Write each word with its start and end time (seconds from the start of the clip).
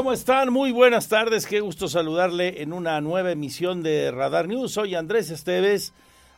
¿Cómo 0.00 0.14
están? 0.14 0.50
Muy 0.50 0.72
buenas 0.72 1.08
tardes, 1.08 1.44
qué 1.44 1.60
gusto 1.60 1.86
saludarle 1.86 2.62
en 2.62 2.72
una 2.72 2.98
nueva 3.02 3.32
emisión 3.32 3.82
de 3.82 4.10
Radar 4.10 4.48
News. 4.48 4.72
Soy 4.72 4.94
Andrés 4.94 5.28
Esteves. 5.28 5.92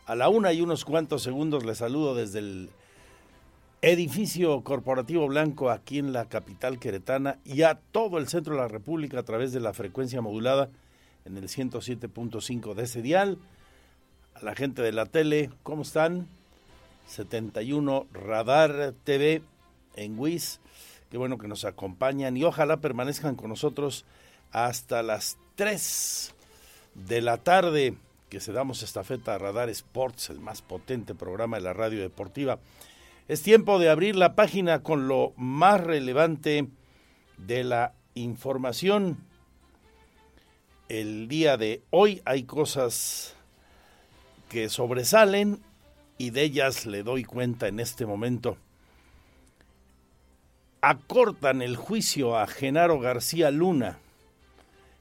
A 0.05 0.17
la 0.17 0.29
una 0.29 0.53
y 0.53 0.61
unos 0.61 0.85
cuantos 0.85 1.23
segundos 1.23 1.65
le 1.65 1.77
saludo 1.77 2.17
desde 2.17 2.41
el 2.41 2.71
edificio 3.81 4.65
corporativo 4.65 5.29
blanco 5.29 5.71
aquí 5.71 6.01
en 6.01 6.13
la 6.13 6.25
capital 6.25 6.81
queretana 6.81 7.39
y 7.45 7.63
a 7.63 7.79
todo 7.93 8.19
el 8.19 8.27
centro 8.27 8.57
de 8.57 8.63
la 8.63 8.67
República 8.67 9.21
a 9.21 9.23
través 9.23 9.53
de 9.53 9.61
la 9.61 9.73
frecuencia 9.73 10.21
modulada 10.21 10.69
en 11.25 11.37
el 11.37 11.45
107.5 11.45 12.75
de 12.75 12.83
ese 12.83 13.01
dial. 13.01 13.39
A 14.35 14.45
la 14.45 14.57
gente 14.57 14.83
de 14.83 14.91
la 14.91 15.07
tele, 15.07 15.51
¿cómo 15.63 15.83
están? 15.83 16.27
71 17.07 18.09
Radar 18.13 18.93
TV 19.05 19.41
en 19.95 20.19
WIS 20.19 20.59
Qué 21.13 21.19
bueno 21.19 21.37
que 21.37 21.47
nos 21.47 21.67
acompañan 21.67 22.39
y 22.39 22.45
ojalá 22.45 22.79
permanezcan 22.79 23.37
con 23.37 23.51
nosotros 23.51 24.07
hasta 24.51 25.03
las 25.03 25.37
3 25.57 26.35
de 26.95 27.21
la 27.21 27.37
tarde 27.37 27.99
que 28.31 28.41
se 28.41 28.55
damos 28.55 28.83
estafeta 28.83 29.35
a 29.35 29.39
Radar 29.39 29.69
Sports, 29.69 30.31
el 30.31 30.41
más 30.41 30.63
potente 30.63 31.15
programa 31.15 31.59
de 31.59 31.65
la 31.65 31.75
radio 31.75 32.01
deportiva. 32.01 32.61
Es 33.29 33.43
tiempo 33.43 33.79
de 33.79 33.91
abrir 33.91 34.17
la 34.17 34.35
página 34.35 34.83
con 34.83 35.07
lo 35.07 35.35
más 35.37 35.83
relevante 35.83 36.69
de 37.37 37.63
la 37.63 37.93
información. 38.15 39.19
El 40.89 41.29
día 41.29 41.59
de 41.59 41.83
hoy 41.91 42.23
hay 42.25 42.45
cosas 42.45 43.37
que 44.49 44.71
sobresalen 44.71 45.61
y 46.17 46.31
de 46.31 46.45
ellas 46.45 46.87
le 46.87 47.03
doy 47.03 47.25
cuenta 47.25 47.69
en 47.69 47.81
este 47.81 48.07
momento 48.07 48.57
acortan 50.83 51.63
el 51.63 51.77
juicio 51.77 52.37
a 52.37 52.47
Genaro 52.49 52.99
García 52.99 53.53
Luna. 53.53 53.99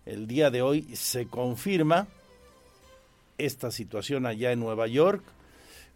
El 0.06 0.28
día 0.28 0.52
de 0.52 0.62
hoy 0.62 0.84
se 0.96 1.26
confirma 1.26 2.08
esta 3.40 3.72
situación 3.72 4.28
allá 4.28 4.52
en 4.52 4.59
Nueva 4.59 4.86
York, 4.86 5.24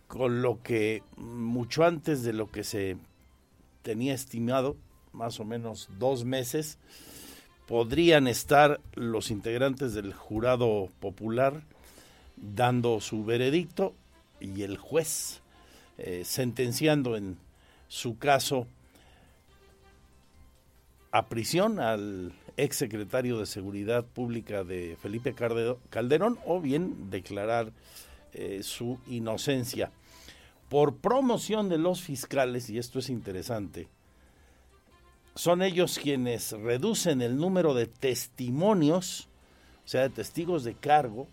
con 0.07 0.41
lo 0.41 0.61
que 0.63 1.03
mucho 1.17 1.85
antes 1.85 2.23
de 2.23 2.33
lo 2.33 2.49
que 2.49 2.63
se 2.63 2.97
tenía 3.83 4.15
estimado, 4.15 4.75
más 5.13 5.39
o 5.39 5.45
menos 5.45 5.87
dos 5.99 6.25
meses, 6.25 6.79
podrían 7.67 8.27
estar 8.27 8.81
los 8.95 9.29
integrantes 9.29 9.93
del 9.93 10.13
jurado 10.13 10.89
popular 10.99 11.61
dando 12.37 12.99
su 13.01 13.23
veredicto 13.23 13.93
y 14.39 14.63
el 14.63 14.77
juez 14.77 15.41
eh, 15.99 16.23
sentenciando 16.25 17.15
en 17.15 17.37
su 17.87 18.17
caso 18.17 18.67
a 21.15 21.27
prisión 21.27 21.79
al 21.79 22.33
ex 22.57 22.75
secretario 22.75 23.39
de 23.39 23.45
Seguridad 23.45 24.03
Pública 24.03 24.65
de 24.65 24.97
Felipe 25.01 25.33
Calderón 25.89 26.37
o 26.45 26.59
bien 26.59 27.09
declarar 27.09 27.71
eh, 28.33 28.63
su 28.63 28.99
inocencia. 29.07 29.93
Por 30.67 30.97
promoción 30.97 31.69
de 31.69 31.77
los 31.77 32.01
fiscales, 32.01 32.69
y 32.69 32.79
esto 32.79 32.99
es 32.99 33.09
interesante, 33.09 33.87
son 35.35 35.61
ellos 35.61 35.99
quienes 36.03 36.51
reducen 36.51 37.21
el 37.21 37.37
número 37.37 37.73
de 37.73 37.85
testimonios, 37.85 39.29
o 39.85 39.87
sea, 39.87 40.01
de 40.01 40.09
testigos 40.09 40.65
de 40.65 40.73
cargo, 40.73 41.29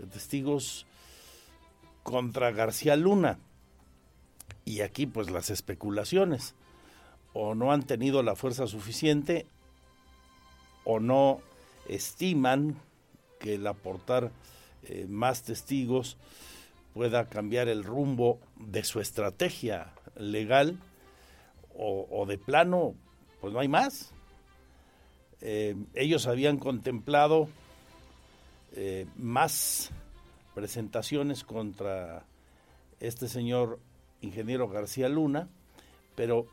de 0.00 0.06
testigos 0.06 0.86
contra 2.02 2.50
García 2.50 2.96
Luna. 2.96 3.38
Y 4.64 4.80
aquí 4.80 5.06
pues 5.06 5.30
las 5.30 5.50
especulaciones 5.50 6.56
o 7.34 7.54
no 7.54 7.72
han 7.72 7.82
tenido 7.82 8.22
la 8.22 8.36
fuerza 8.36 8.66
suficiente 8.66 9.46
o 10.84 11.00
no 11.00 11.40
estiman 11.88 12.76
que 13.38 13.56
el 13.56 13.66
aportar 13.66 14.30
eh, 14.84 15.06
más 15.08 15.42
testigos 15.42 16.16
pueda 16.94 17.26
cambiar 17.26 17.68
el 17.68 17.84
rumbo 17.84 18.38
de 18.56 18.84
su 18.84 19.00
estrategia 19.00 19.92
legal 20.16 20.78
o, 21.76 22.24
de 22.26 22.38
plano, 22.38 22.94
pues 23.40 23.52
no 23.52 23.58
hay 23.58 23.66
más. 23.66 24.12
Eh, 25.40 25.74
ellos 25.94 26.28
habían 26.28 26.58
contemplado 26.58 27.48
eh, 28.76 29.06
más 29.16 29.90
presentaciones 30.54 31.42
contra 31.42 32.24
este 33.00 33.26
señor 33.26 33.80
ingeniero 34.20 34.68
García 34.68 35.08
Luna, 35.08 35.48
pero 36.14 36.46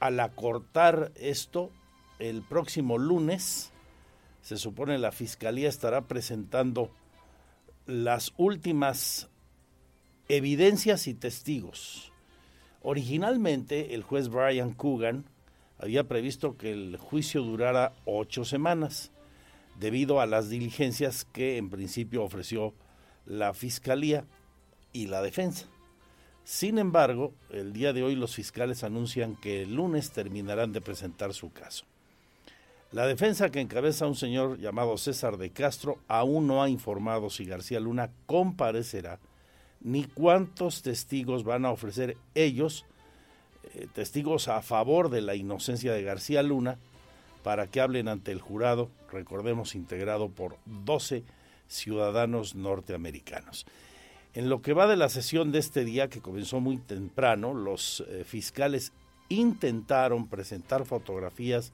al 0.00 0.20
acortar 0.20 1.12
esto, 1.16 1.70
el 2.18 2.42
próximo 2.42 2.98
lunes, 2.98 3.72
se 4.42 4.56
supone 4.56 4.98
la 4.98 5.12
Fiscalía 5.12 5.68
estará 5.68 6.06
presentando 6.06 6.90
las 7.86 8.32
últimas 8.36 9.28
evidencias 10.28 11.06
y 11.06 11.14
testigos. 11.14 12.12
Originalmente, 12.82 13.94
el 13.94 14.02
juez 14.02 14.28
Brian 14.28 14.72
Coogan 14.72 15.24
había 15.78 16.04
previsto 16.04 16.56
que 16.56 16.72
el 16.72 16.96
juicio 16.96 17.42
durara 17.42 17.92
ocho 18.04 18.44
semanas, 18.44 19.12
debido 19.78 20.20
a 20.20 20.26
las 20.26 20.48
diligencias 20.48 21.24
que 21.24 21.58
en 21.58 21.68
principio 21.68 22.22
ofreció 22.22 22.74
la 23.26 23.52
Fiscalía 23.52 24.24
y 24.92 25.08
la 25.08 25.20
defensa. 25.22 25.66
Sin 26.46 26.78
embargo, 26.78 27.34
el 27.50 27.72
día 27.72 27.92
de 27.92 28.04
hoy 28.04 28.14
los 28.14 28.36
fiscales 28.36 28.84
anuncian 28.84 29.34
que 29.34 29.62
el 29.62 29.74
lunes 29.74 30.12
terminarán 30.12 30.72
de 30.72 30.80
presentar 30.80 31.34
su 31.34 31.52
caso. 31.52 31.86
La 32.92 33.04
defensa 33.04 33.50
que 33.50 33.60
encabeza 33.60 34.06
un 34.06 34.14
señor 34.14 34.56
llamado 34.60 34.96
César 34.96 35.38
de 35.38 35.50
Castro 35.50 35.98
aún 36.06 36.46
no 36.46 36.62
ha 36.62 36.68
informado 36.68 37.30
si 37.30 37.46
García 37.46 37.80
Luna 37.80 38.12
comparecerá 38.26 39.18
ni 39.80 40.04
cuántos 40.04 40.82
testigos 40.82 41.42
van 41.42 41.64
a 41.64 41.72
ofrecer 41.72 42.16
ellos, 42.36 42.86
eh, 43.74 43.88
testigos 43.92 44.46
a 44.46 44.62
favor 44.62 45.10
de 45.10 45.22
la 45.22 45.34
inocencia 45.34 45.92
de 45.92 46.04
García 46.04 46.44
Luna, 46.44 46.78
para 47.42 47.66
que 47.66 47.80
hablen 47.80 48.06
ante 48.06 48.30
el 48.30 48.40
jurado, 48.40 48.88
recordemos, 49.10 49.74
integrado 49.74 50.28
por 50.28 50.58
12 50.64 51.24
ciudadanos 51.66 52.54
norteamericanos. 52.54 53.66
En 54.36 54.50
lo 54.50 54.60
que 54.60 54.74
va 54.74 54.86
de 54.86 54.98
la 54.98 55.08
sesión 55.08 55.50
de 55.50 55.60
este 55.60 55.82
día, 55.82 56.10
que 56.10 56.20
comenzó 56.20 56.60
muy 56.60 56.76
temprano, 56.76 57.54
los 57.54 58.04
eh, 58.06 58.22
fiscales 58.22 58.92
intentaron 59.30 60.28
presentar 60.28 60.84
fotografías 60.84 61.72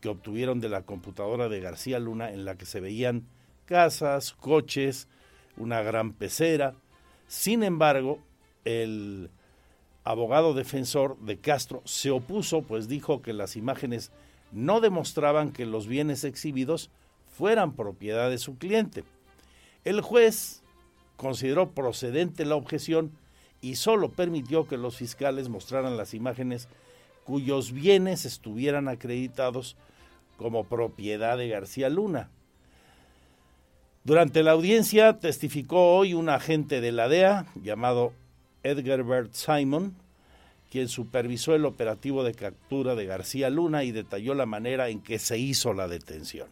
que 0.00 0.08
obtuvieron 0.08 0.60
de 0.60 0.68
la 0.68 0.82
computadora 0.82 1.48
de 1.48 1.58
García 1.58 1.98
Luna 1.98 2.30
en 2.30 2.44
la 2.44 2.54
que 2.54 2.64
se 2.64 2.78
veían 2.78 3.26
casas, 3.64 4.34
coches, 4.34 5.08
una 5.56 5.82
gran 5.82 6.12
pecera. 6.12 6.76
Sin 7.26 7.64
embargo, 7.64 8.20
el 8.64 9.28
abogado 10.04 10.54
defensor 10.54 11.18
de 11.18 11.38
Castro 11.38 11.82
se 11.86 12.12
opuso, 12.12 12.62
pues 12.62 12.86
dijo 12.86 13.20
que 13.20 13.32
las 13.32 13.56
imágenes 13.56 14.12
no 14.52 14.80
demostraban 14.80 15.50
que 15.50 15.66
los 15.66 15.88
bienes 15.88 16.22
exhibidos 16.22 16.88
fueran 17.36 17.74
propiedad 17.74 18.30
de 18.30 18.38
su 18.38 18.58
cliente. 18.58 19.02
El 19.82 20.02
juez 20.02 20.62
consideró 21.16 21.70
procedente 21.70 22.44
la 22.44 22.56
objeción 22.56 23.12
y 23.60 23.76
solo 23.76 24.10
permitió 24.10 24.66
que 24.66 24.76
los 24.76 24.96
fiscales 24.96 25.48
mostraran 25.48 25.96
las 25.96 26.14
imágenes 26.14 26.68
cuyos 27.24 27.72
bienes 27.72 28.24
estuvieran 28.24 28.88
acreditados 28.88 29.76
como 30.36 30.64
propiedad 30.64 31.38
de 31.38 31.48
García 31.48 31.88
Luna. 31.88 32.30
Durante 34.04 34.44
la 34.44 34.52
audiencia 34.52 35.18
testificó 35.18 35.96
hoy 35.96 36.14
un 36.14 36.28
agente 36.28 36.80
de 36.80 36.92
la 36.92 37.08
DEA 37.08 37.46
llamado 37.60 38.12
Edgar 38.62 39.02
Bert 39.02 39.32
Simon, 39.32 39.96
quien 40.70 40.88
supervisó 40.88 41.54
el 41.54 41.64
operativo 41.64 42.22
de 42.22 42.34
captura 42.34 42.94
de 42.94 43.06
García 43.06 43.50
Luna 43.50 43.82
y 43.82 43.90
detalló 43.90 44.34
la 44.34 44.46
manera 44.46 44.88
en 44.90 45.00
que 45.00 45.18
se 45.18 45.38
hizo 45.38 45.72
la 45.72 45.88
detención. 45.88 46.48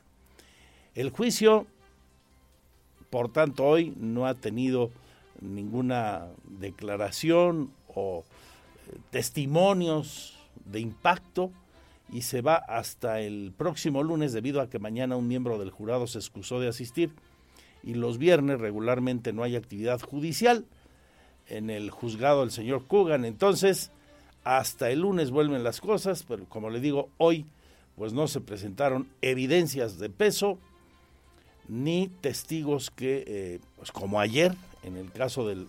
El 0.95 1.11
juicio, 1.11 1.67
por 3.15 3.31
tanto, 3.31 3.65
hoy 3.65 3.95
no 3.97 4.27
ha 4.27 4.35
tenido 4.35 4.91
ninguna 5.41 6.27
declaración 6.59 7.71
o 7.95 8.25
eh, 8.89 8.97
testimonios 9.11 10.37
de 10.65 10.81
impacto 10.81 11.53
y 12.13 12.23
se 12.23 12.43
va 12.43 12.57
hasta 12.57 13.21
el 13.21 13.53
próximo 13.57 14.03
lunes 14.03 14.33
debido 14.33 14.61
a 14.61 14.69
que 14.69 14.81
mañana 14.81 15.15
un 15.15 15.29
miembro 15.29 15.61
del 15.61 15.71
jurado 15.71 16.09
se 16.09 16.19
excusó 16.19 16.59
de 16.59 16.67
asistir 16.67 17.13
y 17.85 17.95
los 17.95 18.19
viernes 18.19 18.59
regularmente 18.59 19.33
no 19.33 19.45
hay 19.45 19.55
actividad 19.55 20.01
judicial 20.01 20.65
en 21.47 21.71
el 21.71 21.91
juzgado 21.91 22.41
del 22.41 22.51
señor 22.51 22.85
Kugan. 22.89 23.25
Entonces, 23.25 23.93
hasta 24.43 24.91
el 24.91 25.03
lunes 25.03 25.31
vuelven 25.31 25.63
las 25.63 25.81
cosas, 25.81 26.25
pero 26.27 26.47
como 26.47 26.69
le 26.69 26.81
digo, 26.81 27.11
hoy 27.19 27.47
pues 27.95 28.13
no 28.13 28.27
se 28.27 28.41
presentaron 28.41 29.09
evidencias 29.23 30.01
de 30.01 30.11
peso 30.11 30.59
ni 31.69 32.09
testigos 32.21 32.91
que, 32.91 33.25
eh, 33.27 33.61
pues 33.77 33.93
como 33.93 34.21
ayer, 34.21 34.55
en 34.83 34.97
el 34.97 35.11
caso 35.13 35.47
del 35.47 35.67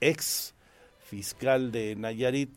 ex 0.00 0.54
fiscal 1.04 1.72
de 1.72 1.96
Nayarit, 1.96 2.50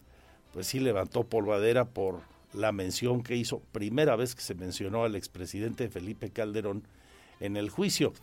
pues 0.53 0.67
sí 0.67 0.79
levantó 0.79 1.23
polvadera 1.23 1.85
por 1.85 2.21
la 2.53 2.71
mención 2.71 3.23
que 3.23 3.35
hizo, 3.35 3.59
primera 3.71 4.15
vez 4.15 4.35
que 4.35 4.41
se 4.41 4.55
mencionó 4.55 5.03
al 5.03 5.15
expresidente 5.15 5.89
Felipe 5.89 6.31
Calderón 6.31 6.83
en 7.39 7.57
el 7.57 7.69
juicio, 7.69 8.13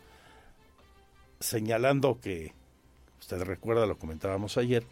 señalando 1.41 2.21
que, 2.21 2.53
usted 3.21 3.43
recuerda, 3.43 3.87
lo 3.87 3.99
comentábamos 3.99 4.56
ayer, 4.56 4.85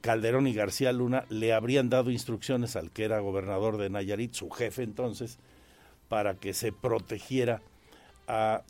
Calderón 0.00 0.46
y 0.46 0.54
García 0.54 0.92
Luna 0.92 1.24
le 1.28 1.52
habrían 1.52 1.88
dado 1.90 2.10
instrucciones 2.10 2.76
al 2.76 2.90
que 2.90 3.04
era 3.04 3.20
gobernador 3.20 3.78
de 3.78 3.90
Nayarit, 3.90 4.34
su 4.34 4.50
jefe 4.50 4.82
entonces, 4.82 5.38
para 6.08 6.34
que 6.34 6.54
se 6.54 6.72
protegiera 6.72 7.62
a 8.28 8.62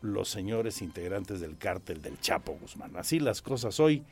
los 0.00 0.28
señores 0.28 0.80
integrantes 0.80 1.40
del 1.40 1.58
cártel 1.58 2.00
del 2.00 2.18
Chapo 2.20 2.56
Guzmán. 2.58 2.96
Así 2.96 3.18
las 3.18 3.42
cosas 3.42 3.80
hoy 3.80 4.04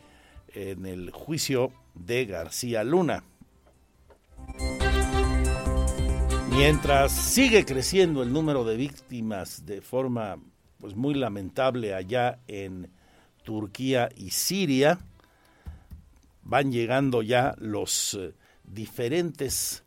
en 0.49 0.85
el 0.85 1.11
juicio 1.11 1.73
de 1.95 2.27
García 2.27 2.85
Luna. 2.85 3.25
Mientras 6.51 7.13
sigue 7.13 7.65
creciendo 7.65 8.23
el 8.23 8.33
número 8.33 8.65
de 8.65 8.77
víctimas 8.77 9.65
de 9.67 9.81
forma 9.81 10.39
pues 10.79 10.95
muy 10.95 11.15
lamentable 11.15 11.95
allá 11.95 12.41
en 12.47 12.91
Turquía 13.43 14.09
y 14.17 14.31
Siria, 14.31 14.99
van 16.43 16.73
llegando 16.73 17.23
ya 17.23 17.55
los 17.59 18.15
eh, 18.15 18.35
diferentes 18.65 19.85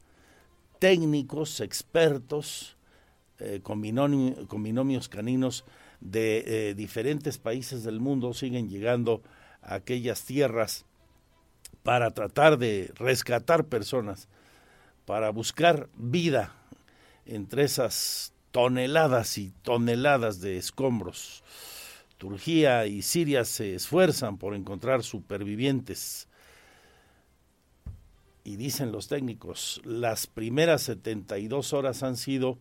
técnicos, 0.80 1.60
expertos, 1.60 2.77
eh, 3.40 3.60
con, 3.62 3.82
binomios 3.82 5.10
caninos 5.10 5.66
de 6.00 6.70
eh, 6.70 6.74
diferentes 6.76 7.38
países 7.38 7.84
del 7.84 8.00
mundo, 8.00 8.34
siguen 8.34 8.70
llegando 8.70 9.22
a 9.62 9.76
aquellas 9.76 10.24
tierras 10.24 10.86
para 11.84 12.12
tratar 12.12 12.58
de 12.58 12.92
rescatar 12.96 13.66
personas, 13.66 14.28
para 15.06 15.30
buscar 15.30 15.90
vida 15.96 16.54
entre 17.26 17.64
esas 17.64 18.34
toneladas 18.52 19.38
y 19.38 19.52
toneladas 19.62 20.42
de 20.42 20.58
escombros. 20.58 21.44
Turquía 22.18 22.88
y 22.88 23.02
Siria 23.04 23.46
se 23.46 23.76
esfuerzan 23.76 24.38
por 24.38 24.56
encontrar 24.56 25.04
supervivientes 25.04 26.28
y 28.48 28.56
dicen 28.56 28.94
los 28.94 29.10
técnicos, 29.10 29.82
las 29.84 30.26
primeras 30.26 30.84
72 30.84 31.74
horas 31.74 32.02
han 32.02 32.16
sido, 32.16 32.58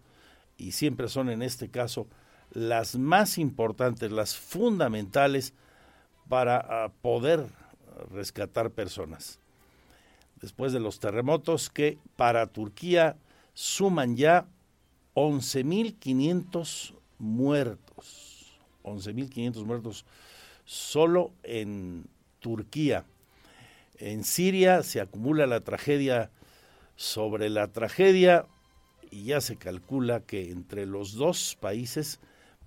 y 0.57 0.73
siempre 0.73 1.09
son 1.09 1.29
en 1.31 1.43
este 1.43 1.69
caso, 1.69 2.07
las 2.51 2.97
más 2.97 3.39
importantes, 3.39 4.11
las 4.11 4.37
fundamentales 4.37 5.53
para 6.29 6.57
ah, 6.59 6.93
poder 7.03 7.47
rescatar 8.11 8.71
personas. 8.71 9.39
Después 10.41 10.73
de 10.73 10.81
los 10.81 11.01
terremotos 11.01 11.71
que 11.71 11.99
para 12.17 12.47
Turquía 12.47 13.17
suman 13.55 14.17
ya 14.17 14.47
11.500 15.15 16.95
muertos, 17.19 18.59
11.500 18.83 19.65
muertos 19.65 20.05
solo 20.65 21.33
en 21.43 22.07
Turquía. 22.41 23.05
En 23.99 24.25
Siria 24.25 24.83
se 24.83 25.01
acumula 25.01 25.47
la 25.47 25.61
tragedia 25.61 26.31
sobre 26.97 27.49
la 27.49 27.69
tragedia 27.69 28.47
y 29.17 29.25
ya 29.25 29.41
se 29.41 29.57
calcula 29.57 30.21
que 30.21 30.51
entre 30.51 30.85
los 30.85 31.15
dos 31.15 31.57
países 31.59 32.21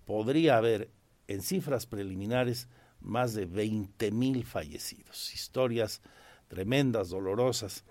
podría 0.05 0.57
haber 0.57 0.89
en 1.27 1.43
cifras 1.43 1.85
preliminares 1.85 2.67
más 3.01 3.35
de 3.35 3.45
20 3.45 4.11
mil 4.11 4.43
fallecidos. 4.43 5.31
Historias 5.31 6.01
tremendas, 6.47 7.09
dolorosas. 7.09 7.83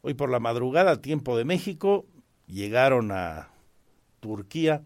Hoy 0.00 0.14
por 0.14 0.30
la 0.30 0.40
madrugada, 0.40 1.02
tiempo 1.02 1.36
de 1.36 1.44
México, 1.44 2.06
llegaron 2.46 3.12
a 3.12 3.50
Turquía 4.20 4.82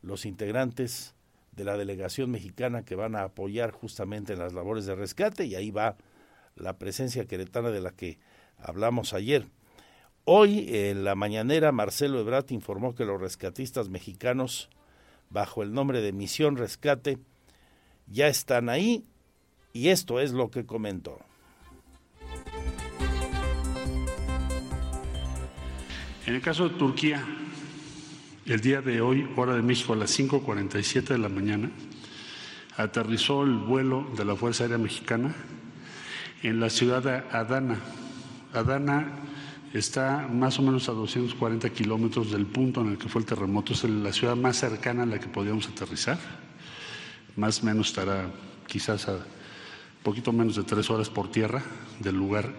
los 0.00 0.24
integrantes 0.24 1.14
de 1.52 1.64
la 1.64 1.76
delegación 1.76 2.30
mexicana 2.30 2.86
que 2.86 2.94
van 2.94 3.16
a 3.16 3.24
apoyar 3.24 3.70
justamente 3.70 4.32
en 4.32 4.38
las 4.38 4.54
labores 4.54 4.86
de 4.86 4.94
rescate 4.94 5.44
y 5.44 5.56
ahí 5.56 5.70
va 5.70 5.98
la 6.54 6.78
presencia 6.78 7.26
queretana 7.26 7.68
de 7.68 7.82
la 7.82 7.90
que 7.90 8.18
hablamos 8.56 9.12
ayer. 9.12 9.46
Hoy, 10.28 10.66
en 10.74 11.04
la 11.04 11.14
mañanera, 11.14 11.70
Marcelo 11.70 12.18
Ebrat 12.18 12.50
informó 12.50 12.96
que 12.96 13.04
los 13.04 13.20
rescatistas 13.20 13.90
mexicanos, 13.90 14.68
bajo 15.30 15.62
el 15.62 15.72
nombre 15.72 16.00
de 16.00 16.12
Misión 16.12 16.56
Rescate, 16.56 17.20
ya 18.08 18.26
están 18.26 18.68
ahí 18.68 19.04
y 19.72 19.90
esto 19.90 20.18
es 20.18 20.32
lo 20.32 20.50
que 20.50 20.66
comentó. 20.66 21.20
En 26.26 26.34
el 26.34 26.40
caso 26.40 26.70
de 26.70 26.74
Turquía, 26.76 27.24
el 28.46 28.60
día 28.60 28.82
de 28.82 29.00
hoy, 29.00 29.30
hora 29.36 29.54
de 29.54 29.62
México, 29.62 29.92
a 29.92 29.96
las 29.96 30.18
5.47 30.18 31.04
de 31.04 31.18
la 31.18 31.28
mañana, 31.28 31.70
aterrizó 32.76 33.44
el 33.44 33.58
vuelo 33.58 34.10
de 34.16 34.24
la 34.24 34.34
Fuerza 34.34 34.64
Aérea 34.64 34.78
Mexicana 34.78 35.36
en 36.42 36.58
la 36.58 36.68
ciudad 36.68 37.04
de 37.04 37.22
Adana. 37.30 37.78
Adana 38.52 39.25
está 39.78 40.28
más 40.32 40.58
o 40.58 40.62
menos 40.62 40.88
a 40.88 40.92
240 40.92 41.68
kilómetros 41.70 42.30
del 42.30 42.46
punto 42.46 42.80
en 42.80 42.88
el 42.88 42.98
que 42.98 43.08
fue 43.08 43.20
el 43.20 43.26
terremoto. 43.26 43.72
Es 43.72 43.84
la 43.84 44.12
ciudad 44.12 44.36
más 44.36 44.56
cercana 44.56 45.02
a 45.02 45.06
la 45.06 45.18
que 45.18 45.28
podíamos 45.28 45.68
aterrizar. 45.68 46.18
Más 47.36 47.62
o 47.62 47.66
menos 47.66 47.88
estará 47.88 48.30
quizás 48.66 49.08
a 49.08 49.18
poquito 50.02 50.32
menos 50.32 50.56
de 50.56 50.62
tres 50.62 50.88
horas 50.90 51.10
por 51.10 51.30
tierra 51.30 51.62
del 52.00 52.16
lugar 52.16 52.52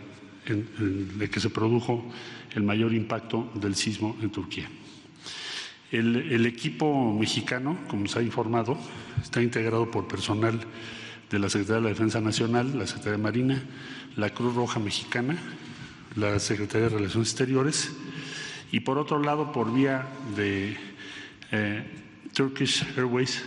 en, 0.46 1.18
el 1.20 1.30
que 1.30 1.40
se 1.40 1.50
produjo 1.50 2.06
el 2.54 2.64
mayor 2.64 2.94
impacto 2.94 3.50
del 3.56 3.76
sismo 3.76 4.16
en 4.22 4.30
Turquía. 4.30 4.70
El, 5.92 6.16
el, 6.18 6.46
equipo 6.46 7.14
mexicano, 7.14 7.78
como 7.88 8.08
se 8.08 8.20
ha 8.20 8.22
informado, 8.22 8.78
está 9.22 9.42
integrado 9.42 9.90
por 9.90 10.08
personal 10.08 10.60
de 11.30 11.40
la 11.40 11.50
Secretaría 11.50 11.78
de 11.78 11.84
la 11.84 11.90
Defensa 11.90 12.20
Nacional, 12.20 12.78
la 12.78 12.86
Secretaría 12.86 13.18
de 13.18 13.24
Marina, 13.24 13.64
la 14.18 14.30
Cruz 14.32 14.54
Roja 14.54 14.80
Mexicana, 14.80 15.38
la 16.18 16.40
Secretaría 16.40 16.90
de 16.90 16.98
Relaciones 16.98 17.30
Exteriores 17.30 17.92
y 18.72 18.80
por 18.80 18.98
otro 18.98 19.20
lado 19.20 19.52
por 19.52 19.72
vía 19.72 20.08
de 20.36 20.76
eh, 21.52 21.84
Turkish 22.34 22.84
Airways 22.98 23.44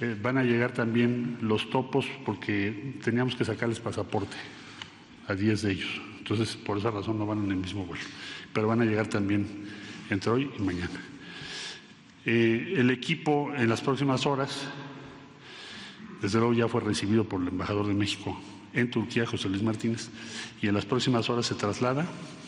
eh, 0.00 0.16
van 0.20 0.38
a 0.38 0.44
llegar 0.44 0.72
también 0.72 1.38
los 1.42 1.68
topos 1.70 2.06
porque 2.24 2.94
teníamos 3.02 3.34
que 3.34 3.44
sacarles 3.44 3.80
pasaporte 3.80 4.36
a 5.26 5.34
10 5.34 5.62
de 5.62 5.72
ellos. 5.72 6.00
Entonces, 6.18 6.56
por 6.56 6.78
esa 6.78 6.92
razón 6.92 7.18
no 7.18 7.26
van 7.26 7.44
en 7.44 7.50
el 7.50 7.56
mismo 7.56 7.84
vuelo, 7.84 8.04
pero 8.52 8.68
van 8.68 8.80
a 8.80 8.84
llegar 8.84 9.08
también 9.08 9.46
entre 10.08 10.30
hoy 10.30 10.50
y 10.56 10.62
mañana. 10.62 11.00
Eh, 12.24 12.74
el 12.76 12.90
equipo 12.90 13.52
en 13.56 13.68
las 13.68 13.80
próximas 13.80 14.24
horas 14.24 14.68
desde 16.20 16.38
luego 16.38 16.54
ya 16.54 16.68
fue 16.68 16.80
recibido 16.80 17.24
por 17.24 17.42
el 17.42 17.48
embajador 17.48 17.88
de 17.88 17.94
México 17.94 18.40
en 18.74 18.90
Turquía, 18.90 19.26
José 19.26 19.48
Luis 19.48 19.62
Martínez, 19.62 20.10
y 20.60 20.68
en 20.68 20.74
las 20.74 20.86
próximas 20.86 21.28
horas 21.30 21.46
se 21.46 21.54
traslada 21.54 22.06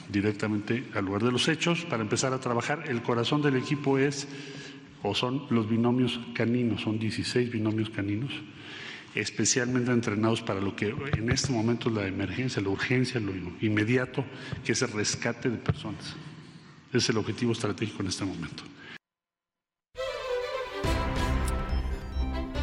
directamente 0.08 0.84
al 0.94 1.04
lugar 1.04 1.22
de 1.22 1.32
los 1.32 1.48
hechos 1.48 1.84
para 1.84 2.02
empezar 2.02 2.32
a 2.32 2.40
trabajar. 2.40 2.84
El 2.88 3.02
corazón 3.02 3.42
del 3.42 3.56
equipo 3.56 3.98
es 3.98 4.28
o 5.02 5.14
son 5.14 5.46
los 5.50 5.68
binomios 5.68 6.18
caninos, 6.34 6.82
son 6.82 6.98
16 6.98 7.50
binomios 7.50 7.90
caninos, 7.90 8.32
especialmente 9.14 9.92
entrenados 9.92 10.40
para 10.40 10.60
lo 10.60 10.74
que 10.74 10.94
en 11.16 11.30
este 11.30 11.52
momento 11.52 11.88
es 11.88 11.94
la 11.94 12.06
emergencia, 12.06 12.62
la 12.62 12.70
urgencia, 12.70 13.20
lo 13.20 13.32
inmediato, 13.60 14.24
que 14.64 14.72
es 14.72 14.82
el 14.82 14.92
rescate 14.92 15.50
de 15.50 15.58
personas. 15.58 16.16
es 16.92 17.08
el 17.08 17.18
objetivo 17.18 17.52
estratégico 17.52 18.02
en 18.02 18.08
este 18.08 18.24
momento. 18.24 18.62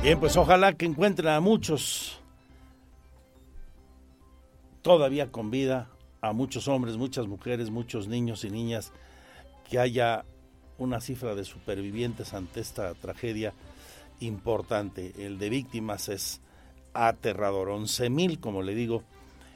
Bien, 0.01 0.19
pues 0.19 0.35
ojalá 0.37 0.73
que 0.73 0.85
encuentren 0.85 1.27
a 1.27 1.39
muchos 1.41 2.20
todavía 4.81 5.31
con 5.31 5.51
vida 5.51 5.89
a 6.21 6.33
muchos 6.33 6.67
hombres, 6.67 6.97
muchas 6.97 7.27
mujeres, 7.27 7.69
muchos 7.69 8.07
niños 8.07 8.43
y 8.43 8.49
niñas, 8.49 8.91
que 9.69 9.79
haya 9.79 10.25
una 10.77 11.01
cifra 11.01 11.35
de 11.35 11.45
supervivientes 11.45 12.33
ante 12.33 12.59
esta 12.59 12.93
tragedia 12.93 13.53
importante. 14.19 15.13
El 15.17 15.39
de 15.39 15.49
víctimas 15.49 16.09
es 16.09 16.41
aterrador. 16.93 17.69
11.000, 17.69 18.39
como 18.39 18.61
le 18.61 18.75
digo, 18.75 19.03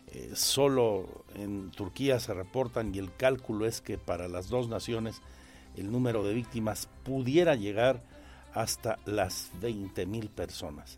eh, 0.08 0.32
solo 0.34 1.26
en 1.36 1.72
Turquía 1.72 2.20
se 2.20 2.34
reportan 2.34 2.94
y 2.94 3.00
el 3.00 3.14
cálculo 3.16 3.66
es 3.66 3.82
que 3.82 3.98
para 3.98 4.28
las 4.28 4.50
dos 4.50 4.70
naciones 4.70 5.22
el 5.76 5.92
número 5.92 6.24
de 6.24 6.34
víctimas 6.34 6.88
pudiera 7.04 7.56
llegar 7.56 8.02
hasta 8.54 8.98
las 9.06 9.52
20.000 9.62 10.30
personas. 10.30 10.98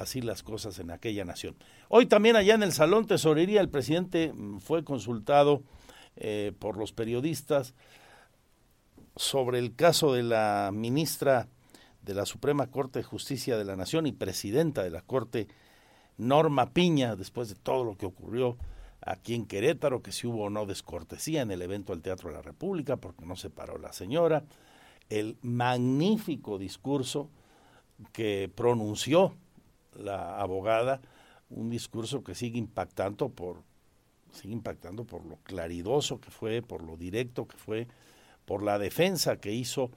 Así 0.00 0.22
las 0.22 0.42
cosas 0.42 0.78
en 0.78 0.90
aquella 0.90 1.26
nación. 1.26 1.56
Hoy 1.90 2.06
también 2.06 2.34
allá 2.34 2.54
en 2.54 2.62
el 2.62 2.72
Salón 2.72 3.06
Tesorería 3.06 3.60
el 3.60 3.68
presidente 3.68 4.32
mm, 4.32 4.60
fue 4.60 4.82
consultado 4.82 5.62
eh, 6.16 6.52
por 6.58 6.78
los 6.78 6.92
periodistas 6.92 7.74
sobre 9.14 9.58
el 9.58 9.74
caso 9.74 10.14
de 10.14 10.22
la 10.22 10.70
ministra 10.72 11.48
de 12.00 12.14
la 12.14 12.24
Suprema 12.24 12.68
Corte 12.68 13.00
de 13.00 13.02
Justicia 13.02 13.58
de 13.58 13.66
la 13.66 13.76
Nación 13.76 14.06
y 14.06 14.12
presidenta 14.12 14.82
de 14.82 14.88
la 14.88 15.02
Corte, 15.02 15.48
Norma 16.16 16.72
Piña, 16.72 17.14
después 17.14 17.50
de 17.50 17.56
todo 17.56 17.84
lo 17.84 17.98
que 17.98 18.06
ocurrió 18.06 18.56
aquí 19.02 19.34
en 19.34 19.44
Querétaro, 19.44 20.02
que 20.02 20.12
si 20.12 20.26
hubo 20.26 20.44
o 20.44 20.50
no 20.50 20.64
descortesía 20.64 21.42
en 21.42 21.50
el 21.50 21.60
evento 21.60 21.92
del 21.92 22.00
Teatro 22.00 22.30
de 22.30 22.36
la 22.36 22.42
República, 22.42 22.96
porque 22.96 23.26
no 23.26 23.36
se 23.36 23.50
paró 23.50 23.76
la 23.76 23.92
señora, 23.92 24.44
el 25.10 25.36
magnífico 25.42 26.56
discurso 26.56 27.28
que 28.14 28.50
pronunció 28.54 29.34
la 29.94 30.40
abogada, 30.40 31.00
un 31.48 31.70
discurso 31.70 32.22
que 32.22 32.34
sigue 32.34 32.58
impactando 32.58 33.28
por 33.30 33.62
sigue 34.32 34.54
impactando 34.54 35.04
por 35.04 35.24
lo 35.26 35.38
claridoso 35.38 36.20
que 36.20 36.30
fue, 36.30 36.62
por 36.62 36.82
lo 36.82 36.96
directo 36.96 37.48
que 37.48 37.56
fue, 37.56 37.88
por 38.44 38.62
la 38.62 38.78
defensa 38.78 39.40
que 39.40 39.52
hizo 39.52 39.90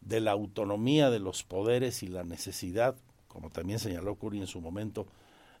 de 0.00 0.20
la 0.20 0.32
autonomía 0.32 1.10
de 1.10 1.18
los 1.18 1.42
poderes 1.42 2.02
y 2.02 2.06
la 2.06 2.22
necesidad, 2.22 2.96
como 3.26 3.50
también 3.50 3.78
señaló 3.78 4.14
Curi 4.14 4.38
en 4.38 4.46
su 4.46 4.60
momento, 4.60 5.06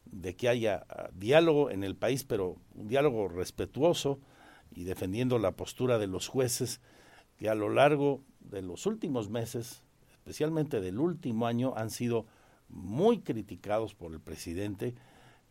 de 0.04 0.36
que 0.36 0.48
haya 0.48 0.86
ah, 0.88 1.08
diálogo 1.12 1.70
en 1.70 1.82
el 1.82 1.96
país, 1.96 2.24
pero 2.24 2.56
un 2.74 2.88
diálogo 2.88 3.28
respetuoso 3.28 4.20
y 4.74 4.84
defendiendo 4.84 5.38
la 5.38 5.52
postura 5.52 5.98
de 5.98 6.06
los 6.06 6.28
jueces 6.28 6.80
que 7.36 7.48
a 7.48 7.54
lo 7.54 7.68
largo 7.68 8.22
de 8.40 8.62
los 8.62 8.86
últimos 8.86 9.28
meses, 9.28 9.82
especialmente 10.12 10.80
del 10.80 10.98
último 11.00 11.46
año, 11.46 11.74
han 11.76 11.90
sido 11.90 12.26
muy 12.68 13.20
criticados 13.20 13.94
por 13.94 14.12
el 14.12 14.20
presidente 14.20 14.94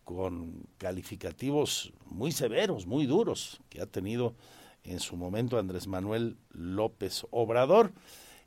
con 0.04 0.68
calificativos 0.78 1.92
muy 2.06 2.32
severos, 2.32 2.86
muy 2.86 3.06
duros, 3.06 3.60
que 3.70 3.82
ha 3.82 3.88
tenido 3.88 4.36
en 4.84 5.00
su 5.00 5.18
momento 5.18 5.58
Andrés 5.58 5.88
Manuel 5.88 6.38
López 6.52 7.26
Obrador. 7.32 7.92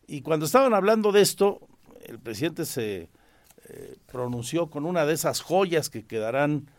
Y 0.07 0.23
cuando 0.23 0.47
estaban 0.47 0.73
hablando 0.73 1.11
de 1.11 1.21
esto, 1.21 1.61
el 2.07 2.21
presidente 2.21 2.65
se 2.65 3.11
eh, 3.69 3.97
pronunció 4.07 4.71
con 4.71 4.87
una 4.87 5.05
de 5.05 5.15
esas 5.15 5.41
joyas 5.41 5.91
que 5.91 6.07
quedarán 6.07 6.71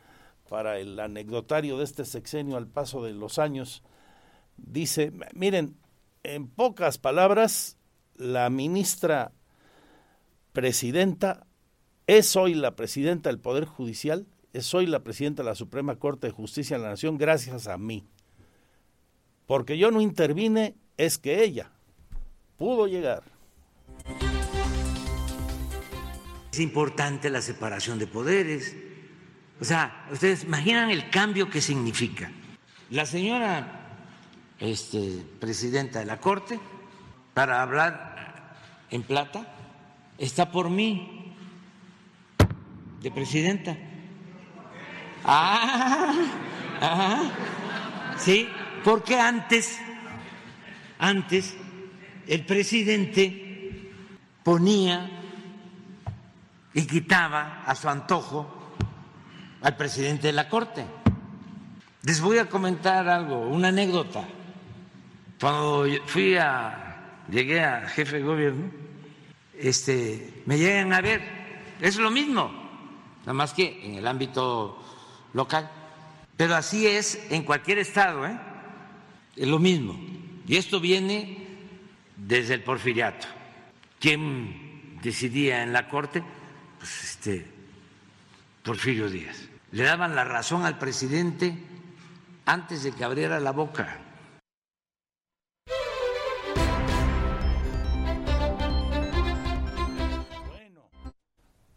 para 0.47 0.79
el 0.79 0.99
anecdotario 0.99 1.77
de 1.77 1.83
este 1.83 2.05
sexenio 2.05 2.57
al 2.57 2.67
paso 2.67 3.03
de 3.03 3.13
los 3.13 3.37
años. 3.37 3.83
Dice, 4.57 5.11
miren, 5.33 5.75
en 6.23 6.47
pocas 6.47 6.97
palabras, 6.97 7.77
la 8.15 8.49
ministra 8.49 9.31
presidenta 10.53 11.45
es 12.17 12.35
hoy 12.35 12.55
la 12.55 12.75
presidenta 12.75 13.29
del 13.29 13.39
Poder 13.39 13.65
Judicial, 13.65 14.25
es 14.53 14.73
hoy 14.73 14.87
la 14.87 15.03
presidenta 15.03 15.43
de 15.43 15.49
la 15.49 15.55
Suprema 15.55 15.97
Corte 15.97 16.27
de 16.27 16.33
Justicia 16.33 16.77
de 16.77 16.83
la 16.83 16.89
Nación 16.89 17.17
gracias 17.17 17.67
a 17.67 17.77
mí 17.77 18.03
porque 19.49 19.79
yo 19.79 19.89
no 19.89 19.99
intervine, 19.99 20.75
es 20.95 21.17
que 21.17 21.43
ella 21.43 21.71
pudo 22.55 22.85
llegar. 22.85 23.23
Es 26.51 26.59
importante 26.59 27.31
la 27.31 27.41
separación 27.41 27.97
de 27.97 28.05
poderes. 28.05 28.75
O 29.59 29.65
sea, 29.65 30.07
ustedes 30.11 30.43
imaginan 30.43 30.91
el 30.91 31.09
cambio 31.09 31.49
que 31.49 31.61
significa. 31.61 32.31
La 32.91 33.07
señora 33.07 34.05
este, 34.59 35.25
presidenta 35.39 35.97
de 35.97 36.05
la 36.05 36.19
Corte, 36.19 36.59
para 37.33 37.63
hablar 37.63 38.55
en 38.91 39.01
plata, 39.01 39.51
está 40.19 40.51
por 40.51 40.69
mí, 40.69 41.18
de 43.01 43.11
presidenta. 43.11 43.77
Ah, 45.23 46.13
sí, 48.17 48.47
porque 48.83 49.19
antes, 49.19 49.79
antes, 50.97 51.55
el 52.27 52.45
presidente 52.45 53.91
ponía 54.43 55.09
y 56.73 56.85
quitaba 56.85 57.63
a 57.65 57.75
su 57.75 57.89
antojo 57.89 58.73
al 59.61 59.75
presidente 59.75 60.27
de 60.27 60.33
la 60.33 60.47
Corte. 60.47 60.85
Les 62.03 62.21
voy 62.21 62.37
a 62.37 62.45
comentar 62.45 63.09
algo, 63.09 63.47
una 63.47 63.69
anécdota. 63.69 64.25
Cuando 65.39 65.85
fui 66.05 66.37
a, 66.37 67.23
llegué 67.29 67.61
a 67.61 67.87
jefe 67.87 68.17
de 68.17 68.23
gobierno, 68.23 68.71
este, 69.57 70.43
me 70.45 70.57
llegan 70.57 70.93
a 70.93 71.01
ver, 71.01 71.21
es 71.81 71.97
lo 71.97 72.09
mismo, 72.09 72.58
nada 73.21 73.33
más 73.33 73.53
que 73.53 73.85
en 73.85 73.95
el 73.95 74.07
ámbito 74.07 74.81
local. 75.33 75.69
Pero 76.37 76.55
así 76.55 76.87
es 76.87 77.19
en 77.29 77.43
cualquier 77.43 77.79
estado, 77.79 78.25
¿eh? 78.25 78.39
es 79.35 79.47
lo 79.47 79.59
mismo. 79.59 79.99
Y 80.47 80.57
esto 80.57 80.79
viene 80.79 81.47
desde 82.15 82.55
el 82.55 82.63
porfiriato. 82.63 83.27
¿Quién 83.99 84.99
decidía 85.01 85.63
en 85.63 85.73
la 85.73 85.87
Corte? 85.87 86.23
Pues 86.77 87.03
este, 87.03 87.45
Porfirio 88.63 89.09
Díaz. 89.09 89.49
Le 89.71 89.83
daban 89.83 90.15
la 90.15 90.23
razón 90.23 90.65
al 90.65 90.77
presidente 90.77 91.57
antes 92.45 92.83
de 92.83 92.91
que 92.91 93.03
abriera 93.03 93.39
la 93.39 93.51
boca. 93.51 93.99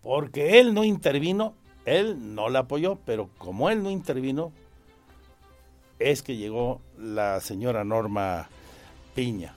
Porque 0.03 0.59
él 0.59 0.75
no 0.75 0.85
intervino, 0.85 1.55
él 1.85 2.35
no 2.35 2.49
la 2.49 2.61
apoyó, 2.61 2.99
pero 3.05 3.31
como 3.39 3.71
él 3.71 3.83
no 3.83 3.91
intervino, 3.91 4.53
es 5.99 6.23
que 6.23 6.37
llegó 6.37 6.81
la 6.99 7.41
señora 7.41 7.85
Norma 7.85 8.49
Piña. 9.15 9.55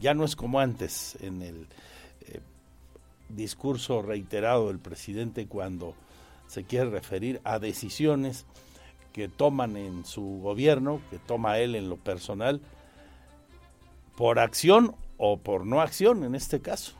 Ya 0.00 0.14
no 0.14 0.24
es 0.24 0.34
como 0.34 0.58
antes 0.58 1.16
en 1.20 1.42
el 1.42 1.66
eh, 2.22 2.40
discurso 3.28 4.02
reiterado 4.02 4.68
del 4.68 4.78
presidente 4.78 5.46
cuando 5.46 5.94
se 6.48 6.64
quiere 6.64 6.90
referir 6.90 7.40
a 7.44 7.58
decisiones 7.58 8.46
que 9.12 9.28
toman 9.28 9.76
en 9.76 10.04
su 10.04 10.40
gobierno, 10.42 11.00
que 11.10 11.18
toma 11.18 11.58
él 11.58 11.74
en 11.74 11.90
lo 11.90 11.96
personal, 11.96 12.60
por 14.16 14.38
acción 14.38 14.94
o 15.18 15.36
por 15.36 15.66
no 15.66 15.80
acción 15.80 16.24
en 16.24 16.34
este 16.34 16.60
caso. 16.60 16.94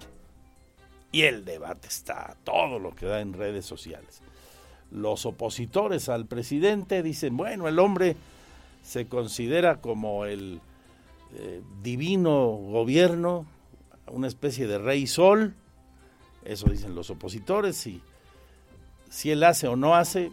Y 1.13 1.23
el 1.23 1.45
debate 1.45 1.89
está 1.89 2.37
todo 2.43 2.79
lo 2.79 2.95
que 2.95 3.07
da 3.07 3.21
en 3.21 3.35
redes 3.35 3.67
sociales 3.67 4.23
los 4.93 5.25
opositores 5.27 6.09
al 6.09 6.27
presidente 6.27 7.03
dicen, 7.03 7.37
bueno, 7.37 7.67
el 7.67 7.79
hombre 7.79 8.17
se 8.83 9.07
considera 9.07 9.81
como 9.81 10.27
el 10.27 10.61
eh, 11.35 11.63
divino 11.83 12.49
gobierno, 12.49 13.47
una 14.07 14.29
especie 14.29 14.67
de 14.67 14.79
rey 14.79 15.07
sol, 15.07 15.55
eso 16.45 16.69
dicen 16.69 16.95
los 16.95 17.09
opositores, 17.11 17.87
y 17.87 18.03
si 19.09 19.31
él 19.31 19.43
hace 19.45 19.67
o 19.67 19.77
no 19.77 19.95
hace, 19.95 20.31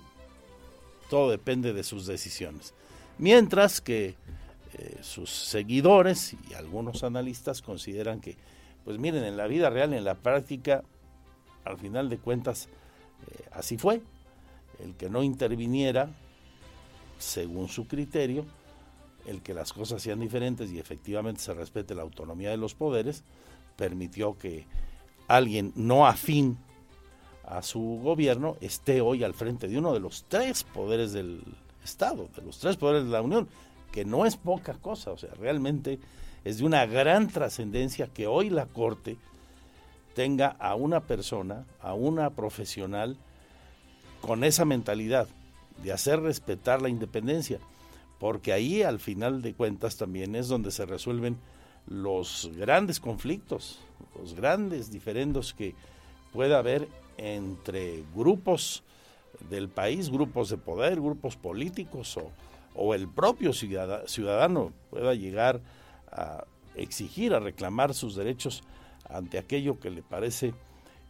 todo 1.09 1.31
depende 1.31 1.74
de 1.74 1.83
sus 1.83 2.05
decisiones. 2.05 2.74
Mientras 3.17 3.79
que 3.79 4.15
eh, 4.74 4.98
sus 5.01 5.29
seguidores 5.29 6.36
y 6.50 6.53
algunos 6.53 7.03
analistas 7.03 7.62
consideran 7.62 8.19
que, 8.19 8.36
pues 8.89 8.98
miren, 8.98 9.24
en 9.24 9.38
la 9.38 9.46
vida 9.46 9.69
real, 9.69 9.93
en 9.93 10.03
la 10.03 10.15
práctica, 10.15 10.84
al 11.63 11.77
final 11.77 12.10
de 12.10 12.17
cuentas, 12.17 12.69
eh, 13.27 13.46
así 13.51 13.77
fue. 13.77 14.01
El 14.79 14.96
que 14.96 15.12
no 15.12 15.22
interviniera, 15.22 16.10
según 17.19 17.67
su 17.67 17.88
criterio, 17.88 18.48
el 19.27 19.43
que 19.43 19.53
las 19.53 19.74
cosas 19.74 20.01
sean 20.01 20.19
diferentes 20.19 20.72
y 20.72 20.79
efectivamente 20.79 21.39
se 21.39 21.53
respete 21.53 21.93
la 21.93 22.01
autonomía 22.01 22.50
de 22.50 22.58
los 22.58 22.74
poderes, 22.74 23.24
permitió 23.75 24.39
que 24.39 24.65
alguien 25.27 25.72
no 25.75 26.08
afín 26.08 26.58
a 27.43 27.62
su 27.62 28.00
gobierno 28.01 28.58
esté 28.60 29.01
hoy 29.01 29.24
al 29.24 29.36
frente 29.36 29.67
de 29.67 29.77
uno 29.77 29.93
de 29.93 30.00
los 30.00 30.25
tres 30.27 30.63
poderes 30.63 31.13
del 31.13 31.43
Estado, 31.84 32.27
de 32.36 32.41
los 32.41 32.58
tres 32.58 32.75
poderes 32.75 33.03
de 33.03 33.12
la 33.12 33.22
Unión, 33.22 33.50
que 33.91 34.03
no 34.03 34.25
es 34.25 34.36
poca 34.36 34.74
cosa, 34.74 35.12
o 35.12 35.17
sea, 35.19 35.29
realmente 35.36 36.00
es 36.43 36.60
de 36.60 36.65
una 36.65 36.86
gran 36.86 37.27
trascendencia 37.27 38.08
que 38.08 38.27
hoy 38.27 38.50
la 38.50 38.65
Corte 38.65 39.17
tenga 40.15 40.48
a 40.60 40.75
una 40.75 41.01
persona, 41.01 41.65
a 41.81 41.93
una 41.93 42.29
profesional, 42.31 43.17
con 44.22 44.43
esa 44.43 44.65
mentalidad 44.65 45.27
de 45.84 45.93
hacer 45.93 46.22
respetar 46.22 46.81
la 46.81 46.89
independencia, 46.89 47.60
porque 48.19 48.51
ahí 48.51 48.84
al 48.84 49.00
final 49.00 49.41
de 49.41 49.53
cuentas 49.53 49.96
también 49.96 50.36
es 50.36 50.48
donde 50.48 50.72
se 50.72 50.86
resuelven 50.86 51.38
los 51.88 52.51
grandes 52.55 53.00
conflictos, 53.00 53.79
los 54.19 54.34
grandes 54.34 54.91
diferendos 54.91 55.53
que 55.53 55.74
pueda 56.34 56.60
haber 56.60 56.88
entre 57.17 58.03
grupos 58.13 58.84
del 59.50 59.69
país, 59.69 60.10
grupos 60.10 60.50
de 60.50 60.58
poder, 60.58 60.96
grupos 60.96 61.38
políticos 61.38 62.17
o, 62.17 62.31
o 62.75 62.93
el 62.93 63.08
propio 63.08 63.53
ciudadano 63.53 64.74
pueda 64.89 65.13
llegar 65.13 65.58
a 65.58 65.62
exigir, 66.75 67.33
a 67.33 67.39
reclamar 67.39 67.93
sus 67.93 68.15
derechos 68.15 68.63
ante 69.09 69.37
aquello 69.37 69.79
que 69.79 69.89
le 69.89 70.01
parece 70.01 70.53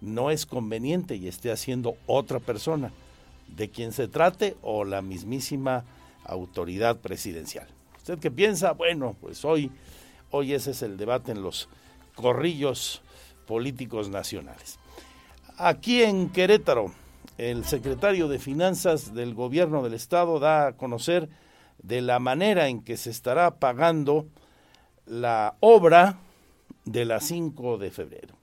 no 0.01 0.31
es 0.31 0.45
conveniente 0.45 1.15
y 1.15 1.27
esté 1.27 1.51
haciendo 1.51 1.97
otra 2.07 2.39
persona, 2.39 2.91
de 3.47 3.69
quien 3.69 3.91
se 3.91 4.07
trate 4.07 4.55
o 4.61 4.85
la 4.85 5.01
mismísima 5.01 5.83
autoridad 6.23 6.99
presidencial. 6.99 7.67
¿Usted 7.97 8.19
qué 8.19 8.31
piensa? 8.31 8.73
Bueno, 8.73 9.15
pues 9.19 9.43
hoy, 9.43 9.71
hoy 10.31 10.53
ese 10.53 10.71
es 10.71 10.81
el 10.83 10.97
debate 10.97 11.31
en 11.31 11.41
los 11.41 11.67
corrillos 12.15 13.01
políticos 13.47 14.09
nacionales. 14.09 14.77
Aquí 15.57 16.03
en 16.03 16.29
Querétaro, 16.29 16.93
el 17.37 17.65
secretario 17.65 18.27
de 18.27 18.39
Finanzas 18.39 19.13
del 19.13 19.33
Gobierno 19.33 19.83
del 19.83 19.93
Estado 19.93 20.39
da 20.39 20.67
a 20.67 20.73
conocer 20.73 21.29
de 21.81 22.01
la 22.01 22.19
manera 22.19 22.67
en 22.67 22.81
que 22.81 22.97
se 22.97 23.09
estará 23.09 23.59
pagando 23.59 24.27
la 25.09 25.57
obra 25.59 26.19
de 26.85 27.03
la 27.03 27.19
5 27.19 27.77
de 27.77 27.91
febrero. 27.91 28.35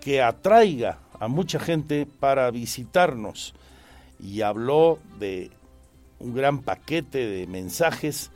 que 0.00 0.22
atraiga 0.22 0.98
a 1.18 1.28
mucha 1.28 1.58
gente 1.58 2.06
para 2.06 2.50
visitarnos 2.50 3.54
y 4.20 4.42
habló 4.42 4.98
de 5.18 5.50
un 6.18 6.34
gran 6.34 6.62
paquete 6.62 7.26
de 7.26 7.46
mensajes 7.46 8.30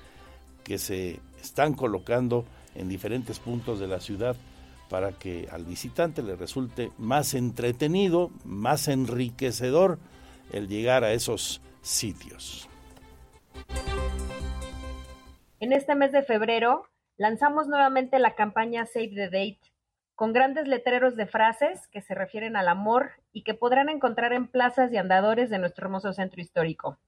que 0.65 0.79
se 0.79 1.21
están 1.41 1.75
colocando 1.75 2.45
en 2.75 2.89
diferentes 2.89 3.39
puntos 3.39 3.81
de 3.81 3.89
la 3.89 4.01
ciudad 4.01 4.37
para 4.89 5.13
que 5.13 5.49
al 5.51 5.65
visitante 5.65 6.23
le 6.23 6.37
resulte 6.37 6.91
más 6.99 7.35
entretenido, 7.35 8.31
más 8.45 8.89
enriquecedor 8.89 9.99
el 10.53 10.69
llegar 10.69 11.03
a 11.03 11.13
esos 11.13 11.63
sitios. 11.81 12.69
En 15.61 15.73
este 15.73 15.95
mes 15.95 16.13
de 16.13 16.23
febrero 16.23 16.85
lanzamos 17.17 17.69
nuevamente 17.69 18.19
la 18.19 18.35
campaña 18.35 18.85
Save 18.85 19.11
the 19.15 19.25
Date 19.25 19.72
con 20.15 20.33
grandes 20.33 20.69
letreros 20.69 21.17
de 21.17 21.27
frases 21.27 21.89
que 21.89 22.01
se 22.01 22.15
refieren 22.15 22.57
al 22.57 22.69
amor 22.69 23.13
y 23.33 23.43
que 23.43 23.55
podrán 23.55 23.89
encontrar 23.89 24.33
en 24.33 24.47
plazas 24.47 24.93
y 24.93 24.97
andadores 24.97 25.51
de 25.51 25.59
nuestro 25.59 25.87
hermoso 25.87 26.13
centro 26.13 26.41
histórico. 26.41 26.99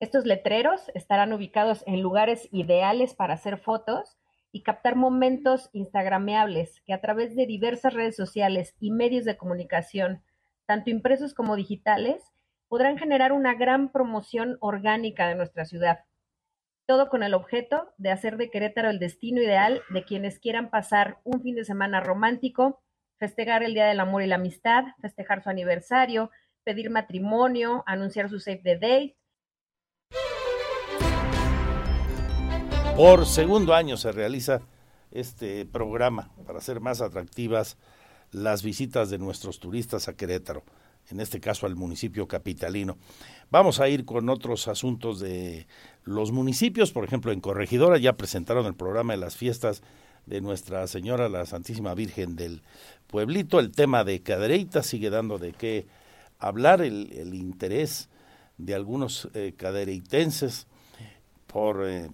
Estos 0.00 0.26
letreros 0.26 0.90
estarán 0.94 1.32
ubicados 1.32 1.84
en 1.86 2.02
lugares 2.02 2.48
ideales 2.52 3.14
para 3.14 3.34
hacer 3.34 3.58
fotos 3.58 4.18
y 4.52 4.62
captar 4.62 4.96
momentos 4.96 5.70
instagrameables 5.72 6.80
que 6.82 6.92
a 6.92 7.00
través 7.00 7.34
de 7.36 7.46
diversas 7.46 7.94
redes 7.94 8.16
sociales 8.16 8.74
y 8.80 8.90
medios 8.90 9.24
de 9.24 9.36
comunicación, 9.36 10.22
tanto 10.66 10.90
impresos 10.90 11.32
como 11.32 11.56
digitales, 11.56 12.32
podrán 12.68 12.98
generar 12.98 13.32
una 13.32 13.54
gran 13.54 13.90
promoción 13.90 14.56
orgánica 14.60 15.28
de 15.28 15.36
nuestra 15.36 15.64
ciudad 15.64 16.00
todo 16.86 17.08
con 17.08 17.22
el 17.22 17.34
objeto 17.34 17.92
de 17.96 18.10
hacer 18.10 18.36
de 18.36 18.50
Querétaro 18.50 18.90
el 18.90 18.98
destino 18.98 19.40
ideal 19.42 19.82
de 19.90 20.04
quienes 20.04 20.38
quieran 20.38 20.70
pasar 20.70 21.18
un 21.24 21.42
fin 21.42 21.54
de 21.54 21.64
semana 21.64 22.00
romántico, 22.00 22.82
festejar 23.18 23.62
el 23.62 23.74
Día 23.74 23.86
del 23.86 24.00
Amor 24.00 24.22
y 24.22 24.26
la 24.26 24.36
Amistad, 24.36 24.84
festejar 25.00 25.42
su 25.42 25.48
aniversario, 25.48 26.30
pedir 26.62 26.90
matrimonio, 26.90 27.82
anunciar 27.86 28.28
su 28.28 28.38
save 28.38 28.60
the 28.62 28.74
date. 28.74 29.16
Por 32.96 33.26
segundo 33.26 33.74
año 33.74 33.96
se 33.96 34.12
realiza 34.12 34.60
este 35.10 35.64
programa 35.64 36.30
para 36.46 36.58
hacer 36.58 36.80
más 36.80 37.00
atractivas 37.00 37.78
las 38.30 38.62
visitas 38.62 39.10
de 39.10 39.18
nuestros 39.18 39.58
turistas 39.58 40.08
a 40.08 40.16
Querétaro, 40.16 40.64
en 41.10 41.20
este 41.20 41.40
caso 41.40 41.66
al 41.66 41.76
municipio 41.76 42.26
capitalino. 42.26 42.96
Vamos 43.50 43.80
a 43.80 43.88
ir 43.88 44.04
con 44.04 44.28
otros 44.28 44.68
asuntos 44.68 45.20
de 45.20 45.66
los 46.04 46.32
municipios, 46.32 46.92
por 46.92 47.04
ejemplo, 47.04 47.32
en 47.32 47.40
Corregidora 47.40 47.98
ya 47.98 48.14
presentaron 48.14 48.66
el 48.66 48.74
programa 48.74 49.12
de 49.12 49.18
las 49.18 49.36
fiestas 49.36 49.82
de 50.26 50.40
Nuestra 50.40 50.86
Señora 50.86 51.28
la 51.28 51.46
Santísima 51.46 51.94
Virgen 51.94 52.36
del 52.36 52.62
Pueblito. 53.06 53.60
El 53.60 53.72
tema 53.72 54.04
de 54.04 54.20
Cadereyta 54.20 54.82
sigue 54.82 55.10
dando 55.10 55.38
de 55.38 55.52
qué 55.52 55.86
hablar, 56.38 56.82
el, 56.82 57.34
interés 57.34 58.08
de 58.58 58.74
algunos 58.74 59.28
eh, 59.34 59.54
cadereitenses 59.56 60.66
por 61.46 61.86
eh, 61.86 62.10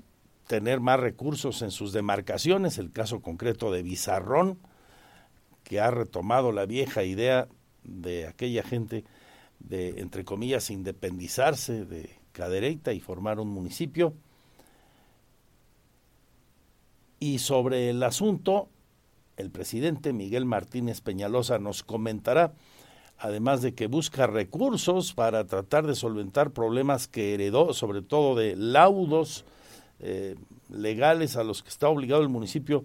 tener 0.47 0.81
más 0.81 0.99
recursos 0.99 1.63
en 1.63 1.71
sus 1.71 1.93
demarcaciones, 1.93 2.79
el 2.79 2.93
caso 2.93 3.21
concreto 3.21 3.71
de 3.71 3.83
Bizarrón, 3.83 4.59
que 5.65 5.81
ha 5.81 5.91
retomado 5.91 6.53
la 6.53 6.67
vieja 6.67 7.05
idea 7.05 7.47
de 7.85 8.27
aquella 8.27 8.63
gente 8.63 9.05
de, 9.59 10.01
entre 10.01 10.25
comillas, 10.25 10.71
independizarse 10.71 11.85
de 11.85 12.11
Cadereyta 12.33 12.93
y 12.93 13.01
formar 13.01 13.41
un 13.41 13.49
municipio. 13.49 14.15
Y 17.19 17.39
sobre 17.39 17.91
el 17.91 18.03
asunto, 18.03 18.69
el 19.37 19.51
presidente 19.51 20.13
Miguel 20.13 20.47
Martínez 20.47 21.01
Peñalosa 21.01 21.59
nos 21.59 21.83
comentará, 21.83 22.55
además 23.19 23.61
de 23.61 23.75
que 23.75 23.87
busca 23.87 24.27
recursos 24.27 25.13
para 25.13 25.47
tratar 25.47 25.87
de 25.87 25.95
solventar 25.95 26.53
problemas 26.53 27.09
que 27.09 27.35
heredó, 27.35 27.75
sobre 27.75 28.01
todo 28.01 28.35
de 28.35 28.57
laudos 28.57 29.45
eh, 29.99 30.37
legales 30.71 31.37
a 31.37 31.45
los 31.45 31.63
que 31.63 31.69
está 31.69 31.89
obligado 31.89 32.23
el 32.23 32.31
municipio 32.31 32.85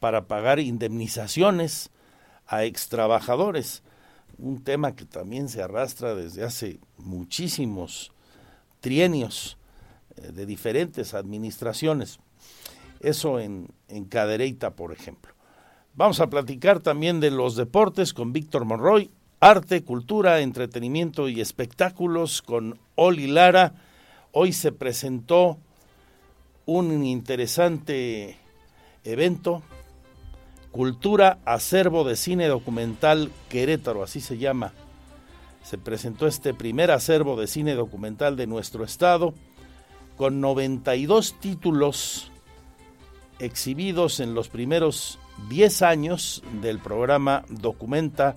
para 0.00 0.26
pagar 0.26 0.58
indemnizaciones 0.58 1.90
a 2.46 2.64
extrabajadores 2.64 3.82
un 4.38 4.62
tema 4.62 4.94
que 4.94 5.04
también 5.04 5.48
se 5.48 5.62
arrastra 5.62 6.14
desde 6.14 6.44
hace 6.44 6.80
muchísimos 6.98 8.12
trienios 8.80 9.56
eh, 10.16 10.32
de 10.32 10.46
diferentes 10.46 11.14
administraciones. 11.14 12.18
Eso 13.00 13.38
en, 13.40 13.68
en 13.88 14.04
Cadereyta, 14.04 14.74
por 14.74 14.92
ejemplo. 14.92 15.32
Vamos 15.94 16.20
a 16.20 16.28
platicar 16.28 16.80
también 16.80 17.20
de 17.20 17.30
los 17.30 17.56
deportes 17.56 18.12
con 18.12 18.32
Víctor 18.32 18.64
Monroy, 18.64 19.10
arte, 19.40 19.82
cultura, 19.82 20.40
entretenimiento 20.40 21.28
y 21.28 21.40
espectáculos 21.40 22.42
con 22.42 22.78
Oli 22.94 23.26
Lara. 23.26 23.74
Hoy 24.32 24.52
se 24.52 24.72
presentó 24.72 25.58
un 26.66 27.04
interesante 27.04 28.36
evento 29.04 29.62
Cultura 30.76 31.38
Acervo 31.46 32.04
de 32.04 32.16
Cine 32.16 32.48
Documental 32.48 33.30
Querétaro, 33.48 34.02
así 34.02 34.20
se 34.20 34.36
llama. 34.36 34.74
Se 35.62 35.78
presentó 35.78 36.26
este 36.26 36.52
primer 36.52 36.90
acervo 36.90 37.40
de 37.40 37.46
cine 37.46 37.74
documental 37.74 38.36
de 38.36 38.46
nuestro 38.46 38.84
estado, 38.84 39.32
con 40.18 40.42
92 40.42 41.40
títulos 41.40 42.30
exhibidos 43.38 44.20
en 44.20 44.34
los 44.34 44.50
primeros 44.50 45.18
10 45.48 45.80
años 45.80 46.42
del 46.60 46.78
programa 46.78 47.46
Documenta 47.48 48.36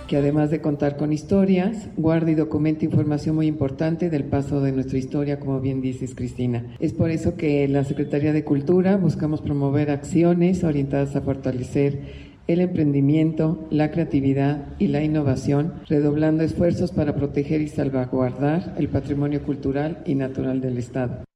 Que 0.08 0.18
además 0.18 0.50
de 0.50 0.60
contar 0.60 0.98
con 0.98 1.14
historias, 1.14 1.88
guarda 1.96 2.32
y 2.32 2.36
documenta 2.36 2.84
información 2.84 3.36
muy 3.36 3.46
importante 3.46 4.10
del 4.10 4.24
paso 4.24 4.60
de 4.60 4.72
nuestra 4.72 4.98
historia, 4.98 5.40
como 5.40 5.62
bien 5.62 5.82
dices, 5.82 6.16
Cristina. 6.16 6.66
Es 6.80 6.94
por 6.94 7.12
eso 7.12 7.36
que 7.36 7.68
la 7.68 7.84
Secretaría 7.84 8.34
de 8.34 8.44
Cultura 8.44 8.98
buscamos 8.98 9.42
promover 9.42 9.92
acciones 9.92 10.64
orientadas 10.64 11.16
a 11.16 11.22
fortalecer 11.22 12.30
el 12.48 12.62
emprendimiento, 12.62 13.68
la 13.70 13.92
creatividad 13.92 14.70
y 14.80 14.88
la 14.88 15.04
innovación, 15.04 15.76
redoblando 15.88 16.44
esfuerzos 16.44 16.92
para 16.92 17.16
proteger 17.16 17.62
y 17.62 17.68
salvaguardar 17.68 18.74
el 18.80 18.90
patrimonio 18.90 19.44
cultural 19.44 20.02
y 20.08 20.16
natural 20.16 20.60
del 20.60 20.80
Estado. 20.80 21.29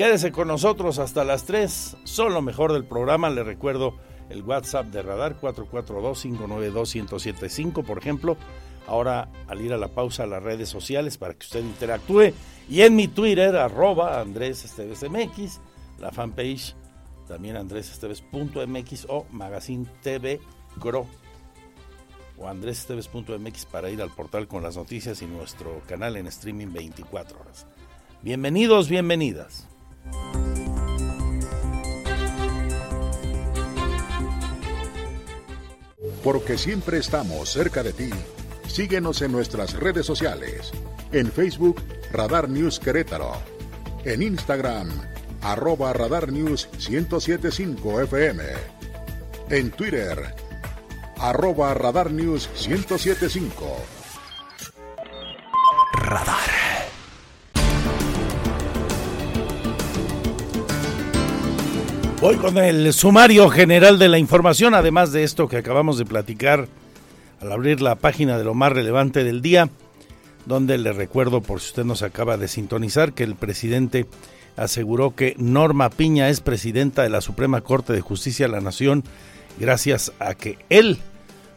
Quédese 0.00 0.32
con 0.32 0.48
nosotros 0.48 0.98
hasta 0.98 1.24
las 1.24 1.44
3. 1.44 1.98
Son 2.04 2.32
lo 2.32 2.40
mejor 2.40 2.72
del 2.72 2.86
programa. 2.86 3.28
Le 3.28 3.44
recuerdo 3.44 3.98
el 4.30 4.42
WhatsApp 4.42 4.86
de 4.86 5.02
Radar 5.02 5.38
442-592-1075, 5.38 7.84
por 7.84 7.98
ejemplo. 7.98 8.38
Ahora, 8.86 9.28
al 9.46 9.60
ir 9.60 9.74
a 9.74 9.76
la 9.76 9.88
pausa, 9.88 10.22
a 10.22 10.26
las 10.26 10.42
redes 10.42 10.70
sociales 10.70 11.18
para 11.18 11.34
que 11.34 11.44
usted 11.44 11.60
interactúe. 11.60 12.32
Y 12.66 12.80
en 12.80 12.96
mi 12.96 13.08
Twitter, 13.08 13.54
arroba 13.56 14.22
Andrés 14.22 14.64
Esteves 14.64 15.02
MX, 15.02 15.60
la 15.98 16.10
fanpage 16.10 16.74
también 17.28 17.58
andresesteves.mx 17.58 19.06
o 19.10 19.26
Magazine 19.30 19.84
TV 20.02 20.40
Gro 20.76 21.06
o 22.38 22.48
andresesteves.mx 22.48 23.66
para 23.66 23.90
ir 23.90 24.00
al 24.00 24.08
portal 24.08 24.48
con 24.48 24.62
las 24.62 24.78
noticias 24.78 25.20
y 25.20 25.26
nuestro 25.26 25.82
canal 25.86 26.16
en 26.16 26.26
streaming 26.26 26.72
24 26.72 27.38
horas. 27.38 27.66
Bienvenidos, 28.22 28.88
bienvenidas. 28.88 29.69
Porque 36.22 36.58
siempre 36.58 36.98
estamos 36.98 37.50
cerca 37.50 37.82
de 37.82 37.92
ti. 37.92 38.10
Síguenos 38.68 39.22
en 39.22 39.32
nuestras 39.32 39.74
redes 39.74 40.06
sociales. 40.06 40.70
En 41.12 41.32
Facebook, 41.32 41.82
Radar 42.12 42.48
News 42.48 42.78
Querétaro. 42.78 43.32
En 44.04 44.22
Instagram, 44.22 44.90
arroba 45.42 45.92
Radar 45.92 46.30
News 46.30 46.68
1075 46.88 48.02
FM. 48.02 48.42
En 49.48 49.70
Twitter, 49.70 50.34
arroba 51.18 51.74
Radar 51.74 52.10
News 52.10 52.48
1075. 52.66 53.76
Radar. 55.94 56.39
Voy 62.20 62.36
con 62.36 62.58
el 62.58 62.92
sumario 62.92 63.48
general 63.48 63.98
de 63.98 64.10
la 64.10 64.18
información, 64.18 64.74
además 64.74 65.10
de 65.10 65.22
esto 65.22 65.48
que 65.48 65.56
acabamos 65.56 65.96
de 65.96 66.04
platicar 66.04 66.68
al 67.40 67.50
abrir 67.50 67.80
la 67.80 67.94
página 67.94 68.36
de 68.36 68.44
lo 68.44 68.52
más 68.52 68.72
relevante 68.72 69.24
del 69.24 69.40
día, 69.40 69.70
donde 70.44 70.76
le 70.76 70.92
recuerdo, 70.92 71.40
por 71.40 71.60
si 71.60 71.68
usted 71.68 71.84
nos 71.84 72.02
acaba 72.02 72.36
de 72.36 72.46
sintonizar, 72.46 73.14
que 73.14 73.24
el 73.24 73.36
presidente 73.36 74.04
aseguró 74.58 75.16
que 75.16 75.34
Norma 75.38 75.88
Piña 75.88 76.28
es 76.28 76.42
presidenta 76.42 77.02
de 77.02 77.08
la 77.08 77.22
Suprema 77.22 77.62
Corte 77.62 77.94
de 77.94 78.02
Justicia 78.02 78.46
de 78.46 78.52
la 78.52 78.60
Nación 78.60 79.02
gracias 79.58 80.12
a 80.18 80.34
que 80.34 80.58
él 80.68 80.98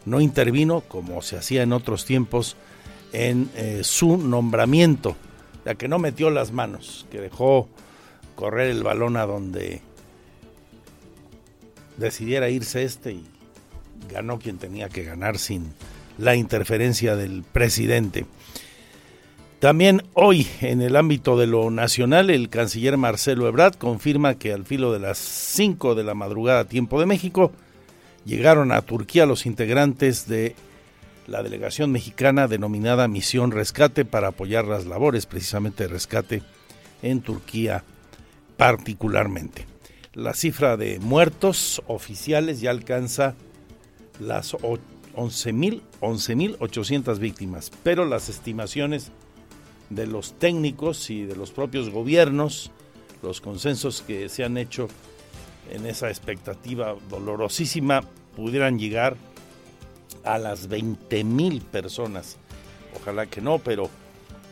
no 0.05 0.21
intervino, 0.21 0.79
como 0.79 1.21
se 1.21 1.35
hacía 1.35 1.63
en 1.63 1.73
otros 1.73 2.05
tiempos, 2.05 2.55
en 3.11 3.49
eh, 3.57 3.81
su 3.83 4.17
nombramiento, 4.17 5.17
ya 5.65 5.75
que 5.75 5.89
no 5.89 5.99
metió 5.99 6.29
las 6.29 6.53
manos, 6.53 7.05
que 7.11 7.19
dejó 7.19 7.67
correr 8.35 8.69
el 8.69 8.81
balón 8.81 9.17
a 9.17 9.25
donde 9.25 9.81
decidiera 11.97 12.49
irse 12.49 12.83
este 12.83 13.13
y 13.13 13.25
ganó 14.11 14.39
quien 14.39 14.57
tenía 14.57 14.89
que 14.89 15.03
ganar 15.03 15.37
sin 15.37 15.73
la 16.17 16.35
interferencia 16.35 17.15
del 17.15 17.43
presidente. 17.43 18.25
También 19.59 20.03
hoy, 20.13 20.45
en 20.59 20.81
el 20.81 20.97
ámbito 20.97 21.37
de 21.37 21.47
lo 21.47 21.71
nacional, 21.71 22.29
el 22.29 22.49
canciller 22.49 22.97
Marcelo 22.97 23.47
Ebrard 23.47 23.75
confirma 23.75 24.35
que 24.35 24.51
al 24.51 24.65
filo 24.65 24.91
de 24.91 24.99
las 24.99 25.17
5 25.17 25.95
de 25.95 26.03
la 26.03 26.13
madrugada 26.13 26.65
tiempo 26.65 26.99
de 26.99 27.05
México, 27.05 27.53
llegaron 28.25 28.73
a 28.73 28.81
Turquía 28.81 29.25
los 29.25 29.45
integrantes 29.45 30.27
de 30.27 30.55
la 31.27 31.43
delegación 31.43 31.93
mexicana 31.93 32.49
denominada 32.49 33.07
Misión 33.07 33.51
Rescate 33.51 34.03
para 34.03 34.29
apoyar 34.29 34.65
las 34.65 34.85
labores 34.85 35.25
precisamente 35.25 35.83
de 35.83 35.89
rescate 35.89 36.43
en 37.01 37.21
Turquía 37.21 37.85
particularmente. 38.57 39.72
La 40.15 40.33
cifra 40.35 40.77
de 40.77 40.99
muertos 40.99 41.81
oficiales 41.87 42.61
ya 42.61 42.69
alcanza 42.69 43.33
las 44.19 44.53
11.800 44.53 47.17
víctimas, 47.17 47.71
pero 47.81 48.05
las 48.05 48.29
estimaciones 48.29 49.11
de 49.89 50.05
los 50.05 50.37
técnicos 50.37 51.09
y 51.09 51.23
de 51.23 51.35
los 51.35 51.49
propios 51.49 51.89
gobiernos, 51.89 52.69
los 53.23 53.41
consensos 53.41 54.03
que 54.05 54.29
se 54.29 54.43
han 54.43 54.57
hecho 54.57 54.87
en 55.71 55.87
esa 55.87 56.09
expectativa 56.09 56.95
dolorosísima, 57.09 58.03
pudieran 58.35 58.77
llegar 58.77 59.17
a 60.23 60.37
las 60.37 60.69
20.000 60.69 61.63
personas. 61.63 62.37
Ojalá 63.01 63.25
que 63.25 63.41
no, 63.41 63.57
pero 63.57 63.89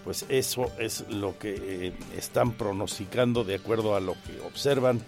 pues 0.06 0.26
eso 0.30 0.72
es 0.80 1.06
lo 1.12 1.38
que 1.38 1.56
eh, 1.60 1.94
están 2.18 2.54
pronosticando 2.54 3.44
de 3.44 3.54
acuerdo 3.54 3.96
a 3.96 4.00
lo 4.00 4.14
que 4.14 4.42
observan 4.42 5.04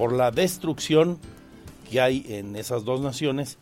por 0.00 0.14
la 0.14 0.30
destrucción 0.30 1.18
que 1.90 2.00
hay 2.00 2.24
en 2.26 2.56
esas 2.56 2.86
dos 2.86 3.02
naciones 3.02 3.58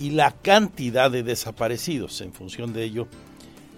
y 0.00 0.10
la 0.10 0.32
cantidad 0.32 1.12
de 1.12 1.22
desaparecidos. 1.22 2.20
En 2.22 2.32
función 2.32 2.72
de 2.72 2.82
ello 2.82 3.06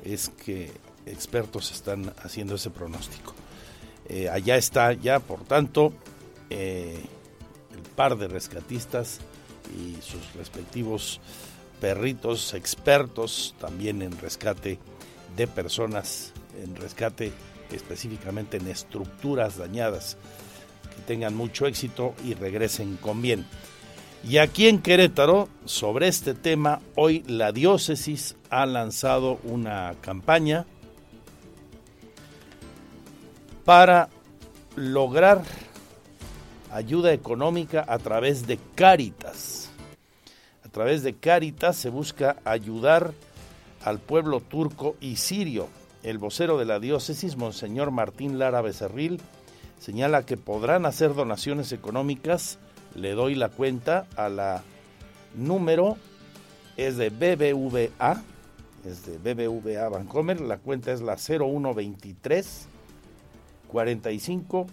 es 0.06 0.30
que 0.30 0.72
expertos 1.04 1.70
están 1.70 2.14
haciendo 2.22 2.54
ese 2.54 2.70
pronóstico. 2.70 3.34
Eh, 4.08 4.26
allá 4.30 4.56
está 4.56 4.94
ya, 4.94 5.20
por 5.20 5.44
tanto, 5.44 5.92
eh, 6.48 6.98
el 7.76 7.82
par 7.94 8.16
de 8.16 8.26
rescatistas 8.26 9.18
y 9.78 10.00
sus 10.00 10.32
respectivos 10.32 11.20
perritos 11.78 12.54
expertos 12.54 13.54
también 13.60 14.00
en 14.00 14.18
rescate 14.18 14.78
de 15.36 15.46
personas, 15.46 16.32
en 16.58 16.74
rescate 16.74 17.32
específicamente 17.70 18.56
en 18.56 18.66
estructuras 18.68 19.58
dañadas 19.58 20.16
tengan 21.08 21.34
mucho 21.34 21.66
éxito 21.66 22.14
y 22.22 22.34
regresen 22.34 22.98
con 22.98 23.22
bien. 23.22 23.46
Y 24.28 24.36
aquí 24.36 24.68
en 24.68 24.82
Querétaro, 24.82 25.48
sobre 25.64 26.06
este 26.06 26.34
tema, 26.34 26.82
hoy 26.96 27.24
la 27.26 27.50
diócesis 27.50 28.36
ha 28.50 28.66
lanzado 28.66 29.38
una 29.42 29.94
campaña 30.02 30.66
para 33.64 34.10
lograr 34.76 35.42
ayuda 36.70 37.14
económica 37.14 37.86
a 37.88 37.98
través 37.98 38.46
de 38.46 38.58
Cáritas. 38.74 39.70
A 40.62 40.68
través 40.68 41.02
de 41.02 41.14
Cáritas 41.14 41.76
se 41.76 41.88
busca 41.88 42.36
ayudar 42.44 43.14
al 43.82 43.98
pueblo 43.98 44.40
turco 44.40 44.94
y 45.00 45.16
sirio. 45.16 45.68
El 46.02 46.18
vocero 46.18 46.58
de 46.58 46.66
la 46.66 46.80
diócesis, 46.80 47.38
Monseñor 47.38 47.92
Martín 47.92 48.38
Lara 48.38 48.60
Becerril, 48.60 49.22
señala 49.78 50.24
que 50.24 50.36
podrán 50.36 50.86
hacer 50.86 51.14
donaciones 51.14 51.72
económicas. 51.72 52.58
Le 52.94 53.12
doy 53.12 53.34
la 53.34 53.48
cuenta 53.48 54.06
a 54.16 54.28
la 54.28 54.62
número, 55.34 55.96
es 56.76 56.96
de 56.96 57.10
BBVA, 57.10 58.22
es 58.84 59.04
de 59.06 59.18
BBVA 59.18 59.88
Bancomer, 59.88 60.40
la 60.40 60.58
cuenta 60.58 60.92
es 60.92 61.00
la 61.00 61.16
0123 61.16 62.68
45 63.68 64.66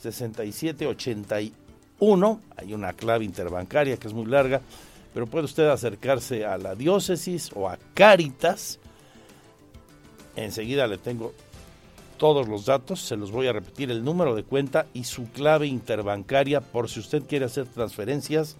67 0.00 0.86
81. 0.86 2.40
Hay 2.56 2.74
una 2.74 2.92
clave 2.92 3.24
interbancaria 3.24 3.96
que 3.96 4.08
es 4.08 4.12
muy 4.12 4.26
larga, 4.26 4.60
pero 5.14 5.26
puede 5.26 5.46
usted 5.46 5.66
acercarse 5.68 6.44
a 6.44 6.58
la 6.58 6.74
diócesis 6.74 7.50
o 7.54 7.68
a 7.68 7.78
Cáritas. 7.94 8.78
Enseguida 10.36 10.86
le 10.86 10.98
tengo 10.98 11.32
todos 12.18 12.48
los 12.48 12.66
datos, 12.66 13.00
se 13.00 13.16
los 13.16 13.30
voy 13.30 13.46
a 13.46 13.52
repetir, 13.52 13.90
el 13.90 14.04
número 14.04 14.34
de 14.34 14.44
cuenta 14.44 14.86
y 14.94 15.04
su 15.04 15.30
clave 15.30 15.66
interbancaria 15.66 16.60
por 16.60 16.88
si 16.88 17.00
usted 17.00 17.24
quiere 17.24 17.44
hacer 17.44 17.66
transferencias, 17.66 18.56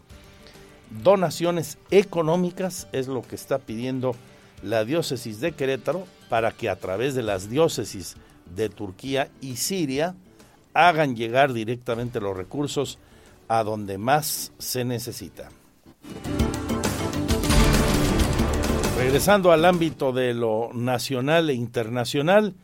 donaciones 1.02 1.78
económicas, 1.90 2.88
es 2.92 3.08
lo 3.08 3.22
que 3.22 3.34
está 3.34 3.58
pidiendo 3.58 4.14
la 4.62 4.84
diócesis 4.84 5.40
de 5.40 5.52
Querétaro 5.52 6.04
para 6.28 6.52
que 6.52 6.68
a 6.68 6.76
través 6.76 7.14
de 7.14 7.22
las 7.22 7.50
diócesis 7.50 8.16
de 8.54 8.68
Turquía 8.68 9.30
y 9.40 9.56
Siria 9.56 10.14
hagan 10.72 11.16
llegar 11.16 11.52
directamente 11.52 12.20
los 12.20 12.36
recursos 12.36 12.98
a 13.48 13.62
donde 13.62 13.98
más 13.98 14.52
se 14.58 14.84
necesita. 14.84 15.50
Regresando 18.96 19.52
al 19.52 19.64
ámbito 19.64 20.12
de 20.12 20.34
lo 20.34 20.70
nacional 20.72 21.50
e 21.50 21.54
internacional, 21.54 22.54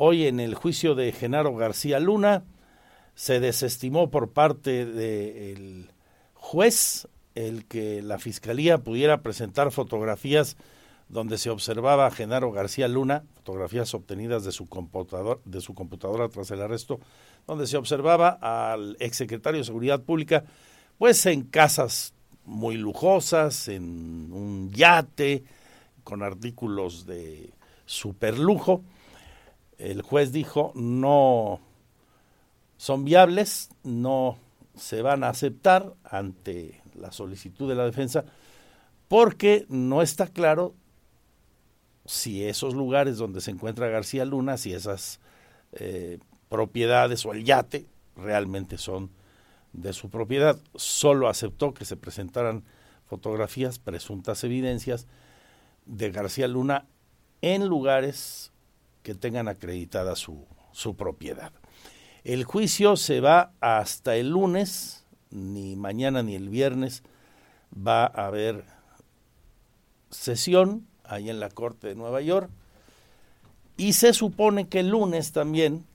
hoy 0.00 0.26
en 0.26 0.38
el 0.38 0.54
juicio 0.54 0.94
de 0.94 1.10
Genaro 1.10 1.54
García 1.56 1.98
Luna 1.98 2.44
se 3.16 3.40
desestimó 3.40 4.10
por 4.10 4.30
parte 4.30 4.86
del 4.86 5.90
juez 6.34 7.08
el 7.34 7.66
que 7.66 8.00
la 8.00 8.18
fiscalía 8.20 8.78
pudiera 8.78 9.22
presentar 9.22 9.72
fotografías 9.72 10.56
donde 11.08 11.36
se 11.36 11.50
observaba 11.50 12.06
a 12.06 12.10
Genaro 12.12 12.52
García 12.52 12.86
Luna, 12.86 13.24
fotografías 13.34 13.92
obtenidas 13.92 14.44
de 14.44 14.52
su, 14.52 14.68
de 15.44 15.60
su 15.60 15.74
computadora 15.74 16.28
tras 16.28 16.50
el 16.52 16.62
arresto, 16.62 17.00
donde 17.46 17.66
se 17.66 17.76
observaba 17.76 18.38
al 18.40 18.96
exsecretario 19.00 19.58
de 19.58 19.64
Seguridad 19.64 20.02
Pública, 20.02 20.44
pues 20.96 21.26
en 21.26 21.42
casas 21.42 22.14
muy 22.44 22.76
lujosas, 22.76 23.66
en 23.66 24.30
un 24.32 24.70
yate, 24.70 25.44
con 26.04 26.22
artículos 26.22 27.04
de 27.04 27.50
superlujo. 27.84 28.84
El 29.78 30.02
juez 30.02 30.32
dijo, 30.32 30.72
no 30.74 31.60
son 32.76 33.04
viables, 33.04 33.70
no 33.84 34.38
se 34.76 35.02
van 35.02 35.24
a 35.24 35.30
aceptar 35.30 35.94
ante 36.04 36.80
la 36.94 37.12
solicitud 37.12 37.68
de 37.68 37.74
la 37.74 37.84
defensa, 37.84 38.24
porque 39.08 39.66
no 39.68 40.02
está 40.02 40.26
claro 40.26 40.74
si 42.04 42.44
esos 42.44 42.74
lugares 42.74 43.18
donde 43.18 43.40
se 43.40 43.50
encuentra 43.50 43.88
García 43.88 44.24
Luna, 44.24 44.56
si 44.56 44.72
esas 44.72 45.20
eh, 45.72 46.18
propiedades 46.48 47.24
o 47.26 47.32
el 47.32 47.44
yate 47.44 47.86
realmente 48.16 48.78
son 48.78 49.10
de 49.72 49.92
su 49.92 50.10
propiedad. 50.10 50.58
Solo 50.74 51.28
aceptó 51.28 51.74
que 51.74 51.84
se 51.84 51.96
presentaran 51.96 52.64
fotografías, 53.06 53.78
presuntas 53.78 54.42
evidencias 54.44 55.06
de 55.86 56.10
García 56.10 56.48
Luna 56.48 56.86
en 57.42 57.66
lugares 57.66 58.52
que 59.08 59.14
tengan 59.14 59.48
acreditada 59.48 60.16
su, 60.16 60.44
su 60.70 60.94
propiedad. 60.94 61.50
El 62.24 62.44
juicio 62.44 62.94
se 62.94 63.22
va 63.22 63.52
hasta 63.58 64.16
el 64.16 64.28
lunes, 64.28 65.06
ni 65.30 65.76
mañana 65.76 66.22
ni 66.22 66.34
el 66.34 66.50
viernes 66.50 67.02
va 67.74 68.04
a 68.04 68.26
haber 68.26 68.66
sesión 70.10 70.86
ahí 71.04 71.30
en 71.30 71.40
la 71.40 71.48
Corte 71.48 71.86
de 71.86 71.94
Nueva 71.94 72.20
York. 72.20 72.50
Y 73.78 73.94
se 73.94 74.12
supone 74.12 74.68
que 74.68 74.80
el 74.80 74.90
lunes 74.90 75.32
también 75.32 75.86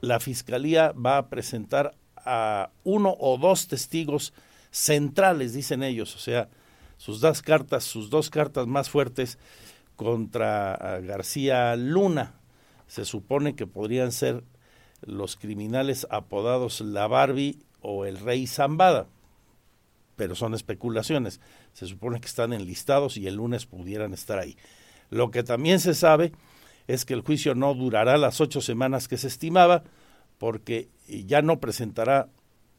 la 0.00 0.20
Fiscalía 0.20 0.92
va 0.92 1.18
a 1.18 1.28
presentar 1.28 1.96
a 2.14 2.70
uno 2.84 3.16
o 3.18 3.36
dos 3.36 3.66
testigos 3.66 4.32
centrales, 4.70 5.54
dicen 5.54 5.82
ellos, 5.82 6.14
o 6.14 6.20
sea, 6.20 6.48
sus 6.98 7.20
dos 7.20 7.42
cartas, 7.42 7.82
sus 7.82 8.10
dos 8.10 8.30
cartas 8.30 8.68
más 8.68 8.88
fuertes 8.88 9.38
contra 10.00 10.98
García 11.02 11.76
Luna. 11.76 12.32
Se 12.86 13.04
supone 13.04 13.54
que 13.54 13.66
podrían 13.66 14.12
ser 14.12 14.44
los 15.02 15.36
criminales 15.36 16.06
apodados 16.08 16.80
La 16.80 17.06
Barbie 17.06 17.58
o 17.82 18.06
el 18.06 18.18
Rey 18.18 18.46
Zambada 18.46 19.08
pero 20.16 20.34
son 20.34 20.54
especulaciones. 20.54 21.40
Se 21.74 21.86
supone 21.86 22.20
que 22.20 22.28
están 22.28 22.54
enlistados 22.54 23.18
y 23.18 23.26
el 23.26 23.36
lunes 23.36 23.64
pudieran 23.64 24.12
estar 24.14 24.38
ahí. 24.38 24.56
Lo 25.10 25.30
que 25.30 25.42
también 25.42 25.80
se 25.80 25.94
sabe 25.94 26.32
es 26.86 27.06
que 27.06 27.14
el 27.14 27.22
juicio 27.22 27.54
no 27.54 27.74
durará 27.74 28.18
las 28.18 28.38
ocho 28.40 28.60
semanas 28.60 29.08
que 29.08 29.16
se 29.16 29.28
estimaba, 29.28 29.82
porque 30.36 30.90
ya 31.08 31.40
no 31.40 31.58
presentará 31.60 32.28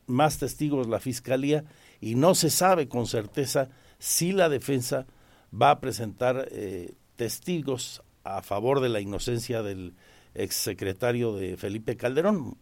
más 0.05 0.37
testigos 0.37 0.87
la 0.87 0.99
fiscalía 0.99 1.65
y 1.99 2.13
no 2.13 2.35
se 2.35 2.51
sabe 2.51 2.87
con 2.87 3.07
certeza 3.07 3.69
si 3.97 4.33
la 4.33 4.47
defensa 4.47 5.07
va 5.51 5.71
a 5.71 5.79
presentar 5.81 6.47
eh, 6.51 6.93
testigos 7.15 8.01
a 8.23 8.41
favor 8.41 8.79
de 8.79 8.89
la 8.89 9.01
inocencia 9.01 9.61
del 9.63 9.95
exsecretario 10.33 11.33
de 11.33 11.57
Felipe 11.57 11.97
Calderón. 11.97 12.57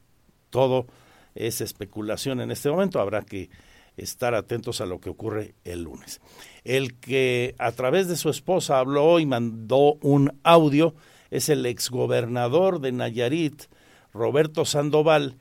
Todo 0.49 0.88
es 1.35 1.62
especulación 1.62 2.41
en 2.41 2.51
este 2.51 2.69
momento, 2.69 2.99
habrá 2.99 3.21
que 3.21 3.49
estar 3.97 4.33
atentos 4.33 4.81
a 4.81 4.85
lo 4.85 4.99
que 4.99 5.09
ocurre 5.09 5.55
el 5.63 5.83
lunes. 5.83 6.21
El 6.63 6.99
que 6.99 7.55
a 7.57 7.71
través 7.71 8.07
de 8.07 8.17
su 8.17 8.29
esposa 8.29 8.79
habló 8.79 9.19
y 9.19 9.25
mandó 9.25 9.95
un 10.01 10.39
audio 10.43 10.95
es 11.31 11.49
el 11.49 11.65
exgobernador 11.65 12.79
de 12.79 12.91
Nayarit, 12.91 13.63
Roberto 14.13 14.65
Sandoval, 14.65 15.38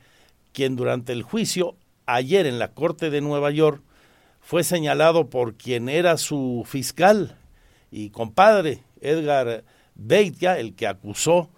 quien 0.52 0.76
durante 0.76 1.12
el 1.12 1.22
juicio 1.22 1.76
ayer 2.06 2.46
en 2.46 2.58
la 2.58 2.72
Corte 2.72 3.10
de 3.10 3.20
Nueva 3.20 3.50
York 3.50 3.82
fue 4.40 4.64
señalado 4.64 5.30
por 5.30 5.54
quien 5.54 5.88
era 5.88 6.16
su 6.16 6.64
fiscal 6.66 7.36
y 7.90 8.10
compadre, 8.10 8.82
Edgar 9.02 9.64
Beitia, 9.94 10.58
el 10.58 10.74
que 10.74 10.86
acusó 10.86 11.50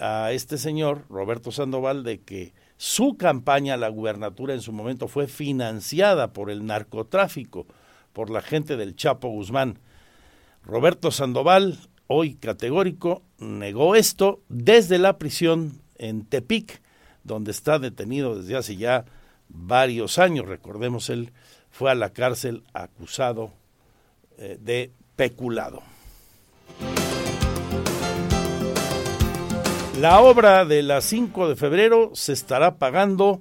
a 0.00 0.32
este 0.32 0.58
señor, 0.58 1.04
Roberto 1.08 1.52
Sandoval, 1.52 2.04
de 2.04 2.20
que 2.20 2.52
su 2.76 3.16
campaña 3.16 3.74
a 3.74 3.78
la 3.78 3.88
gubernatura 3.88 4.54
en 4.54 4.60
su 4.60 4.72
momento 4.72 5.08
fue 5.08 5.26
financiada 5.26 6.32
por 6.32 6.50
el 6.50 6.66
narcotráfico, 6.66 7.66
por 8.12 8.30
la 8.30 8.42
gente 8.42 8.76
del 8.76 8.96
Chapo 8.96 9.28
Guzmán. 9.28 9.78
Roberto 10.64 11.10
Sandoval, 11.10 11.78
hoy 12.06 12.34
categórico, 12.34 13.22
negó 13.38 13.94
esto 13.94 14.40
desde 14.48 14.98
la 14.98 15.18
prisión 15.18 15.80
en 15.96 16.24
Tepic, 16.24 16.80
donde 17.22 17.50
está 17.50 17.78
detenido 17.78 18.36
desde 18.36 18.56
hace 18.56 18.76
ya 18.76 19.04
varios 19.48 20.18
años. 20.18 20.46
Recordemos, 20.46 21.10
él 21.10 21.32
fue 21.70 21.90
a 21.90 21.94
la 21.94 22.10
cárcel 22.10 22.64
acusado 22.72 23.52
eh, 24.38 24.58
de 24.60 24.92
peculado. 25.16 25.82
La 30.04 30.20
obra 30.20 30.66
de 30.66 30.82
la 30.82 31.00
5 31.00 31.48
de 31.48 31.56
febrero 31.56 32.10
se 32.12 32.34
estará 32.34 32.76
pagando 32.76 33.40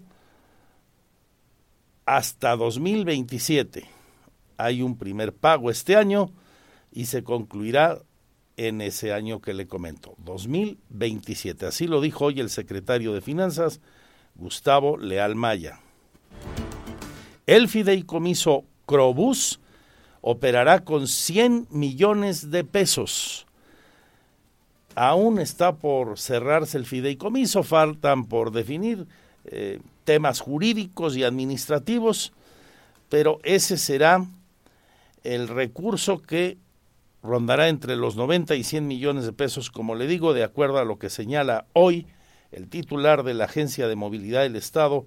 hasta 2.05 2.55
2027. 2.55 3.83
Hay 4.55 4.81
un 4.81 4.97
primer 4.97 5.33
pago 5.33 5.69
este 5.69 5.97
año 5.97 6.31
y 6.89 7.07
se 7.07 7.21
concluirá 7.21 7.99
en 8.55 8.79
ese 8.79 9.11
año 9.11 9.41
que 9.41 9.53
le 9.53 9.67
comento, 9.67 10.15
2027. 10.19 11.65
Así 11.65 11.85
lo 11.85 11.99
dijo 11.99 12.23
hoy 12.23 12.39
el 12.39 12.49
secretario 12.49 13.13
de 13.13 13.19
Finanzas, 13.19 13.81
Gustavo 14.35 14.95
Leal 14.95 15.35
Maya. 15.35 15.81
El 17.45 17.67
fideicomiso 17.67 18.63
Crobus 18.85 19.59
operará 20.21 20.85
con 20.85 21.09
100 21.09 21.67
millones 21.71 22.51
de 22.51 22.63
pesos 22.63 23.47
aún 24.95 25.39
está 25.39 25.75
por 25.75 26.19
cerrarse 26.19 26.77
el 26.77 26.85
fideicomiso, 26.85 27.63
faltan 27.63 28.25
por 28.25 28.51
definir 28.51 29.07
eh, 29.45 29.79
temas 30.03 30.39
jurídicos 30.39 31.15
y 31.17 31.23
administrativos, 31.23 32.33
pero 33.09 33.39
ese 33.43 33.77
será 33.77 34.25
el 35.23 35.47
recurso 35.47 36.21
que 36.21 36.57
rondará 37.21 37.69
entre 37.69 37.95
los 37.95 38.15
90 38.15 38.55
y 38.55 38.63
100 38.63 38.87
millones 38.87 39.25
de 39.25 39.33
pesos, 39.33 39.71
como 39.71 39.95
le 39.95 40.07
digo, 40.07 40.33
de 40.33 40.43
acuerdo 40.43 40.79
a 40.79 40.85
lo 40.85 40.99
que 40.99 41.09
señala 41.09 41.65
hoy 41.73 42.05
el 42.51 42.69
titular 42.69 43.23
de 43.23 43.33
la 43.33 43.45
Agencia 43.45 43.87
de 43.87 43.95
Movilidad 43.95 44.41
del 44.41 44.55
Estado, 44.55 45.05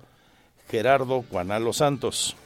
Gerardo 0.69 1.25
Juanalo 1.31 1.73
Santos 1.73 2.37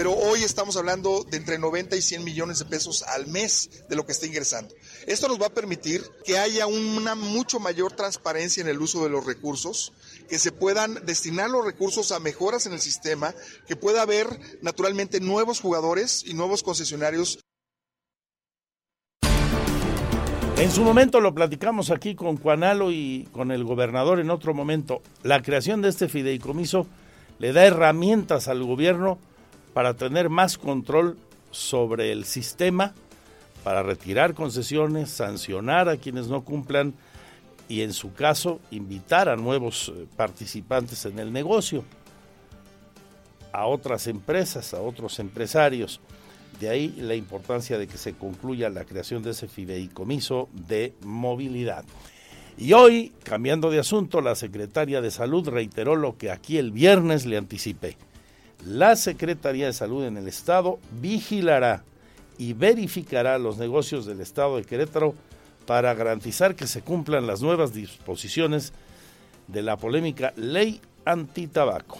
pero 0.00 0.14
hoy 0.14 0.44
estamos 0.44 0.78
hablando 0.78 1.26
de 1.30 1.36
entre 1.36 1.58
90 1.58 1.94
y 1.94 2.00
100 2.00 2.24
millones 2.24 2.58
de 2.58 2.64
pesos 2.64 3.02
al 3.02 3.26
mes 3.26 3.84
de 3.86 3.96
lo 3.96 4.06
que 4.06 4.12
está 4.12 4.24
ingresando. 4.24 4.74
Esto 5.06 5.28
nos 5.28 5.38
va 5.38 5.48
a 5.48 5.52
permitir 5.52 6.02
que 6.24 6.38
haya 6.38 6.66
una 6.66 7.14
mucho 7.14 7.60
mayor 7.60 7.92
transparencia 7.92 8.62
en 8.62 8.70
el 8.70 8.80
uso 8.80 9.04
de 9.04 9.10
los 9.10 9.26
recursos, 9.26 9.92
que 10.26 10.38
se 10.38 10.52
puedan 10.52 11.04
destinar 11.04 11.50
los 11.50 11.66
recursos 11.66 12.12
a 12.12 12.18
mejoras 12.18 12.64
en 12.64 12.72
el 12.72 12.80
sistema, 12.80 13.34
que 13.68 13.76
pueda 13.76 14.00
haber 14.00 14.26
naturalmente 14.62 15.20
nuevos 15.20 15.60
jugadores 15.60 16.24
y 16.24 16.32
nuevos 16.32 16.62
concesionarios 16.62 17.38
En 20.56 20.70
su 20.70 20.82
momento 20.82 21.20
lo 21.20 21.34
platicamos 21.34 21.90
aquí 21.90 22.14
con 22.14 22.38
Juanalo 22.38 22.90
y 22.90 23.28
con 23.32 23.50
el 23.50 23.64
gobernador 23.64 24.18
en 24.18 24.30
otro 24.30 24.54
momento. 24.54 25.02
La 25.22 25.42
creación 25.42 25.82
de 25.82 25.90
este 25.90 26.08
fideicomiso 26.08 26.86
le 27.38 27.52
da 27.52 27.66
herramientas 27.66 28.48
al 28.48 28.62
gobierno 28.64 29.18
para 29.80 29.94
tener 29.94 30.28
más 30.28 30.58
control 30.58 31.16
sobre 31.50 32.12
el 32.12 32.26
sistema, 32.26 32.92
para 33.64 33.82
retirar 33.82 34.34
concesiones, 34.34 35.08
sancionar 35.08 35.88
a 35.88 35.96
quienes 35.96 36.28
no 36.28 36.44
cumplan 36.44 36.92
y 37.66 37.80
en 37.80 37.94
su 37.94 38.12
caso 38.12 38.60
invitar 38.70 39.30
a 39.30 39.36
nuevos 39.36 39.88
eh, 39.88 40.06
participantes 40.18 41.06
en 41.06 41.18
el 41.18 41.32
negocio, 41.32 41.82
a 43.54 43.64
otras 43.64 44.06
empresas, 44.06 44.74
a 44.74 44.82
otros 44.82 45.18
empresarios. 45.18 46.02
De 46.60 46.68
ahí 46.68 46.94
la 46.98 47.14
importancia 47.14 47.78
de 47.78 47.86
que 47.86 47.96
se 47.96 48.12
concluya 48.12 48.68
la 48.68 48.84
creación 48.84 49.22
de 49.22 49.30
ese 49.30 49.48
fideicomiso 49.48 50.50
de 50.52 50.92
movilidad. 51.06 51.86
Y 52.58 52.74
hoy, 52.74 53.14
cambiando 53.22 53.70
de 53.70 53.78
asunto, 53.78 54.20
la 54.20 54.34
secretaria 54.34 55.00
de 55.00 55.10
Salud 55.10 55.48
reiteró 55.48 55.96
lo 55.96 56.18
que 56.18 56.30
aquí 56.30 56.58
el 56.58 56.70
viernes 56.70 57.24
le 57.24 57.38
anticipé. 57.38 57.96
La 58.66 58.94
Secretaría 58.94 59.66
de 59.66 59.72
Salud 59.72 60.04
en 60.04 60.18
el 60.18 60.28
Estado 60.28 60.78
vigilará 61.00 61.82
y 62.36 62.52
verificará 62.52 63.38
los 63.38 63.56
negocios 63.56 64.04
del 64.04 64.20
Estado 64.20 64.56
de 64.56 64.64
Querétaro 64.64 65.14
para 65.66 65.94
garantizar 65.94 66.54
que 66.54 66.66
se 66.66 66.82
cumplan 66.82 67.26
las 67.26 67.40
nuevas 67.40 67.72
disposiciones 67.72 68.72
de 69.46 69.62
la 69.62 69.76
polémica 69.76 70.32
ley 70.36 70.80
antitabaco. 71.04 71.98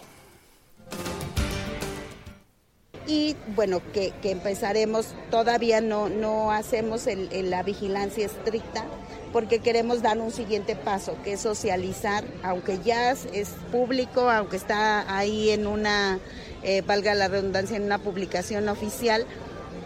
Y 3.06 3.36
bueno, 3.56 3.80
que, 3.92 4.12
empezaremos, 4.22 5.14
todavía 5.30 5.80
no, 5.80 6.08
no 6.08 6.52
hacemos 6.52 7.06
la 7.06 7.62
vigilancia 7.62 8.26
estricta 8.26 8.84
porque 9.32 9.60
queremos 9.60 10.02
dar 10.02 10.18
un 10.18 10.30
siguiente 10.30 10.76
paso, 10.76 11.16
que 11.24 11.34
es 11.34 11.40
socializar, 11.40 12.24
aunque 12.42 12.78
ya 12.84 13.10
es 13.12 13.50
público, 13.70 14.28
aunque 14.30 14.56
está 14.56 15.16
ahí 15.16 15.50
en 15.50 15.66
una, 15.66 16.18
eh, 16.62 16.82
valga 16.82 17.14
la 17.14 17.28
redundancia, 17.28 17.76
en 17.76 17.84
una 17.84 17.98
publicación 17.98 18.68
oficial, 18.68 19.26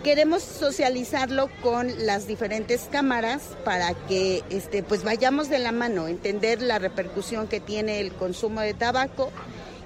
queremos 0.02 0.42
socializarlo 0.42 1.48
con 1.62 2.06
las 2.06 2.26
diferentes 2.26 2.88
cámaras 2.90 3.42
para 3.64 3.94
que 3.94 4.42
este, 4.50 4.82
pues 4.82 5.02
vayamos 5.02 5.48
de 5.48 5.58
la 5.58 5.72
mano, 5.72 6.08
entender 6.08 6.60
la 6.60 6.78
repercusión 6.78 7.48
que 7.48 7.60
tiene 7.60 8.00
el 8.00 8.12
consumo 8.12 8.60
de 8.60 8.74
tabaco 8.74 9.30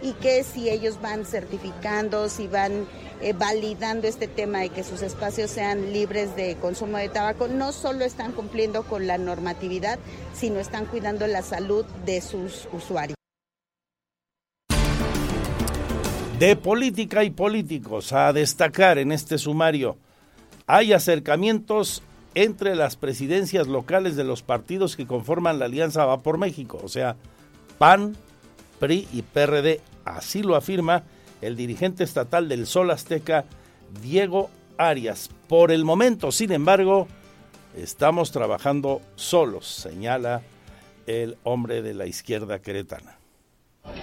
y 0.02 0.12
que 0.14 0.44
si 0.44 0.68
ellos 0.70 1.00
van 1.00 1.24
certificando, 1.24 2.28
si 2.28 2.46
van 2.46 2.86
eh, 3.20 3.32
validando 3.32 4.06
este 4.06 4.28
tema 4.28 4.60
de 4.60 4.70
que 4.70 4.84
sus 4.84 5.02
espacios 5.02 5.50
sean 5.50 5.92
libres 5.92 6.36
de 6.36 6.56
consumo 6.56 6.98
de 6.98 7.08
tabaco, 7.08 7.48
no 7.48 7.72
solo 7.72 8.04
están 8.04 8.32
cumpliendo 8.32 8.84
con 8.84 9.06
la 9.06 9.18
normatividad, 9.18 9.98
sino 10.34 10.60
están 10.60 10.86
cuidando 10.86 11.26
la 11.26 11.42
salud 11.42 11.84
de 12.04 12.20
sus 12.20 12.68
usuarios. 12.72 13.18
De 16.38 16.54
política 16.54 17.24
y 17.24 17.30
políticos 17.30 18.12
a 18.12 18.32
destacar 18.32 18.98
en 18.98 19.10
este 19.10 19.38
sumario 19.38 19.98
hay 20.68 20.92
acercamientos 20.92 22.00
entre 22.36 22.76
las 22.76 22.94
presidencias 22.94 23.66
locales 23.66 24.14
de 24.14 24.22
los 24.22 24.42
partidos 24.42 24.94
que 24.94 25.04
conforman 25.04 25.58
la 25.58 25.64
Alianza 25.64 26.04
Va 26.04 26.22
por 26.22 26.38
México, 26.38 26.78
o 26.80 26.88
sea, 26.88 27.16
PAN, 27.78 28.16
PRI 28.78 29.08
y 29.12 29.22
PRD. 29.22 29.80
Así 30.04 30.44
lo 30.44 30.54
afirma 30.54 31.02
el 31.40 31.56
dirigente 31.56 32.04
estatal 32.04 32.48
del 32.48 32.68
Sol 32.68 32.92
Azteca, 32.92 33.44
Diego 34.00 34.48
Arias. 34.76 35.30
Por 35.48 35.72
el 35.72 35.84
momento, 35.84 36.30
sin 36.30 36.52
embargo, 36.52 37.08
estamos 37.76 38.30
trabajando 38.30 39.02
solos, 39.16 39.66
señala 39.66 40.42
el 41.08 41.36
hombre 41.42 41.82
de 41.82 41.94
la 41.94 42.06
izquierda 42.06 42.60
queretana. 42.60 43.18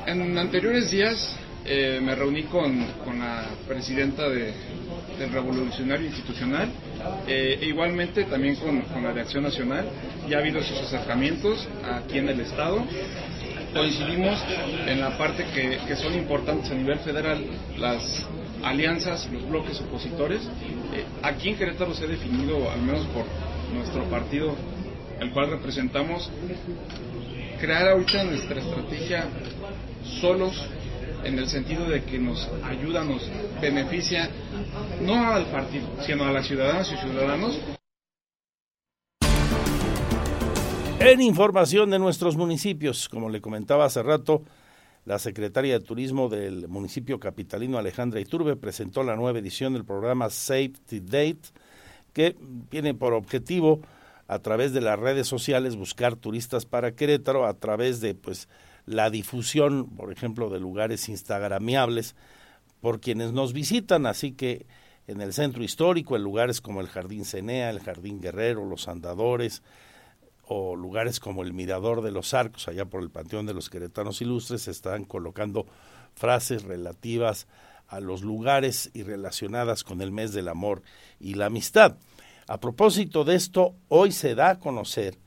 En 0.06 0.38
anteriores 0.38 0.92
días 0.92 1.38
eh, 1.68 2.00
me 2.02 2.14
reuní 2.14 2.44
con, 2.44 2.80
la 3.20 3.46
presidenta 3.68 4.30
del 4.30 4.54
Revolucionario 5.32 6.06
Institucional 6.06 6.70
eh, 7.28 7.58
e 7.60 7.66
igualmente 7.66 8.26
también 8.26 8.56
con, 8.56 8.84
la 9.04 9.14
de 9.14 9.22
Acción 9.22 9.44
Nacional. 9.44 9.86
Ya 10.30 10.38
ha 10.38 10.40
habido 10.42 10.62
sus 10.62 10.80
acercamientos 10.80 11.68
aquí 11.84 12.20
en 12.20 12.30
el 12.30 12.40
Estado. 12.42 12.84
Coincidimos 13.74 14.40
en 14.88 15.02
la 15.02 15.18
parte 15.18 15.44
que, 15.54 15.96
son 15.96 16.14
importantes 16.14 16.70
a 16.72 16.76
nivel 16.76 17.00
federal, 17.00 17.44
las 17.78 18.26
alianzas, 18.64 19.28
los 19.32 19.50
bloques 19.50 19.82
opositores. 19.82 20.44
Eh, 20.94 21.04
aquí 21.24 21.50
en 21.50 21.58
Querétaro 21.58 21.94
se 21.94 22.06
ha 22.06 22.08
definido, 22.08 22.70
al 22.70 22.82
menos 22.82 23.06
por 23.08 23.26
nuestro 23.74 24.04
partido, 24.06 24.56
el 25.20 25.32
cual 25.32 25.50
representamos, 25.50 26.30
crear 27.60 27.88
ahorita 27.90 28.24
nuestra 28.24 28.60
estrategia 28.60 29.26
solos 30.22 30.64
en 31.26 31.40
el 31.40 31.48
sentido 31.48 31.90
de 31.90 32.04
que 32.04 32.20
nos 32.20 32.48
ayuda, 32.64 33.04
nos 33.04 33.30
beneficia, 33.60 34.30
no 35.02 35.32
al 35.32 35.46
partido, 35.48 35.88
sino 36.06 36.24
a 36.24 36.32
las 36.32 36.48
ciudadanas 36.48 36.92
y 36.92 36.98
ciudadanos. 36.98 37.60
En 41.00 41.22
información 41.22 41.90
de 41.90 42.00
nuestros 42.00 42.38
municipios, 42.38 43.10
como 43.10 43.30
le 43.30 43.42
comentaba 43.42 43.86
hace 43.86 44.02
rato, 44.02 44.44
la 45.04 45.20
secretaria 45.20 45.78
de 45.78 45.86
Turismo 45.86 46.30
del 46.30 46.68
municipio 46.68 47.20
capitalino 47.20 47.78
Alejandra 47.78 48.20
Iturbe 48.20 48.56
presentó 48.56 49.04
la 49.04 49.16
nueva 49.16 49.38
edición 49.38 49.74
del 49.74 49.86
programa 49.86 50.30
Safety 50.30 51.00
Date, 51.02 51.50
que 52.14 52.36
tiene 52.70 52.94
por 52.94 53.14
objetivo 53.14 53.82
a 54.28 54.40
través 54.40 54.74
de 54.74 54.82
las 54.82 54.98
redes 54.98 55.28
sociales 55.28 55.76
buscar 55.76 56.16
turistas 56.16 56.66
para 56.66 56.96
Querétaro 56.96 57.46
a 57.46 57.54
través 57.54 58.02
de 58.02 58.16
pues 58.16 58.48
la 58.86 59.10
difusión, 59.10 59.88
por 59.96 60.12
ejemplo, 60.12 60.50
de 60.50 60.60
lugares 60.60 61.10
instagramiables 61.10 62.16
por 62.82 63.00
quienes 63.00 63.34
nos 63.34 63.54
visitan, 63.54 64.06
así 64.06 64.34
que 64.34 64.66
en 65.08 65.22
el 65.22 65.34
centro 65.34 65.64
histórico, 65.64 66.16
en 66.16 66.24
lugares 66.24 66.62
como 66.62 66.82
el 66.82 66.88
Jardín 66.88 67.26
Cenea, 67.26 67.70
el 67.70 67.80
Jardín 67.80 68.22
Guerrero, 68.22 68.66
los 68.66 68.88
Andadores, 68.88 69.64
o 70.48 70.76
lugares 70.76 71.20
como 71.20 71.44
el 71.44 71.54
Mirador 71.54 72.02
de 72.02 72.12
los 72.12 72.34
Arcos, 72.34 72.68
allá 72.68 72.86
por 72.86 73.02
el 73.02 73.10
Panteón 73.10 73.46
de 73.46 73.54
los 73.54 73.70
Queretanos 73.70 74.22
Ilustres, 74.22 74.64
se 74.64 74.72
están 74.72 75.04
colocando 75.04 75.66
frases 76.14 76.64
relativas 76.64 77.48
a 77.88 78.00
los 78.00 78.22
lugares 78.22 78.92
y 78.94 79.04
relacionadas 79.04 79.84
con 79.84 80.02
el 80.02 80.12
mes 80.12 80.34
del 80.34 80.48
amor 80.48 80.82
y 81.20 81.36
la 81.36 81.48
amistad. 81.48 81.98
A 82.48 82.60
propósito 82.60 83.24
de 83.24 83.36
esto, 83.36 83.76
hoy 83.88 84.12
se 84.12 84.36
da 84.36 84.52
a 84.52 84.60
conocer 84.60 85.18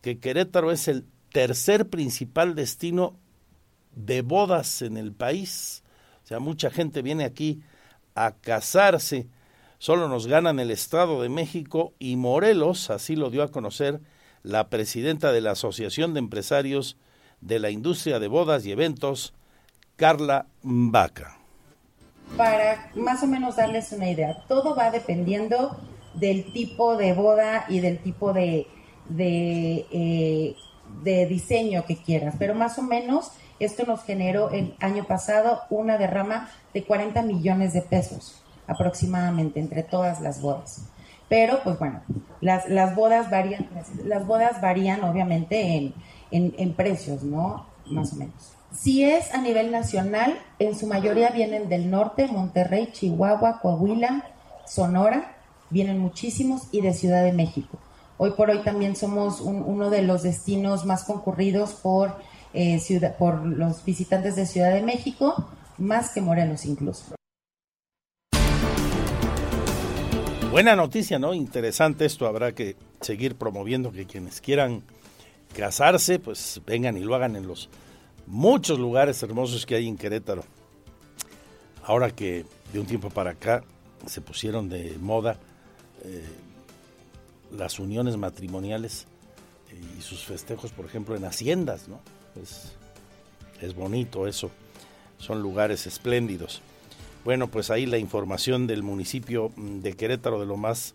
que 0.00 0.18
Querétaro 0.18 0.70
es 0.70 0.88
el 0.88 1.06
tercer 1.34 1.90
principal 1.90 2.54
destino 2.54 3.16
de 3.96 4.22
bodas 4.22 4.82
en 4.82 4.96
el 4.96 5.12
país. 5.12 5.82
O 6.22 6.28
sea, 6.28 6.38
mucha 6.38 6.70
gente 6.70 7.02
viene 7.02 7.24
aquí 7.24 7.60
a 8.14 8.36
casarse. 8.36 9.26
Solo 9.78 10.06
nos 10.06 10.28
ganan 10.28 10.60
el 10.60 10.70
Estado 10.70 11.20
de 11.20 11.28
México 11.28 11.92
y 11.98 12.14
Morelos, 12.14 12.88
así 12.88 13.16
lo 13.16 13.30
dio 13.30 13.42
a 13.42 13.50
conocer 13.50 14.00
la 14.44 14.68
presidenta 14.68 15.32
de 15.32 15.40
la 15.40 15.50
Asociación 15.50 16.14
de 16.14 16.20
Empresarios 16.20 16.96
de 17.40 17.58
la 17.58 17.70
Industria 17.70 18.20
de 18.20 18.28
Bodas 18.28 18.64
y 18.64 18.70
Eventos, 18.70 19.34
Carla 19.96 20.46
Mbaca. 20.62 21.36
Para 22.36 22.92
más 22.94 23.24
o 23.24 23.26
menos 23.26 23.56
darles 23.56 23.90
una 23.90 24.08
idea, 24.08 24.44
todo 24.46 24.76
va 24.76 24.92
dependiendo 24.92 25.76
del 26.14 26.52
tipo 26.52 26.96
de 26.96 27.12
boda 27.12 27.66
y 27.68 27.80
del 27.80 27.98
tipo 27.98 28.32
de, 28.32 28.68
de 29.08 29.84
eh, 29.90 30.56
de 31.02 31.26
diseño 31.26 31.84
que 31.86 31.96
quieras, 31.96 32.34
pero 32.38 32.54
más 32.54 32.78
o 32.78 32.82
menos 32.82 33.32
esto 33.60 33.84
nos 33.86 34.02
generó 34.02 34.50
el 34.50 34.74
año 34.80 35.04
pasado 35.04 35.60
una 35.70 35.98
derrama 35.98 36.48
de 36.72 36.84
40 36.84 37.22
millones 37.22 37.72
de 37.72 37.82
pesos 37.82 38.42
aproximadamente 38.66 39.60
entre 39.60 39.82
todas 39.82 40.20
las 40.20 40.40
bodas. 40.40 40.82
Pero 41.28 41.60
pues 41.62 41.78
bueno, 41.78 42.02
las, 42.40 42.68
las 42.68 42.94
bodas 42.94 43.30
varían, 43.30 43.68
las, 44.04 44.26
bodas 44.26 44.60
varían 44.60 45.04
obviamente 45.04 45.76
en, 45.76 45.94
en, 46.30 46.54
en 46.58 46.74
precios, 46.74 47.22
¿no? 47.22 47.66
Más 47.86 48.12
o 48.12 48.16
menos. 48.16 48.54
Si 48.72 49.04
es 49.04 49.32
a 49.32 49.40
nivel 49.40 49.70
nacional, 49.70 50.38
en 50.58 50.74
su 50.74 50.86
mayoría 50.86 51.30
vienen 51.30 51.68
del 51.68 51.90
norte, 51.90 52.26
Monterrey, 52.26 52.90
Chihuahua, 52.92 53.60
Coahuila, 53.60 54.24
Sonora, 54.66 55.36
vienen 55.70 55.98
muchísimos 55.98 56.68
y 56.72 56.80
de 56.80 56.92
Ciudad 56.92 57.22
de 57.22 57.32
México. 57.32 57.78
Hoy 58.24 58.30
por 58.30 58.48
hoy 58.48 58.60
también 58.60 58.96
somos 58.96 59.42
uno 59.42 59.90
de 59.90 60.00
los 60.00 60.22
destinos 60.22 60.86
más 60.86 61.04
concurridos 61.04 61.74
por, 61.74 62.16
eh, 62.54 62.80
por 63.18 63.44
los 63.44 63.84
visitantes 63.84 64.34
de 64.34 64.46
Ciudad 64.46 64.72
de 64.72 64.80
México, 64.80 65.50
más 65.76 66.08
que 66.08 66.22
Morelos 66.22 66.64
incluso. 66.64 67.14
Buena 70.50 70.74
noticia, 70.74 71.18
¿no? 71.18 71.34
Interesante 71.34 72.06
esto. 72.06 72.26
Habrá 72.26 72.52
que 72.52 72.76
seguir 73.02 73.36
promoviendo 73.36 73.92
que 73.92 74.06
quienes 74.06 74.40
quieran 74.40 74.84
casarse, 75.54 76.18
pues 76.18 76.62
vengan 76.64 76.96
y 76.96 77.00
lo 77.00 77.14
hagan 77.14 77.36
en 77.36 77.46
los 77.46 77.68
muchos 78.26 78.78
lugares 78.78 79.22
hermosos 79.22 79.66
que 79.66 79.74
hay 79.74 79.86
en 79.86 79.98
Querétaro. 79.98 80.44
Ahora 81.82 82.10
que 82.10 82.46
de 82.72 82.80
un 82.80 82.86
tiempo 82.86 83.10
para 83.10 83.32
acá 83.32 83.62
se 84.06 84.22
pusieron 84.22 84.70
de 84.70 84.96
moda 84.98 85.36
eh, 86.04 86.24
las 87.56 87.78
uniones 87.78 88.16
matrimoniales 88.16 89.06
y 89.98 90.02
sus 90.02 90.24
festejos, 90.24 90.72
por 90.72 90.86
ejemplo, 90.86 91.16
en 91.16 91.24
haciendas, 91.24 91.88
¿no? 91.88 92.00
Es, 92.40 93.74
bonito 93.74 94.26
eso, 94.26 94.50
son 95.18 95.40
lugares 95.40 95.86
espléndidos. 95.86 96.60
Bueno, 97.24 97.48
pues 97.48 97.70
ahí 97.70 97.86
la 97.86 97.96
información 97.96 98.66
del 98.66 98.82
municipio 98.82 99.52
de 99.56 99.94
Querétaro 99.94 100.38
de 100.38 100.46
lo 100.46 100.58
más 100.58 100.94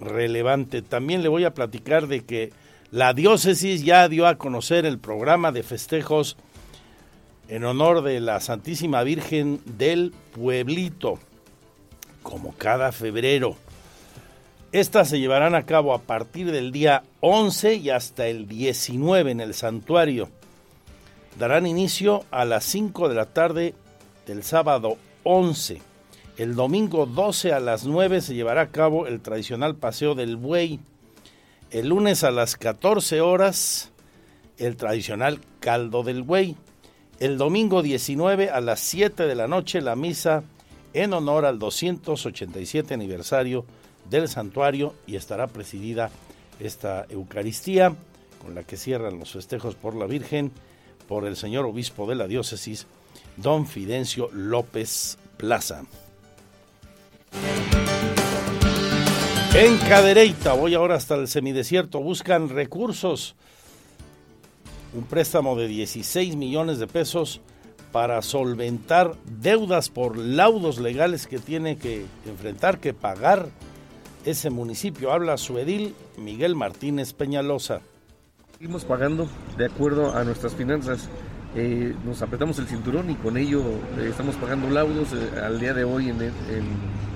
relevante. 0.00 0.82
También 0.82 1.22
le 1.22 1.28
voy 1.28 1.44
a 1.44 1.54
platicar 1.54 2.06
de 2.06 2.24
que 2.24 2.52
la 2.90 3.14
diócesis 3.14 3.82
ya 3.82 4.06
dio 4.08 4.26
a 4.26 4.36
conocer 4.36 4.84
el 4.84 4.98
programa 4.98 5.50
de 5.50 5.62
festejos 5.62 6.36
en 7.48 7.64
honor 7.64 8.02
de 8.02 8.20
la 8.20 8.40
Santísima 8.40 9.02
Virgen 9.02 9.60
del 9.64 10.12
Pueblito, 10.34 11.18
como 12.22 12.54
cada 12.54 12.92
febrero. 12.92 13.56
Estas 14.74 15.08
se 15.08 15.20
llevarán 15.20 15.54
a 15.54 15.66
cabo 15.66 15.94
a 15.94 16.00
partir 16.00 16.50
del 16.50 16.72
día 16.72 17.04
11 17.20 17.76
y 17.76 17.90
hasta 17.90 18.26
el 18.26 18.48
19 18.48 19.30
en 19.30 19.40
el 19.40 19.54
santuario. 19.54 20.30
Darán 21.38 21.68
inicio 21.68 22.24
a 22.32 22.44
las 22.44 22.64
5 22.64 23.08
de 23.08 23.14
la 23.14 23.26
tarde 23.26 23.76
del 24.26 24.42
sábado 24.42 24.98
11. 25.22 25.80
El 26.38 26.56
domingo 26.56 27.06
12 27.06 27.52
a 27.52 27.60
las 27.60 27.84
9 27.84 28.20
se 28.20 28.34
llevará 28.34 28.62
a 28.62 28.70
cabo 28.70 29.06
el 29.06 29.20
tradicional 29.20 29.76
paseo 29.76 30.16
del 30.16 30.34
buey. 30.34 30.80
El 31.70 31.90
lunes 31.90 32.24
a 32.24 32.32
las 32.32 32.56
14 32.56 33.20
horas 33.20 33.92
el 34.58 34.74
tradicional 34.74 35.38
caldo 35.60 36.02
del 36.02 36.24
buey. 36.24 36.56
El 37.20 37.38
domingo 37.38 37.80
19 37.80 38.50
a 38.50 38.60
las 38.60 38.80
7 38.80 39.28
de 39.28 39.34
la 39.36 39.46
noche 39.46 39.80
la 39.80 39.94
misa 39.94 40.42
en 40.94 41.12
honor 41.12 41.44
al 41.44 41.60
287 41.60 42.92
aniversario 42.92 43.64
del 44.10 44.28
santuario 44.28 44.94
y 45.06 45.16
estará 45.16 45.46
presidida 45.46 46.10
esta 46.60 47.06
Eucaristía 47.08 47.94
con 48.42 48.54
la 48.54 48.62
que 48.62 48.76
cierran 48.76 49.18
los 49.18 49.32
festejos 49.32 49.74
por 49.74 49.94
la 49.94 50.06
Virgen 50.06 50.52
por 51.08 51.26
el 51.26 51.36
señor 51.36 51.64
obispo 51.66 52.06
de 52.06 52.14
la 52.14 52.26
diócesis, 52.26 52.86
don 53.36 53.66
Fidencio 53.66 54.30
López 54.32 55.18
Plaza. 55.36 55.84
En 59.54 59.78
Cadereyta, 59.78 60.54
voy 60.54 60.74
ahora 60.74 60.96
hasta 60.96 61.14
el 61.14 61.28
semidesierto, 61.28 62.00
buscan 62.00 62.48
recursos 62.48 63.36
un 64.94 65.04
préstamo 65.04 65.56
de 65.56 65.66
16 65.68 66.36
millones 66.36 66.78
de 66.78 66.86
pesos 66.86 67.40
para 67.92 68.22
solventar 68.22 69.14
deudas 69.24 69.88
por 69.88 70.16
laudos 70.16 70.78
legales 70.78 71.26
que 71.26 71.38
tiene 71.38 71.76
que 71.76 72.06
enfrentar, 72.26 72.78
que 72.78 72.94
pagar 72.94 73.48
ese 74.24 74.50
municipio. 74.50 75.12
Habla 75.12 75.36
su 75.36 75.58
edil 75.58 75.94
Miguel 76.18 76.56
Martínez 76.56 77.12
Peñalosa. 77.12 77.80
Seguimos 78.52 78.84
pagando 78.84 79.28
de 79.56 79.66
acuerdo 79.66 80.14
a 80.14 80.24
nuestras 80.24 80.54
finanzas. 80.54 81.08
Eh, 81.56 81.94
nos 82.04 82.20
apretamos 82.22 82.58
el 82.58 82.66
cinturón 82.66 83.10
y 83.10 83.14
con 83.14 83.36
ello 83.36 83.62
eh, 83.98 84.08
estamos 84.08 84.34
pagando 84.36 84.68
laudos. 84.70 85.12
Eh, 85.12 85.40
al 85.40 85.60
día 85.60 85.74
de 85.74 85.84
hoy, 85.84 86.08
en, 86.08 86.18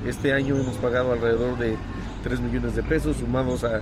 este 0.06 0.32
año, 0.32 0.56
hemos 0.56 0.76
pagado 0.76 1.12
alrededor 1.12 1.58
de 1.58 1.76
3 2.22 2.40
millones 2.40 2.76
de 2.76 2.82
pesos, 2.82 3.16
sumados 3.16 3.64
a 3.64 3.80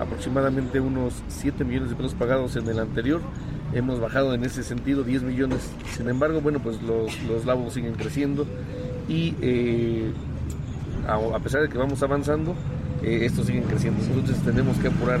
aproximadamente 0.00 0.80
unos 0.80 1.14
7 1.28 1.64
millones 1.64 1.90
de 1.90 1.96
pesos 1.96 2.14
pagados 2.14 2.56
en 2.56 2.68
el 2.68 2.78
anterior. 2.78 3.20
Hemos 3.72 4.00
bajado 4.00 4.34
en 4.34 4.44
ese 4.44 4.62
sentido 4.62 5.04
10 5.04 5.22
millones. 5.22 5.70
Sin 5.96 6.08
embargo, 6.08 6.40
bueno, 6.40 6.60
pues 6.60 6.82
los, 6.82 7.20
los 7.22 7.44
labos 7.44 7.74
siguen 7.74 7.94
creciendo 7.94 8.46
y 9.08 9.34
a, 11.06 11.38
pesar 11.40 11.62
de 11.62 11.68
que 11.68 11.78
vamos 11.78 12.02
avanzando, 12.02 12.54
eh, 13.02 13.20
estos 13.22 13.46
siguen 13.46 13.64
creciendo. 13.64 14.02
Entonces 14.04 14.42
tenemos 14.44 14.76
que 14.78 14.88
apurar. 14.88 15.20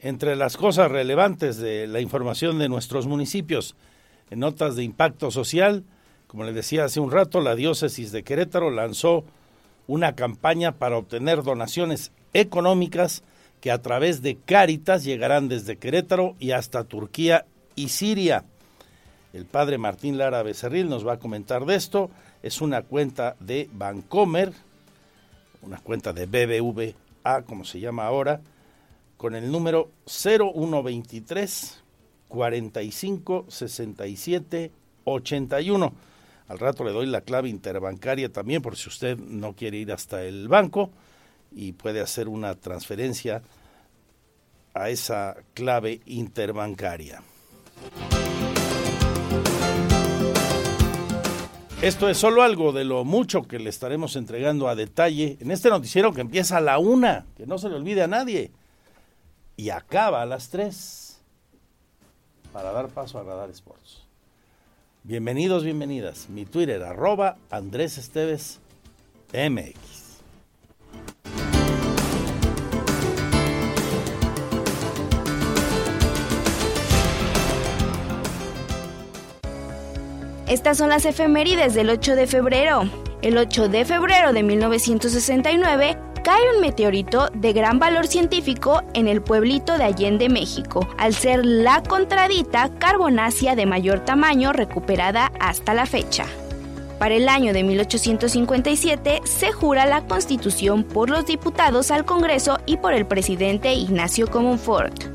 Entre 0.00 0.34
las 0.34 0.56
cosas 0.56 0.90
relevantes 0.90 1.58
de 1.58 1.86
la 1.86 2.00
información 2.00 2.58
de 2.58 2.68
nuestros 2.68 3.06
municipios, 3.06 3.76
en 4.30 4.40
notas 4.40 4.74
de 4.74 4.82
impacto 4.82 5.30
social, 5.30 5.84
como 6.26 6.44
les 6.44 6.54
decía 6.54 6.84
hace 6.84 6.98
un 6.98 7.10
rato, 7.10 7.40
la 7.40 7.54
diócesis 7.54 8.10
de 8.10 8.24
Querétaro 8.24 8.70
lanzó 8.70 9.24
una 9.86 10.14
campaña 10.14 10.72
para 10.72 10.96
obtener 10.96 11.42
donaciones 11.42 12.10
económicas 12.32 13.22
que 13.60 13.70
a 13.70 13.80
través 13.80 14.22
de 14.22 14.36
Cáritas 14.36 15.04
llegarán 15.04 15.48
desde 15.48 15.76
Querétaro 15.76 16.34
y 16.40 16.52
hasta 16.52 16.84
Turquía 16.84 17.46
y 17.76 17.90
Siria. 17.90 18.44
El 19.32 19.46
padre 19.46 19.78
Martín 19.78 20.18
Lara 20.18 20.42
Becerril 20.42 20.88
nos 20.88 21.06
va 21.06 21.14
a 21.14 21.18
comentar 21.18 21.64
de 21.64 21.74
esto. 21.74 22.10
Es 22.42 22.60
una 22.60 22.82
cuenta 22.82 23.36
de 23.40 23.68
Bancomer, 23.72 24.52
una 25.62 25.78
cuenta 25.78 26.12
de 26.12 26.26
BBVA, 26.26 27.42
como 27.42 27.64
se 27.64 27.80
llama 27.80 28.06
ahora, 28.06 28.40
con 29.16 29.34
el 29.34 29.50
número 29.50 29.90
0123 30.06 31.82
45 32.28 33.46
67 33.48 34.70
81 35.04 35.92
al 36.52 36.58
rato 36.58 36.84
le 36.84 36.92
doy 36.92 37.06
la 37.06 37.22
clave 37.22 37.48
interbancaria 37.48 38.30
también 38.30 38.60
por 38.60 38.76
si 38.76 38.90
usted 38.90 39.16
no 39.16 39.54
quiere 39.54 39.78
ir 39.78 39.90
hasta 39.90 40.22
el 40.22 40.48
banco 40.48 40.90
y 41.50 41.72
puede 41.72 42.00
hacer 42.02 42.28
una 42.28 42.54
transferencia 42.56 43.42
a 44.74 44.90
esa 44.90 45.36
clave 45.54 46.02
interbancaria. 46.04 47.22
Esto 51.82 52.08
es 52.08 52.16
solo 52.16 52.44
algo 52.44 52.70
de 52.70 52.84
lo 52.84 53.02
mucho 53.02 53.42
que 53.42 53.58
le 53.58 53.68
estaremos 53.68 54.14
entregando 54.14 54.68
a 54.68 54.76
detalle 54.76 55.36
en 55.40 55.50
este 55.50 55.68
noticiero 55.68 56.12
que 56.12 56.20
empieza 56.20 56.58
a 56.58 56.60
la 56.60 56.78
una, 56.78 57.26
que 57.36 57.44
no 57.44 57.58
se 57.58 57.68
le 57.68 57.74
olvide 57.74 58.04
a 58.04 58.06
nadie, 58.06 58.52
y 59.56 59.70
acaba 59.70 60.22
a 60.22 60.26
las 60.26 60.48
tres 60.48 61.20
para 62.52 62.70
dar 62.70 62.86
paso 62.86 63.18
a 63.18 63.24
Radar 63.24 63.50
Sports. 63.50 64.04
Bienvenidos, 65.02 65.64
bienvenidas. 65.64 66.28
Mi 66.28 66.44
Twitter, 66.44 66.84
arroba 66.84 67.36
Andrés 67.50 67.98
Esteves 67.98 68.60
MX. 69.32 69.91
Estas 80.52 80.76
son 80.76 80.90
las 80.90 81.06
efemérides 81.06 81.72
del 81.72 81.88
8 81.88 82.14
de 82.14 82.26
febrero. 82.26 82.82
El 83.22 83.38
8 83.38 83.70
de 83.70 83.86
febrero 83.86 84.34
de 84.34 84.42
1969 84.42 85.96
cae 86.22 86.54
un 86.54 86.60
meteorito 86.60 87.30
de 87.32 87.54
gran 87.54 87.78
valor 87.78 88.06
científico 88.06 88.82
en 88.92 89.08
el 89.08 89.22
pueblito 89.22 89.78
de 89.78 89.84
Allende, 89.84 90.28
México, 90.28 90.86
al 90.98 91.14
ser 91.14 91.46
la 91.46 91.82
contradita 91.82 92.68
carbonácea 92.78 93.56
de 93.56 93.64
mayor 93.64 94.04
tamaño 94.04 94.52
recuperada 94.52 95.32
hasta 95.40 95.72
la 95.72 95.86
fecha. 95.86 96.26
Para 96.98 97.14
el 97.14 97.30
año 97.30 97.54
de 97.54 97.62
1857 97.62 99.22
se 99.24 99.52
jura 99.52 99.86
la 99.86 100.06
Constitución 100.06 100.84
por 100.84 101.08
los 101.08 101.24
diputados 101.24 101.90
al 101.90 102.04
Congreso 102.04 102.58
y 102.66 102.76
por 102.76 102.92
el 102.92 103.06
presidente 103.06 103.72
Ignacio 103.72 104.30
Comonfort. 104.30 105.11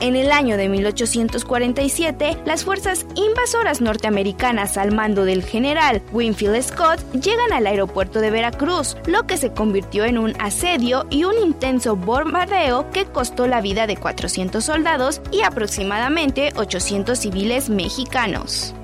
En 0.00 0.16
el 0.16 0.32
año 0.32 0.56
de 0.56 0.68
1847, 0.68 2.38
las 2.44 2.64
fuerzas 2.64 3.06
invasoras 3.14 3.80
norteamericanas 3.80 4.76
al 4.76 4.92
mando 4.92 5.24
del 5.24 5.42
general 5.42 6.02
Winfield 6.12 6.62
Scott 6.62 7.00
llegan 7.12 7.52
al 7.52 7.66
aeropuerto 7.66 8.20
de 8.20 8.30
Veracruz, 8.30 8.96
lo 9.06 9.26
que 9.26 9.36
se 9.36 9.52
convirtió 9.52 10.04
en 10.04 10.18
un 10.18 10.34
asedio 10.40 11.06
y 11.10 11.24
un 11.24 11.38
intenso 11.38 11.96
bombardeo 11.96 12.90
que 12.90 13.06
costó 13.06 13.46
la 13.46 13.60
vida 13.60 13.86
de 13.86 13.96
400 13.96 14.62
soldados 14.64 15.20
y 15.30 15.42
aproximadamente 15.42 16.52
800 16.56 17.18
civiles 17.18 17.70
mexicanos. 17.70 18.74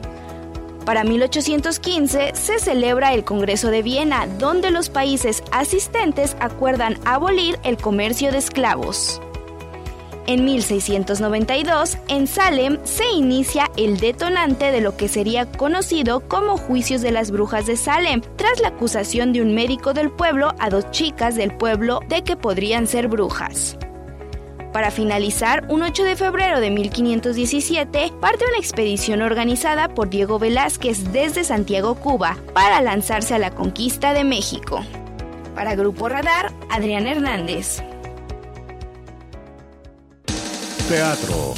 Para 0.87 1.05
1815 1.05 2.33
se 2.35 2.59
celebra 2.59 3.13
el 3.13 3.25
Congreso 3.25 3.71
de 3.71 3.83
Viena, 3.83 4.27
donde 4.39 4.71
los 4.71 4.89
países 4.89 5.43
asistentes 5.53 6.37
acuerdan 6.41 6.99
abolir 7.05 7.59
el 7.63 7.77
comercio 7.77 8.33
de 8.33 8.39
esclavos. 8.39 9.21
En 10.31 10.45
1692, 10.45 11.99
en 12.07 12.29
Salem 12.29 12.79
se 12.85 13.05
inicia 13.11 13.69
el 13.77 13.99
detonante 13.99 14.71
de 14.71 14.81
lo 14.81 14.97
que 14.97 15.09
sería 15.09 15.51
conocido 15.51 16.21
como 16.21 16.57
Juicios 16.57 17.03
de 17.03 17.11
las 17.11 17.33
Brujas 17.33 17.67
de 17.67 17.77
Salem, 17.77 18.21
tras 18.37 18.61
la 18.61 18.69
acusación 18.69 19.33
de 19.33 19.43
un 19.43 19.57
médico 19.57 19.93
del 19.93 20.09
pueblo 20.09 20.55
a 20.61 20.71
dos 20.71 20.89
chicas 20.93 21.35
del 21.35 21.57
pueblo 21.57 21.99
de 22.09 22.23
que 22.23 22.37
podrían 22.37 22.87
ser 22.87 23.09
brujas. 23.09 23.77
Para 24.73 24.93
finalizar, 24.93 25.65
un 25.69 25.83
8 25.83 26.05
de 26.05 26.15
febrero 26.15 26.61
de 26.61 26.71
1517 26.71 28.13
parte 28.21 28.45
una 28.47 28.59
expedición 28.59 29.23
organizada 29.23 29.89
por 29.89 30.11
Diego 30.11 30.39
Velázquez 30.39 31.13
desde 31.13 31.43
Santiago, 31.43 31.97
Cuba, 31.97 32.37
para 32.55 32.81
lanzarse 32.81 33.35
a 33.35 33.41
la 33.41 33.51
conquista 33.51 34.15
de 34.15 34.23
México. 34.23 34.85
Para 35.57 35.75
Grupo 35.75 36.09
Radar, 36.09 36.53
Adrián 36.71 37.09
Hernández 37.09 37.83
teatro, 40.91 41.55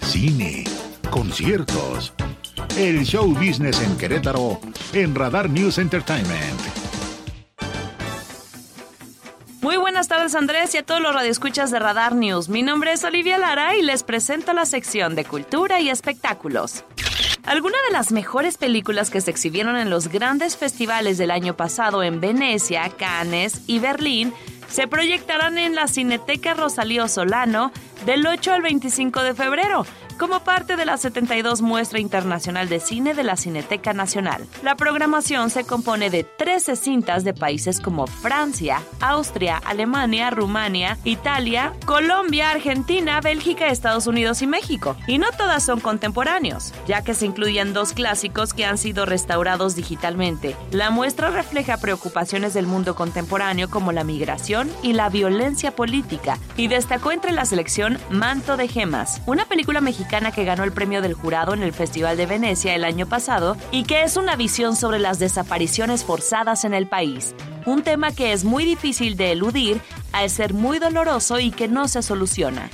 cine, 0.00 0.64
conciertos. 1.10 2.14
El 2.74 3.04
show 3.04 3.28
business 3.34 3.78
en 3.82 3.98
Querétaro 3.98 4.60
en 4.94 5.14
Radar 5.14 5.50
News 5.50 5.76
Entertainment. 5.76 6.58
Muy 9.60 9.76
buenas 9.76 10.08
tardes 10.08 10.34
Andrés 10.34 10.74
y 10.74 10.78
a 10.78 10.82
todos 10.84 11.02
los 11.02 11.14
radioescuchas 11.14 11.70
de 11.70 11.80
Radar 11.80 12.14
News. 12.14 12.48
Mi 12.48 12.62
nombre 12.62 12.94
es 12.94 13.04
Olivia 13.04 13.36
Lara 13.36 13.76
y 13.76 13.82
les 13.82 14.04
presento 14.04 14.54
la 14.54 14.64
sección 14.64 15.16
de 15.16 15.26
cultura 15.26 15.78
y 15.80 15.90
espectáculos. 15.90 16.86
Algunas 17.44 17.80
de 17.88 17.92
las 17.92 18.10
mejores 18.10 18.56
películas 18.56 19.10
que 19.10 19.20
se 19.20 19.30
exhibieron 19.30 19.76
en 19.76 19.90
los 19.90 20.08
grandes 20.08 20.56
festivales 20.56 21.18
del 21.18 21.30
año 21.30 21.58
pasado 21.58 22.02
en 22.02 22.22
Venecia, 22.22 22.88
Cannes 22.96 23.64
y 23.66 23.80
Berlín 23.80 24.32
se 24.72 24.88
proyectarán 24.88 25.58
en 25.58 25.74
la 25.74 25.86
Cineteca 25.86 26.54
Rosalío 26.54 27.06
Solano 27.06 27.72
del 28.06 28.26
8 28.26 28.54
al 28.54 28.62
25 28.62 29.22
de 29.22 29.34
febrero 29.34 29.84
como 30.18 30.40
parte 30.40 30.76
de 30.76 30.84
la 30.84 30.96
72 30.96 31.62
Muestra 31.62 31.98
Internacional 31.98 32.68
de 32.68 32.80
Cine 32.80 33.14
de 33.14 33.24
la 33.24 33.36
Cineteca 33.36 33.92
Nacional. 33.92 34.46
La 34.62 34.76
programación 34.76 35.50
se 35.50 35.64
compone 35.64 36.10
de 36.10 36.24
13 36.24 36.76
cintas 36.76 37.24
de 37.24 37.34
países 37.34 37.80
como 37.80 38.06
Francia, 38.06 38.82
Austria, 39.00 39.60
Alemania, 39.64 40.30
Rumania, 40.30 40.98
Italia, 41.04 41.72
Colombia, 41.86 42.50
Argentina, 42.50 43.20
Bélgica, 43.20 43.68
Estados 43.68 44.06
Unidos 44.06 44.42
y 44.42 44.46
México. 44.46 44.96
Y 45.06 45.18
no 45.18 45.26
todas 45.36 45.64
son 45.64 45.80
contemporáneos, 45.80 46.72
ya 46.86 47.02
que 47.02 47.14
se 47.14 47.26
incluyen 47.26 47.72
dos 47.72 47.92
clásicos 47.92 48.54
que 48.54 48.66
han 48.66 48.78
sido 48.78 49.06
restaurados 49.06 49.74
digitalmente. 49.74 50.56
La 50.70 50.90
muestra 50.90 51.30
refleja 51.30 51.78
preocupaciones 51.78 52.54
del 52.54 52.66
mundo 52.66 52.94
contemporáneo 52.94 53.70
como 53.70 53.92
la 53.92 54.04
migración 54.04 54.70
y 54.82 54.92
la 54.92 55.08
violencia 55.08 55.74
política, 55.74 56.38
y 56.56 56.68
destacó 56.68 57.12
entre 57.12 57.32
la 57.32 57.44
selección 57.44 57.98
Manto 58.10 58.56
de 58.56 58.68
Gemas, 58.68 59.22
una 59.26 59.46
película 59.46 59.80
mexicana 59.80 60.01
que 60.06 60.44
ganó 60.44 60.64
el 60.64 60.72
premio 60.72 61.00
del 61.02 61.14
jurado 61.14 61.54
en 61.54 61.62
el 61.62 61.72
Festival 61.72 62.16
de 62.16 62.26
Venecia 62.26 62.74
el 62.74 62.84
año 62.84 63.06
pasado 63.06 63.56
y 63.70 63.84
que 63.84 64.02
es 64.02 64.16
una 64.16 64.36
visión 64.36 64.76
sobre 64.76 64.98
las 64.98 65.18
desapariciones 65.18 66.04
forzadas 66.04 66.64
en 66.64 66.74
el 66.74 66.86
país, 66.86 67.34
un 67.66 67.82
tema 67.82 68.12
que 68.12 68.32
es 68.32 68.44
muy 68.44 68.64
difícil 68.64 69.16
de 69.16 69.32
eludir 69.32 69.80
al 70.12 70.28
ser 70.30 70.54
muy 70.54 70.78
doloroso 70.78 71.38
y 71.38 71.50
que 71.50 71.68
no 71.68 71.88
se 71.88 72.02
soluciona. 72.02 72.70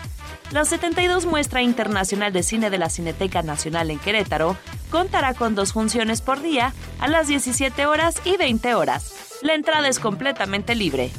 La 0.50 0.64
72 0.64 1.26
Muestra 1.26 1.62
Internacional 1.62 2.32
de 2.32 2.42
Cine 2.42 2.70
de 2.70 2.78
la 2.78 2.88
Cineteca 2.88 3.42
Nacional 3.42 3.90
en 3.90 3.98
Querétaro 3.98 4.56
contará 4.90 5.34
con 5.34 5.54
dos 5.54 5.72
funciones 5.74 6.22
por 6.22 6.40
día 6.40 6.72
a 6.98 7.08
las 7.08 7.28
17 7.28 7.86
horas 7.86 8.16
y 8.24 8.36
20 8.36 8.74
horas. 8.74 9.14
La 9.42 9.54
entrada 9.54 9.88
es 9.88 9.98
completamente 9.98 10.74
libre. 10.74 11.10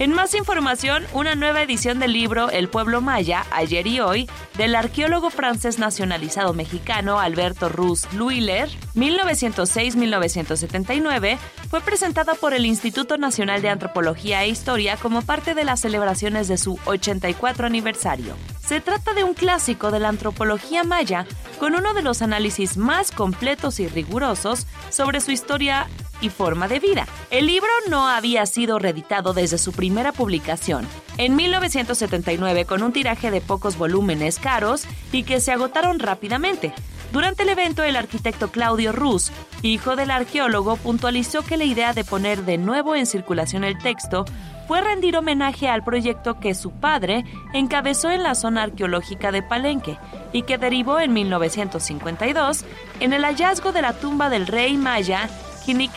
En 0.00 0.14
más 0.14 0.32
información, 0.34 1.04
una 1.12 1.34
nueva 1.34 1.60
edición 1.60 1.98
del 1.98 2.12
libro 2.12 2.50
El 2.50 2.68
pueblo 2.68 3.00
maya, 3.00 3.44
ayer 3.50 3.84
y 3.88 3.98
hoy, 3.98 4.30
del 4.56 4.76
arqueólogo 4.76 5.28
francés 5.28 5.80
nacionalizado 5.80 6.54
mexicano 6.54 7.18
Alberto 7.18 7.68
Ruz 7.68 8.06
Luiller, 8.12 8.68
1906-1979, 8.94 11.36
fue 11.68 11.80
presentada 11.80 12.36
por 12.36 12.54
el 12.54 12.64
Instituto 12.64 13.18
Nacional 13.18 13.60
de 13.60 13.70
Antropología 13.70 14.44
e 14.44 14.50
Historia 14.50 14.96
como 14.96 15.22
parte 15.22 15.56
de 15.56 15.64
las 15.64 15.80
celebraciones 15.80 16.46
de 16.46 16.58
su 16.58 16.78
84 16.84 17.66
aniversario. 17.66 18.36
Se 18.64 18.80
trata 18.80 19.14
de 19.14 19.24
un 19.24 19.34
clásico 19.34 19.90
de 19.90 19.98
la 19.98 20.10
antropología 20.10 20.84
maya 20.84 21.26
con 21.58 21.74
uno 21.74 21.92
de 21.92 22.02
los 22.02 22.22
análisis 22.22 22.76
más 22.76 23.10
completos 23.10 23.80
y 23.80 23.88
rigurosos 23.88 24.68
sobre 24.90 25.20
su 25.20 25.32
historia 25.32 25.88
y 26.20 26.30
forma 26.30 26.68
de 26.68 26.80
vida. 26.80 27.06
El 27.30 27.46
libro 27.46 27.68
no 27.88 28.08
había 28.08 28.46
sido 28.46 28.78
reeditado 28.78 29.32
desde 29.32 29.58
su 29.58 29.72
primera 29.72 30.12
publicación, 30.12 30.86
en 31.16 31.36
1979 31.36 32.64
con 32.64 32.82
un 32.82 32.92
tiraje 32.92 33.30
de 33.30 33.40
pocos 33.40 33.76
volúmenes 33.76 34.38
caros 34.38 34.84
y 35.12 35.24
que 35.24 35.40
se 35.40 35.52
agotaron 35.52 35.98
rápidamente. 35.98 36.72
Durante 37.12 37.42
el 37.42 37.48
evento, 37.48 37.82
el 37.82 37.96
arquitecto 37.96 38.50
Claudio 38.50 38.92
Ruz, 38.92 39.32
hijo 39.62 39.96
del 39.96 40.10
arqueólogo, 40.10 40.76
puntualizó 40.76 41.42
que 41.42 41.56
la 41.56 41.64
idea 41.64 41.94
de 41.94 42.04
poner 42.04 42.44
de 42.44 42.58
nuevo 42.58 42.94
en 42.94 43.06
circulación 43.06 43.64
el 43.64 43.78
texto 43.78 44.26
fue 44.66 44.82
rendir 44.82 45.16
homenaje 45.16 45.68
al 45.68 45.82
proyecto 45.82 46.38
que 46.38 46.54
su 46.54 46.70
padre 46.70 47.24
encabezó 47.54 48.10
en 48.10 48.22
la 48.22 48.34
zona 48.34 48.64
arqueológica 48.64 49.32
de 49.32 49.42
Palenque 49.42 49.96
y 50.34 50.42
que 50.42 50.58
derivó 50.58 51.00
en 51.00 51.14
1952 51.14 52.66
en 53.00 53.14
el 53.14 53.24
hallazgo 53.24 53.72
de 53.72 53.80
la 53.80 53.94
tumba 53.94 54.28
del 54.28 54.46
rey 54.46 54.76
maya 54.76 55.30
Hinik 55.68 55.92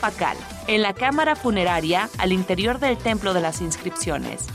Pakal, 0.00 0.36
en 0.68 0.80
la 0.80 0.94
cámara 0.94 1.34
funeraria 1.34 2.08
al 2.18 2.32
interior 2.32 2.78
del 2.78 2.96
Templo 2.96 3.34
de 3.34 3.40
las 3.40 3.60
Inscripciones. 3.60 4.46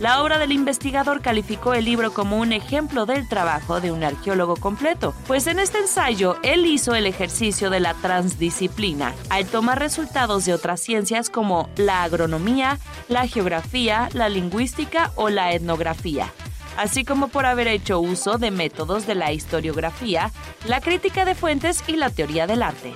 La 0.00 0.20
obra 0.20 0.38
del 0.38 0.50
investigador 0.50 1.22
calificó 1.22 1.72
el 1.72 1.84
libro 1.84 2.12
como 2.12 2.38
un 2.38 2.52
ejemplo 2.52 3.06
del 3.06 3.28
trabajo 3.28 3.80
de 3.80 3.92
un 3.92 4.02
arqueólogo 4.02 4.56
completo, 4.56 5.14
pues 5.28 5.46
en 5.46 5.60
este 5.60 5.78
ensayo 5.78 6.36
él 6.42 6.66
hizo 6.66 6.96
el 6.96 7.06
ejercicio 7.06 7.70
de 7.70 7.78
la 7.78 7.94
transdisciplina, 7.94 9.14
al 9.30 9.46
tomar 9.46 9.78
resultados 9.78 10.44
de 10.44 10.54
otras 10.54 10.80
ciencias 10.80 11.30
como 11.30 11.68
la 11.76 12.02
agronomía, 12.02 12.80
la 13.08 13.28
geografía, 13.28 14.08
la 14.12 14.28
lingüística 14.28 15.12
o 15.14 15.28
la 15.28 15.52
etnografía, 15.52 16.32
así 16.76 17.04
como 17.04 17.28
por 17.28 17.46
haber 17.46 17.68
hecho 17.68 18.00
uso 18.00 18.38
de 18.38 18.50
métodos 18.50 19.06
de 19.06 19.14
la 19.14 19.32
historiografía, 19.32 20.32
la 20.66 20.80
crítica 20.80 21.24
de 21.24 21.36
fuentes 21.36 21.84
y 21.86 21.94
la 21.94 22.10
teoría 22.10 22.48
del 22.48 22.64
arte. 22.64 22.94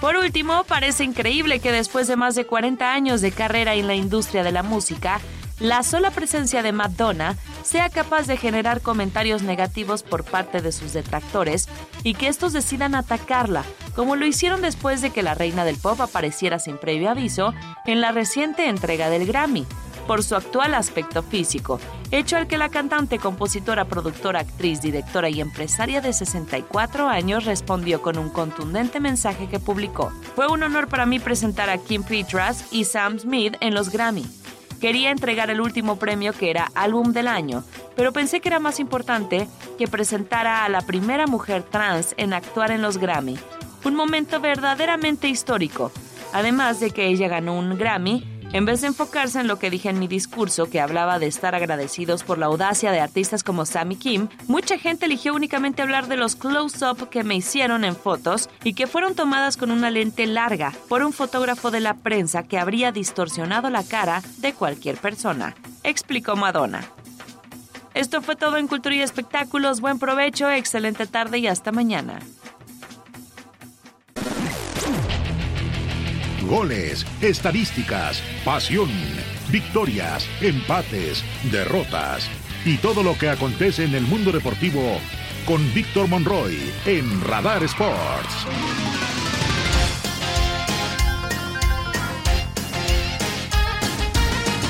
Por 0.00 0.16
último, 0.16 0.64
parece 0.64 1.04
increíble 1.04 1.60
que 1.60 1.72
después 1.72 2.06
de 2.06 2.16
más 2.16 2.34
de 2.34 2.44
40 2.44 2.92
años 2.92 3.20
de 3.20 3.32
carrera 3.32 3.74
en 3.74 3.86
la 3.86 3.94
industria 3.94 4.44
de 4.44 4.52
la 4.52 4.62
música, 4.62 5.20
la 5.58 5.82
sola 5.82 6.10
presencia 6.10 6.62
de 6.62 6.72
Madonna 6.72 7.36
sea 7.62 7.88
capaz 7.88 8.26
de 8.26 8.36
generar 8.36 8.82
comentarios 8.82 9.42
negativos 9.42 10.02
por 10.02 10.22
parte 10.22 10.60
de 10.60 10.70
sus 10.70 10.92
detractores 10.92 11.66
y 12.02 12.12
que 12.12 12.28
estos 12.28 12.52
decidan 12.52 12.94
atacarla, 12.94 13.64
como 13.94 14.16
lo 14.16 14.26
hicieron 14.26 14.60
después 14.60 15.00
de 15.00 15.10
que 15.10 15.22
la 15.22 15.34
reina 15.34 15.64
del 15.64 15.78
pop 15.78 15.98
apareciera 16.02 16.58
sin 16.58 16.76
previo 16.76 17.08
aviso 17.08 17.54
en 17.86 18.02
la 18.02 18.12
reciente 18.12 18.68
entrega 18.68 19.08
del 19.08 19.26
Grammy, 19.26 19.66
por 20.06 20.22
su 20.22 20.36
actual 20.36 20.74
aspecto 20.74 21.22
físico, 21.22 21.80
hecho 22.10 22.36
al 22.36 22.46
que 22.46 22.58
la 22.58 22.68
cantante, 22.68 23.18
compositora, 23.18 23.86
productora, 23.86 24.40
actriz, 24.40 24.80
directora 24.80 25.28
y 25.28 25.40
empresaria 25.40 26.00
de 26.00 26.12
64 26.12 27.08
años 27.08 27.44
respondió 27.44 28.02
con 28.02 28.18
un 28.18 28.30
contundente 28.30 29.00
mensaje 29.00 29.48
que 29.48 29.60
publicó. 29.60 30.12
Fue 30.34 30.46
un 30.48 30.62
honor 30.62 30.88
para 30.88 31.06
mí 31.06 31.18
presentar 31.18 31.70
a 31.70 31.78
Kim 31.78 32.02
Petras 32.02 32.72
y 32.72 32.84
Sam 32.84 33.18
Smith 33.18 33.56
en 33.60 33.74
los 33.74 33.90
Grammy. 33.90 34.26
Quería 34.80 35.10
entregar 35.10 35.50
el 35.50 35.60
último 35.60 35.98
premio 35.98 36.32
que 36.32 36.50
era 36.50 36.70
Álbum 36.74 37.12
del 37.12 37.28
Año, 37.28 37.64
pero 37.96 38.12
pensé 38.12 38.40
que 38.40 38.48
era 38.48 38.58
más 38.58 38.78
importante 38.78 39.48
que 39.78 39.88
presentara 39.88 40.64
a 40.64 40.68
la 40.68 40.82
primera 40.82 41.26
mujer 41.26 41.62
trans 41.62 42.14
en 42.18 42.34
actuar 42.34 42.70
en 42.70 42.82
los 42.82 42.98
Grammy. 42.98 43.38
Un 43.84 43.94
momento 43.94 44.38
verdaderamente 44.40 45.28
histórico, 45.28 45.92
además 46.32 46.80
de 46.80 46.90
que 46.90 47.06
ella 47.06 47.28
ganó 47.28 47.58
un 47.58 47.78
Grammy 47.78 48.35
en 48.52 48.64
vez 48.64 48.80
de 48.80 48.88
enfocarse 48.88 49.40
en 49.40 49.48
lo 49.48 49.58
que 49.58 49.70
dije 49.70 49.88
en 49.88 49.98
mi 49.98 50.08
discurso, 50.08 50.70
que 50.70 50.80
hablaba 50.80 51.18
de 51.18 51.26
estar 51.26 51.54
agradecidos 51.54 52.22
por 52.22 52.38
la 52.38 52.46
audacia 52.46 52.92
de 52.92 53.00
artistas 53.00 53.42
como 53.42 53.66
Sammy 53.66 53.96
Kim, 53.96 54.28
mucha 54.46 54.78
gente 54.78 55.06
eligió 55.06 55.34
únicamente 55.34 55.82
hablar 55.82 56.08
de 56.08 56.16
los 56.16 56.36
close-up 56.36 57.08
que 57.08 57.24
me 57.24 57.36
hicieron 57.36 57.84
en 57.84 57.96
fotos 57.96 58.48
y 58.64 58.74
que 58.74 58.86
fueron 58.86 59.14
tomadas 59.14 59.56
con 59.56 59.70
una 59.70 59.90
lente 59.90 60.26
larga 60.26 60.72
por 60.88 61.02
un 61.02 61.12
fotógrafo 61.12 61.70
de 61.70 61.80
la 61.80 61.94
prensa 61.94 62.44
que 62.44 62.58
habría 62.58 62.92
distorsionado 62.92 63.70
la 63.70 63.84
cara 63.84 64.22
de 64.38 64.52
cualquier 64.52 64.96
persona, 64.96 65.54
explicó 65.82 66.36
Madonna. 66.36 66.84
Esto 67.96 68.20
fue 68.20 68.36
todo 68.36 68.58
en 68.58 68.68
Cultura 68.68 68.94
y 68.94 69.00
Espectáculos. 69.00 69.80
Buen 69.80 69.98
provecho, 69.98 70.50
excelente 70.50 71.06
tarde 71.06 71.38
y 71.38 71.46
hasta 71.46 71.72
mañana. 71.72 72.18
Goles, 76.46 77.04
estadísticas, 77.20 78.22
pasión, 78.44 78.88
victorias, 79.50 80.26
empates, 80.40 81.22
derrotas 81.50 82.28
y 82.64 82.76
todo 82.78 83.02
lo 83.02 83.16
que 83.18 83.28
acontece 83.28 83.84
en 83.84 83.94
el 83.94 84.02
mundo 84.02 84.32
deportivo 84.32 84.98
con 85.44 85.62
Víctor 85.74 86.08
Monroy 86.08 86.56
en 86.86 87.20
Radar 87.22 87.62
Sports. 87.64 88.46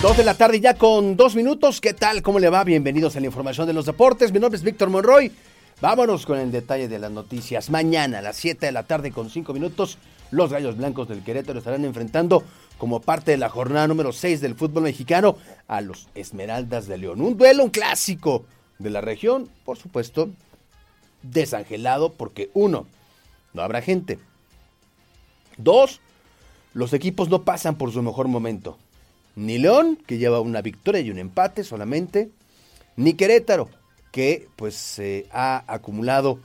Dos 0.03 0.17
de 0.19 0.25
la 0.25 0.35
tarde 0.35 0.61
ya 0.61 0.75
con 0.75 1.17
dos 1.17 1.35
minutos. 1.35 1.81
¿Qué 1.81 1.95
tal? 1.95 2.23
¿Cómo 2.23 2.39
le 2.39 2.51
va? 2.51 2.63
Bienvenidos 2.65 3.17
a 3.17 3.21
la 3.21 3.27
información 3.27 3.67
de 3.67 3.73
los 3.73 3.87
deportes. 3.87 4.31
Mi 4.33 4.39
nombre 4.39 4.57
es 4.57 4.63
Víctor 4.63 4.91
Monroy. 4.91 5.33
Vámonos 5.81 6.25
con 6.25 6.39
el 6.39 6.53
detalle 6.53 6.89
de 6.89 6.99
las 6.99 7.11
noticias. 7.11 7.69
Mañana 7.69 8.21
a 8.21 8.23
las 8.23 8.37
7 8.37 8.65
de 8.65 8.73
la 8.73 8.85
tarde 8.85 9.13
con 9.13 9.29
5 9.29 9.53
minutos 9.53 9.99
los 10.31 10.51
Gallos 10.51 10.79
Blancos 10.79 11.07
del 11.07 11.23
Querétaro 11.23 11.59
estarán 11.59 11.85
enfrentando 11.85 12.43
como 12.79 13.01
parte 13.01 13.33
de 13.33 13.37
la 13.37 13.51
jornada 13.51 13.87
número 13.87 14.13
6 14.13 14.41
del 14.41 14.55
fútbol 14.55 14.85
mexicano 14.85 15.37
a 15.69 15.83
los 15.83 16.09
Esmeraldas 16.15 16.87
de 16.87 16.97
León. 16.97 17.21
Un 17.21 17.37
duelo, 17.37 17.63
un 17.63 17.71
clásico 17.71 18.47
de 18.79 18.89
la 18.89 19.03
región, 19.03 19.51
por 19.67 19.77
supuesto, 19.77 20.31
desangelado 21.23 22.13
porque 22.15 22.51
uno, 22.55 22.87
no 23.53 23.61
habrá 23.61 23.83
gente. 23.83 24.19
Dos, 25.59 26.01
los 26.73 26.95
equipos 26.95 27.29
no 27.29 27.43
pasan 27.43 27.77
por 27.77 27.93
su 27.93 28.03
mejor 28.03 28.29
momento. 28.29 28.79
Ni 29.35 29.59
León, 29.59 29.99
que 30.07 30.17
lleva 30.17 30.41
una 30.41 30.63
victoria 30.63 31.03
y 31.03 31.11
un 31.11 31.19
empate 31.19 31.65
solamente, 31.65 32.31
ni 32.97 33.13
Querétaro, 33.13 33.69
que 34.17 34.49
pues 34.57 34.99
ha 35.31 35.63
acumulado 35.71 36.41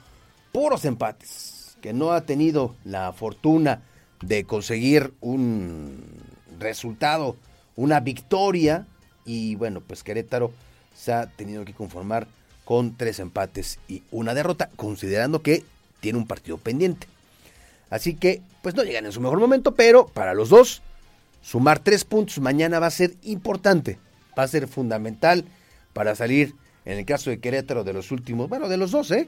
puros 0.51 0.83
empates 0.83 1.77
que 1.81 1.93
no 1.93 2.11
ha 2.11 2.25
tenido 2.25 2.75
la 2.83 3.13
fortuna 3.13 3.81
de 4.21 4.43
conseguir 4.43 5.13
un 5.21 6.03
resultado, 6.59 7.37
una 7.77 8.01
victoria, 8.01 8.87
y 9.23 9.55
bueno, 9.55 9.79
pues 9.79 10.03
Querétaro 10.03 10.51
se 10.93 11.13
ha 11.13 11.27
tenido 11.27 11.63
que 11.63 11.73
conformar 11.73 12.27
con 12.65 12.97
tres 12.97 13.19
empates 13.19 13.79
y 13.87 14.03
una 14.11 14.33
derrota, 14.33 14.69
considerando 14.75 15.41
que 15.41 15.63
tiene 16.01 16.19
un 16.19 16.27
partido 16.27 16.57
pendiente. 16.57 17.07
Así 17.89 18.15
que, 18.15 18.41
pues 18.61 18.75
no 18.75 18.83
llegan 18.83 19.05
en 19.05 19.13
su 19.13 19.21
mejor 19.21 19.39
momento, 19.39 19.75
pero 19.75 20.07
para 20.07 20.33
los 20.33 20.49
dos, 20.49 20.81
sumar 21.41 21.79
tres 21.79 22.03
puntos 22.03 22.37
mañana 22.39 22.81
va 22.81 22.87
a 22.87 22.91
ser 22.91 23.15
importante, 23.23 23.97
va 24.37 24.43
a 24.43 24.49
ser 24.49 24.67
fundamental 24.67 25.45
para 25.93 26.15
salir, 26.15 26.53
en 26.85 26.97
el 26.97 27.05
caso 27.05 27.29
de 27.29 27.39
Querétaro, 27.39 27.83
de 27.83 27.93
los 27.93 28.11
últimos, 28.11 28.49
bueno, 28.49 28.69
de 28.69 28.77
los 28.77 28.91
dos, 28.91 29.11
¿eh? 29.11 29.27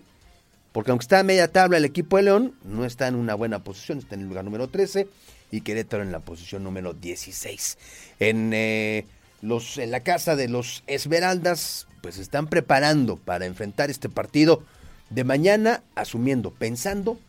Porque 0.71 0.89
aunque 0.89 1.03
está 1.03 1.19
a 1.19 1.23
media 1.23 1.51
tabla 1.51 1.77
el 1.77 1.85
equipo 1.85 2.17
de 2.17 2.23
León, 2.23 2.55
no 2.63 2.83
está 2.83 3.07
en 3.07 3.15
una 3.15 3.35
buena 3.35 3.63
posición, 3.63 3.99
está 3.99 4.15
en 4.15 4.21
el 4.21 4.27
lugar 4.27 4.43
número 4.43 4.67
13 4.67 5.07
y 5.51 5.61
Querétaro 5.61 6.01
en 6.01 6.11
la 6.11 6.19
posición 6.19 6.63
número 6.63 6.93
16. 6.93 7.77
En, 8.19 8.51
eh, 8.53 9.05
los, 9.41 9.77
en 9.77 9.91
la 9.91 9.99
casa 9.99 10.35
de 10.35 10.47
los 10.47 10.83
Esmeraldas, 10.87 11.87
pues 12.01 12.17
están 12.17 12.47
preparando 12.47 13.17
para 13.17 13.45
enfrentar 13.45 13.91
este 13.91 14.09
partido 14.09 14.63
de 15.11 15.23
mañana, 15.23 15.83
asumiendo, 15.93 16.49
pensando 16.49 17.19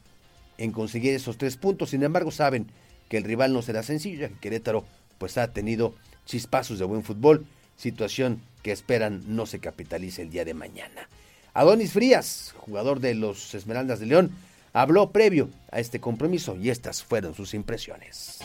en 0.57 0.73
conseguir 0.73 1.13
esos 1.13 1.37
tres 1.37 1.59
puntos. 1.59 1.91
Sin 1.91 2.03
embargo, 2.03 2.31
saben 2.31 2.69
que 3.11 3.19
el 3.19 3.25
rival 3.25 3.53
no 3.53 3.61
será 3.61 3.83
sencillo, 3.83 4.21
ya 4.21 4.29
que 4.29 4.39
Querétaro 4.39 4.87
pues 5.19 5.37
ha 5.37 5.53
tenido 5.53 5.95
chispazos 6.25 6.79
de 6.79 6.87
buen 6.87 7.03
fútbol, 7.03 7.47
situación 7.77 8.41
que 8.65 8.73
esperan 8.73 9.23
no 9.29 9.47
se 9.47 9.61
capitalice 9.61 10.23
el 10.23 10.31
día 10.31 10.45
de 10.45 10.55
mañana. 10.55 11.09
Adonis 11.53 11.93
Frías, 11.93 12.55
jugador 12.57 12.99
de 12.99 13.15
los 13.15 13.55
Esmeraldas 13.55 14.01
de 14.01 14.07
León, 14.07 14.31
habló 14.73 15.11
previo 15.11 15.51
a 15.71 15.79
este 15.79 16.01
compromiso 16.01 16.57
y 16.57 16.71
estas 16.71 17.05
fueron 17.05 17.35
sus 17.35 17.55
impresiones. 17.55 18.41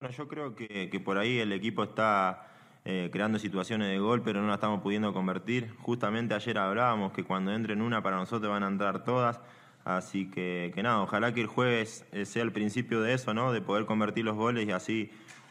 Bueno, 0.00 0.14
yo 0.14 0.28
creo 0.28 0.54
que, 0.54 1.02
por 1.04 1.18
ahí 1.18 1.38
el 1.38 1.52
equipo 1.52 1.82
está 1.82 2.46
eh, 2.84 3.08
creando 3.10 3.38
situaciones 3.38 3.88
de 3.88 3.98
gol, 3.98 4.22
pero 4.22 4.42
no 4.42 4.48
la 4.48 4.54
estamos 4.54 4.82
pudiendo 4.82 5.12
convertir. 5.14 5.74
Justamente 5.80 6.34
ayer 6.34 6.58
hablábamos 6.58 7.12
que 7.12 7.24
cuando 7.24 7.52
entren 7.52 7.80
una 7.82 8.02
para 8.02 8.18
nosotros 8.18 8.50
van 8.50 8.64
a 8.64 8.68
entrar 8.68 9.02
todas. 9.04 9.40
Así 9.84 10.30
que, 10.30 10.72
que 10.74 10.82
nada, 10.82 11.02
ojalá 11.02 11.32
que 11.32 11.40
el 11.40 11.46
jueves 11.46 12.04
eh, 12.12 12.26
sea 12.26 12.42
el 12.42 12.52
principio 12.52 13.00
de 13.00 13.14
eso, 13.14 13.32
¿no? 13.32 13.50
De 13.50 13.62
poder 13.62 13.86
convertir 13.86 14.26
los 14.26 14.36
goles 14.36 14.68
y 14.68 14.72
así, 14.72 15.10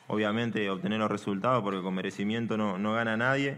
obviamente, 0.10 0.70
obtener 0.70 1.00
los 1.00 1.10
resultados, 1.10 1.64
porque 1.64 1.82
con 1.82 1.94
merecimiento 1.94 2.58
no, 2.58 2.78
no 2.78 2.94
gana 2.94 3.16
nadie. 3.16 3.58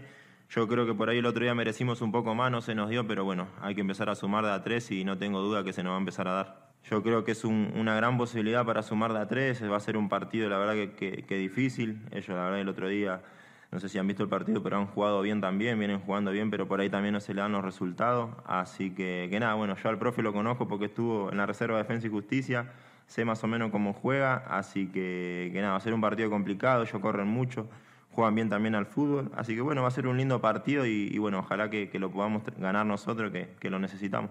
Yo 0.50 0.68
creo 0.68 0.84
que 0.84 0.92
por 0.92 1.08
ahí 1.08 1.18
el 1.18 1.26
otro 1.26 1.42
día 1.42 1.54
merecimos 1.54 2.02
un 2.02 2.12
poco 2.12 2.34
más, 2.34 2.52
no 2.52 2.60
se 2.60 2.74
nos 2.74 2.90
dio, 2.90 3.06
pero 3.06 3.24
bueno, 3.24 3.48
hay 3.62 3.74
que 3.74 3.80
empezar 3.80 4.10
a 4.10 4.14
sumar 4.14 4.44
de 4.44 4.52
a 4.52 4.62
tres 4.62 4.90
y 4.90 5.02
no 5.02 5.16
tengo 5.16 5.40
duda 5.40 5.64
que 5.64 5.72
se 5.72 5.82
nos 5.82 5.92
va 5.92 5.96
a 5.96 6.00
empezar 6.00 6.28
a 6.28 6.32
dar. 6.32 6.72
Yo 6.90 7.02
creo 7.02 7.24
que 7.24 7.32
es 7.32 7.44
una 7.44 7.94
gran 7.96 8.18
posibilidad 8.18 8.66
para 8.66 8.82
sumar 8.82 9.14
de 9.14 9.20
a 9.20 9.28
tres, 9.28 9.62
va 9.64 9.76
a 9.76 9.80
ser 9.80 9.96
un 9.96 10.10
partido, 10.10 10.50
la 10.50 10.58
verdad, 10.58 10.74
que, 10.94 11.24
que, 11.26 11.36
difícil. 11.36 12.02
Ellos, 12.10 12.28
la 12.28 12.44
verdad, 12.44 12.60
el 12.60 12.68
otro 12.68 12.86
día, 12.86 13.22
no 13.70 13.80
sé 13.80 13.88
si 13.88 13.98
han 13.98 14.06
visto 14.06 14.22
el 14.22 14.28
partido, 14.28 14.62
pero 14.62 14.76
han 14.76 14.88
jugado 14.88 15.22
bien 15.22 15.40
también, 15.40 15.78
vienen 15.78 16.00
jugando 16.00 16.32
bien, 16.32 16.50
pero 16.50 16.68
por 16.68 16.80
ahí 16.80 16.90
también 16.90 17.14
no 17.14 17.20
se 17.20 17.32
le 17.32 17.40
dan 17.40 17.52
los 17.52 17.64
resultados. 17.64 18.30
Así 18.44 18.90
que, 18.90 19.28
que 19.30 19.40
nada, 19.40 19.54
bueno, 19.54 19.74
yo 19.82 19.88
al 19.88 19.98
profe 19.98 20.20
lo 20.20 20.34
conozco 20.34 20.68
porque 20.68 20.84
estuvo 20.84 21.30
en 21.30 21.38
la 21.38 21.46
Reserva 21.46 21.78
de 21.78 21.84
Defensa 21.84 22.08
y 22.08 22.10
Justicia, 22.10 22.72
sé 23.06 23.24
más 23.24 23.42
o 23.44 23.46
menos 23.46 23.70
cómo 23.70 23.92
juega, 23.92 24.36
así 24.48 24.86
que, 24.88 25.50
que 25.52 25.60
nada, 25.60 25.72
va 25.72 25.78
a 25.78 25.80
ser 25.80 25.94
un 25.94 26.00
partido 26.00 26.30
complicado, 26.30 26.82
ellos 26.82 27.00
corren 27.00 27.28
mucho 27.28 27.68
juegan 28.14 28.34
bien 28.34 28.48
también 28.48 28.74
al 28.74 28.86
fútbol. 28.86 29.30
Así 29.36 29.54
que 29.54 29.60
bueno, 29.60 29.82
va 29.82 29.88
a 29.88 29.92
ser 29.92 30.06
un 30.06 30.16
lindo 30.16 30.40
partido 30.40 30.86
y, 30.86 31.16
bueno, 31.18 31.40
ojalá 31.40 31.70
que, 31.70 31.88
lo 31.94 32.10
podamos 32.10 32.42
ganar 32.58 32.86
nosotros, 32.86 33.32
que, 33.32 33.70
lo 33.70 33.78
necesitamos. 33.78 34.30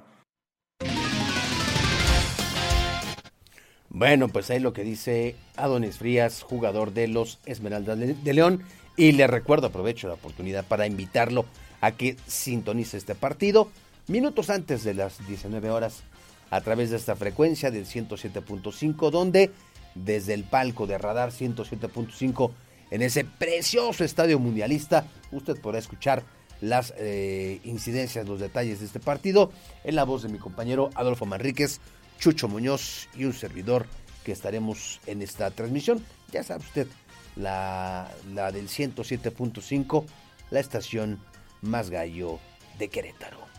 Bueno, 3.89 4.29
pues 4.29 4.49
ahí 4.49 4.59
lo 4.59 4.71
que 4.71 4.83
dice 4.83 5.35
Adonis 5.57 5.97
Frías, 5.97 6.43
jugador 6.43 6.93
de 6.93 7.07
los 7.07 7.39
Esmeraldas 7.45 7.99
de 7.99 8.33
León. 8.33 8.63
Y 8.95 9.13
le 9.13 9.27
recuerdo, 9.27 9.67
aprovecho 9.67 10.07
la 10.07 10.13
oportunidad 10.13 10.65
para 10.65 10.87
invitarlo 10.87 11.45
a 11.81 11.91
que 11.91 12.15
sintonice 12.27 12.97
este 12.97 13.15
partido 13.15 13.69
minutos 14.07 14.49
antes 14.49 14.83
de 14.83 14.93
las 14.93 15.25
19 15.27 15.69
horas 15.69 16.03
a 16.51 16.61
través 16.61 16.91
de 16.91 16.97
esta 16.97 17.15
frecuencia 17.15 17.71
del 17.71 17.85
107.5, 17.85 19.09
donde 19.09 19.51
desde 19.95 20.33
el 20.33 20.43
palco 20.43 20.85
de 20.85 20.97
Radar 20.97 21.31
107.5 21.31 22.51
en 22.91 23.01
ese 23.01 23.25
precioso 23.25 24.03
estadio 24.03 24.37
mundialista. 24.37 25.05
Usted 25.31 25.59
podrá 25.59 25.79
escuchar 25.79 26.23
las 26.59 26.93
eh, 26.97 27.59
incidencias, 27.63 28.27
los 28.27 28.39
detalles 28.39 28.79
de 28.79 28.85
este 28.85 28.99
partido 28.99 29.51
en 29.83 29.95
la 29.95 30.03
voz 30.03 30.21
de 30.21 30.29
mi 30.29 30.37
compañero 30.37 30.91
Adolfo 30.93 31.25
Manríquez, 31.25 31.79
Chucho 32.19 32.47
Muñoz 32.47 33.07
y 33.15 33.25
un 33.25 33.33
servidor 33.33 33.87
que 34.23 34.31
estaremos 34.31 34.99
en 35.07 35.21
esta 35.21 35.49
transmisión. 35.51 36.05
Ya 36.31 36.43
sabe 36.43 36.63
usted, 36.63 36.87
la, 37.35 38.11
la 38.33 38.51
del 38.51 38.67
107.5, 38.67 40.05
la 40.51 40.59
estación 40.59 41.19
más 41.61 41.89
gallo 41.89 42.39
de 42.77 42.89
Querétaro. 42.89 43.50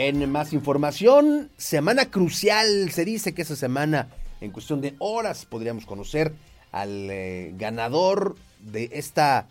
En 0.00 0.30
más 0.30 0.52
información, 0.52 1.50
semana 1.56 2.08
crucial, 2.08 2.92
se 2.92 3.04
dice 3.04 3.34
que 3.34 3.42
esa 3.42 3.56
semana 3.56 4.06
en 4.40 4.52
cuestión 4.52 4.80
de 4.80 4.94
horas 5.00 5.44
podríamos 5.44 5.86
conocer 5.86 6.32
al 6.70 7.10
eh, 7.10 7.52
ganador 7.56 8.36
de 8.60 8.90
esta 8.92 9.48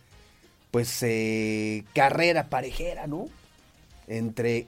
pues 0.72 1.04
eh, 1.04 1.84
carrera 1.94 2.48
parejera, 2.48 3.08
¿no? 3.08 3.26
Entre 4.08 4.68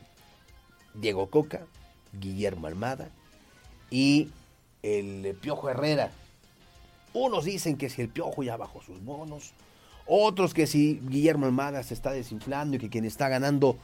Diego 0.96 1.30
Coca, 1.30 1.62
Guillermo 2.12 2.68
Almada 2.68 3.08
y 3.90 4.28
el 4.84 5.34
Piojo 5.40 5.70
Herrera. 5.70 6.12
Unos 7.14 7.46
dicen 7.46 7.78
que 7.78 7.90
si 7.90 8.02
el 8.02 8.10
Piojo 8.10 8.44
ya 8.44 8.58
bajó 8.58 8.82
sus 8.82 9.02
bonos, 9.02 9.54
otros 10.06 10.54
que 10.54 10.68
si 10.68 11.00
Guillermo 11.08 11.46
Almada 11.46 11.84
se 11.84 11.94
está 11.94 12.12
desinflando 12.12 12.76
y 12.76 12.80
que 12.80 12.90
quien 12.90 13.06
está 13.06 13.30
ganando 13.30 13.78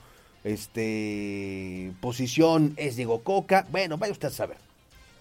este 0.45 1.91
posición 2.01 2.75
es 2.77 2.95
Diego 2.95 3.21
Coca. 3.21 3.67
Bueno, 3.71 3.97
vaya 3.97 4.13
usted 4.13 4.27
a 4.27 4.31
saber. 4.31 4.57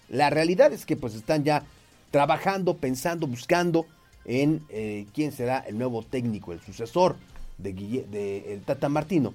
La 0.07 0.29
realidad 0.29 0.71
es 0.71 0.85
que 0.85 0.95
pues 0.95 1.15
están 1.15 1.43
ya 1.43 1.63
trabajando, 2.11 2.77
pensando, 2.77 3.25
buscando 3.25 3.87
en 4.23 4.63
eh, 4.69 5.07
quién 5.13 5.31
será 5.31 5.59
el 5.59 5.77
nuevo 5.77 6.03
técnico, 6.03 6.53
el 6.53 6.61
sucesor 6.61 7.15
de, 7.57 8.53
el 8.53 8.61
Tata 8.61 8.87
Martino. 8.87 9.33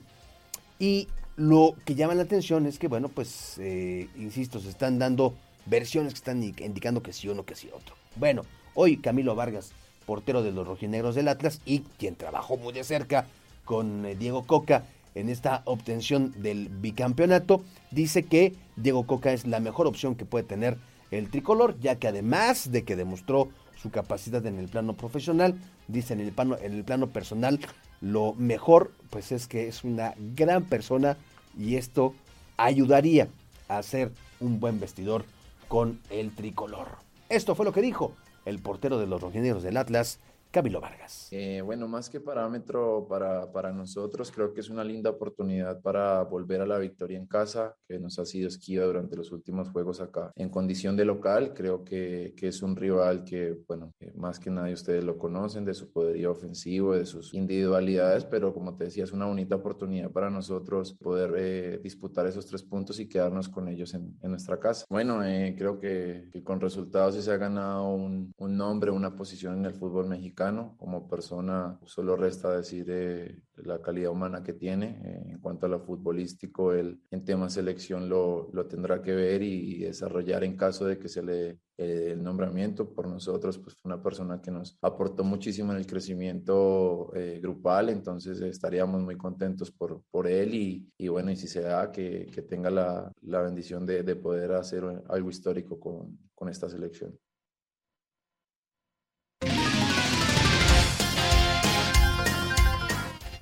Y 0.78 1.09
lo 1.36 1.74
que 1.84 1.97
llama 1.97 2.14
la 2.14 2.22
atención 2.22 2.66
es 2.66 2.78
que, 2.78 2.88
bueno, 2.88 3.09
pues, 3.09 3.59
eh, 3.59 4.09
insisto, 4.16 4.61
se 4.61 4.68
están 4.68 4.99
dando 4.99 5.34
versiones 5.66 6.14
que 6.14 6.18
están 6.18 6.43
indicando 6.43 7.03
que 7.03 7.12
sí 7.12 7.28
uno, 7.28 7.45
que 7.45 7.57
sí 7.57 7.68
otro. 7.74 7.97
Bueno, 8.16 8.45
hoy 8.74 8.97
Camilo 8.97 9.34
Vargas, 9.34 9.72
portero 10.07 10.43
de 10.43 10.53
los 10.53 10.66
rojinegros 10.66 11.16
del 11.16 11.28
Atlas 11.28 11.61
y 11.64 11.80
quien 11.99 12.14
trabajó 12.14 12.57
muy 12.57 12.72
de 12.72 12.84
cerca 12.84 13.26
con 13.64 14.07
eh, 14.07 14.14
Diego 14.14 14.47
Coca 14.47 14.84
en 15.15 15.29
esta 15.29 15.63
obtención 15.65 16.33
del 16.37 16.69
bicampeonato, 16.69 17.63
dice 17.91 18.25
que 18.25 18.55
Diego 18.77 19.07
Coca 19.07 19.33
es 19.33 19.47
la 19.47 19.61
mejor 19.61 19.87
opción 19.87 20.15
que 20.15 20.25
puede 20.25 20.45
tener 20.45 20.79
el 21.11 21.31
tricolor, 21.31 21.79
ya 21.81 21.97
que 21.97 22.09
además 22.09 22.71
de 22.71 22.85
que 22.85 22.97
demostró 22.97 23.49
su 23.81 23.91
capacidad 23.91 24.45
en 24.47 24.59
el 24.59 24.69
plano 24.69 24.95
profesional, 24.95 25.59
dice 25.89 26.15
en 26.15 26.21
el 26.21 26.33
plano, 26.33 26.57
en 26.61 26.73
el 26.73 26.85
plano 26.85 27.09
personal, 27.09 27.61
lo 28.01 28.35
mejor 28.35 28.93
pues 29.11 29.33
es 29.33 29.47
que 29.47 29.69
es 29.69 29.85
una 29.85 30.15
gran 30.37 30.65
persona 30.65 31.17
y 31.59 31.77
esto 31.77 32.15
ayudaría 32.57 33.29
a 33.69 33.79
hacer 33.79 34.13
un 34.39 34.61
buen 34.61 34.81
vestidor 34.81 35.25
con 35.69 36.01
el 36.11 36.35
tricolor. 36.35 36.89
Esto 37.29 37.55
fue 37.55 37.65
lo 37.65 37.73
que 37.73 37.83
dijo 37.83 38.13
el 38.45 38.59
portero 38.59 38.99
de 38.99 39.07
los 39.07 39.21
rojinegros 39.21 39.63
del 39.63 39.77
Atlas, 39.77 40.19
Camilo 40.51 40.80
Vargas. 40.80 41.28
Eh, 41.30 41.62
bueno, 41.64 41.86
más 41.86 42.11
que 42.11 42.18
parámetro 42.18 43.07
para, 43.09 43.53
para, 43.53 43.70
nosotros, 43.70 44.32
creo 44.32 44.53
que 44.53 44.61
es 44.61 44.68
una 44.68 44.82
linda 44.82 45.11
oportunidad 45.11 45.80
para 45.80 46.24
volver 46.24 46.61
a 46.61 46.66
la 46.66 46.78
victoria 46.78 47.18
en 47.18 47.26
casa, 47.26 47.76
que 47.86 48.01
nos 48.01 48.18
ha 48.18 48.26
sido 48.26 48.48
esquiva 48.48 48.84
durante 48.84 49.14
los 49.14 49.30
últimos 49.30 49.68
juegos 49.68 50.01
acá. 50.01 50.32
En 50.34 50.48
condición 50.48 50.96
de 50.96 51.05
local, 51.05 51.55
creo 51.55 51.84
que, 51.84 52.34
que 52.36 52.48
es 52.48 52.62
un 52.62 52.74
rival 52.74 53.22
que, 53.22 53.59
bueno, 53.68 53.92
más 54.16 54.40
que 54.40 54.51
nadie 54.51 54.74
ustedes 54.74 55.05
lo 55.05 55.18
conocen, 55.18 55.64
de 55.64 55.72
su 55.72 55.92
poderío 55.92 56.32
ofensivo, 56.32 56.96
de 56.96 57.07
sus 57.07 57.32
individualidades, 57.32 58.24
pero 58.24 58.53
como 58.53 58.76
te 58.76 58.84
decía, 58.84 59.05
es 59.05 59.12
una 59.12 59.26
bonita 59.26 59.55
oportunidad 59.55 60.11
para 60.11 60.30
nosotros 60.30 60.96
poder 61.01 61.32
eh, 61.36 61.80
disputar 61.80 62.26
esos 62.26 62.46
tres 62.46 62.64
puntos 62.64 62.98
y 62.98 63.09
quedarnos 63.09 63.48
con 63.48 63.68
ellos 63.68 63.94
en, 63.94 64.18
en 64.20 64.30
nuestra 64.30 64.59
casa. 64.59 64.84
Bueno, 64.90 65.24
eh, 65.24 65.55
creo 65.57 65.78
que, 65.78 66.28
con 66.42 66.61
resultados 66.61 67.14
se 67.14 67.30
ha 67.30 67.36
ganado 67.36 67.92
un 67.94 68.32
nombre, 68.38 68.90
una 68.90 69.14
posición 69.14 69.59
en 69.59 69.66
el 69.66 69.74
fútbol 69.74 70.09
mexicano 70.09 70.39
como 70.78 71.07
persona, 71.07 71.78
solo 71.84 72.16
resta 72.16 72.57
decir 72.57 72.86
eh, 72.88 73.43
la 73.57 73.82
calidad 73.82 74.11
humana 74.11 74.43
que 74.43 74.55
tiene. 74.55 75.01
Eh, 75.05 75.32
en 75.32 75.38
cuanto 75.38 75.66
a 75.66 75.68
lo 75.68 75.80
futbolístico, 75.80 76.72
él 76.72 76.99
en 77.11 77.24
tema 77.24 77.51
selección 77.51 78.09
lo, 78.09 78.49
lo 78.53 78.66
tendrá 78.66 79.03
que 79.03 79.14
ver 79.14 79.43
y, 79.43 79.80
desarrollar 79.80 80.45
en 80.45 80.57
caso 80.57 80.86
de 80.86 80.99
que 80.99 81.09
se 81.09 81.22
le 81.22 81.59
eh, 81.76 82.12
el 82.12 82.22
nombramiento 82.22 82.91
por 82.95 83.07
nosotros, 83.07 83.59
pues 83.59 83.76
fue 83.76 83.93
una 83.93 84.03
persona 84.03 84.41
que 84.41 84.51
nos 84.51 84.78
aportó 84.80 85.24
muchísimo 85.24 85.72
en 85.72 85.78
el 85.78 85.86
crecimiento 85.86 87.11
grupal, 87.41 87.88
entonces 87.91 88.41
estaríamos 88.41 89.03
muy 89.03 89.16
contentos 89.16 89.70
por, 89.70 90.03
por 90.11 90.26
él 90.26 90.55
y, 90.55 90.93
y 90.97 91.09
bueno, 91.09 91.30
y 91.30 91.36
si 91.36 91.49
se 91.49 91.61
da, 91.61 91.91
que, 91.91 92.26
que 92.32 92.43
tenga 92.43 92.70
la, 92.70 93.12
la 93.22 93.43
bendición 93.43 93.84
de, 93.86 94.03
de, 94.03 94.16
poder 94.16 94.53
hacer 94.53 94.84
algo 95.09 95.30
histórico 95.30 95.78
con, 95.78 96.18
con 96.34 96.49
esta 96.49 96.68
selección. 96.68 97.18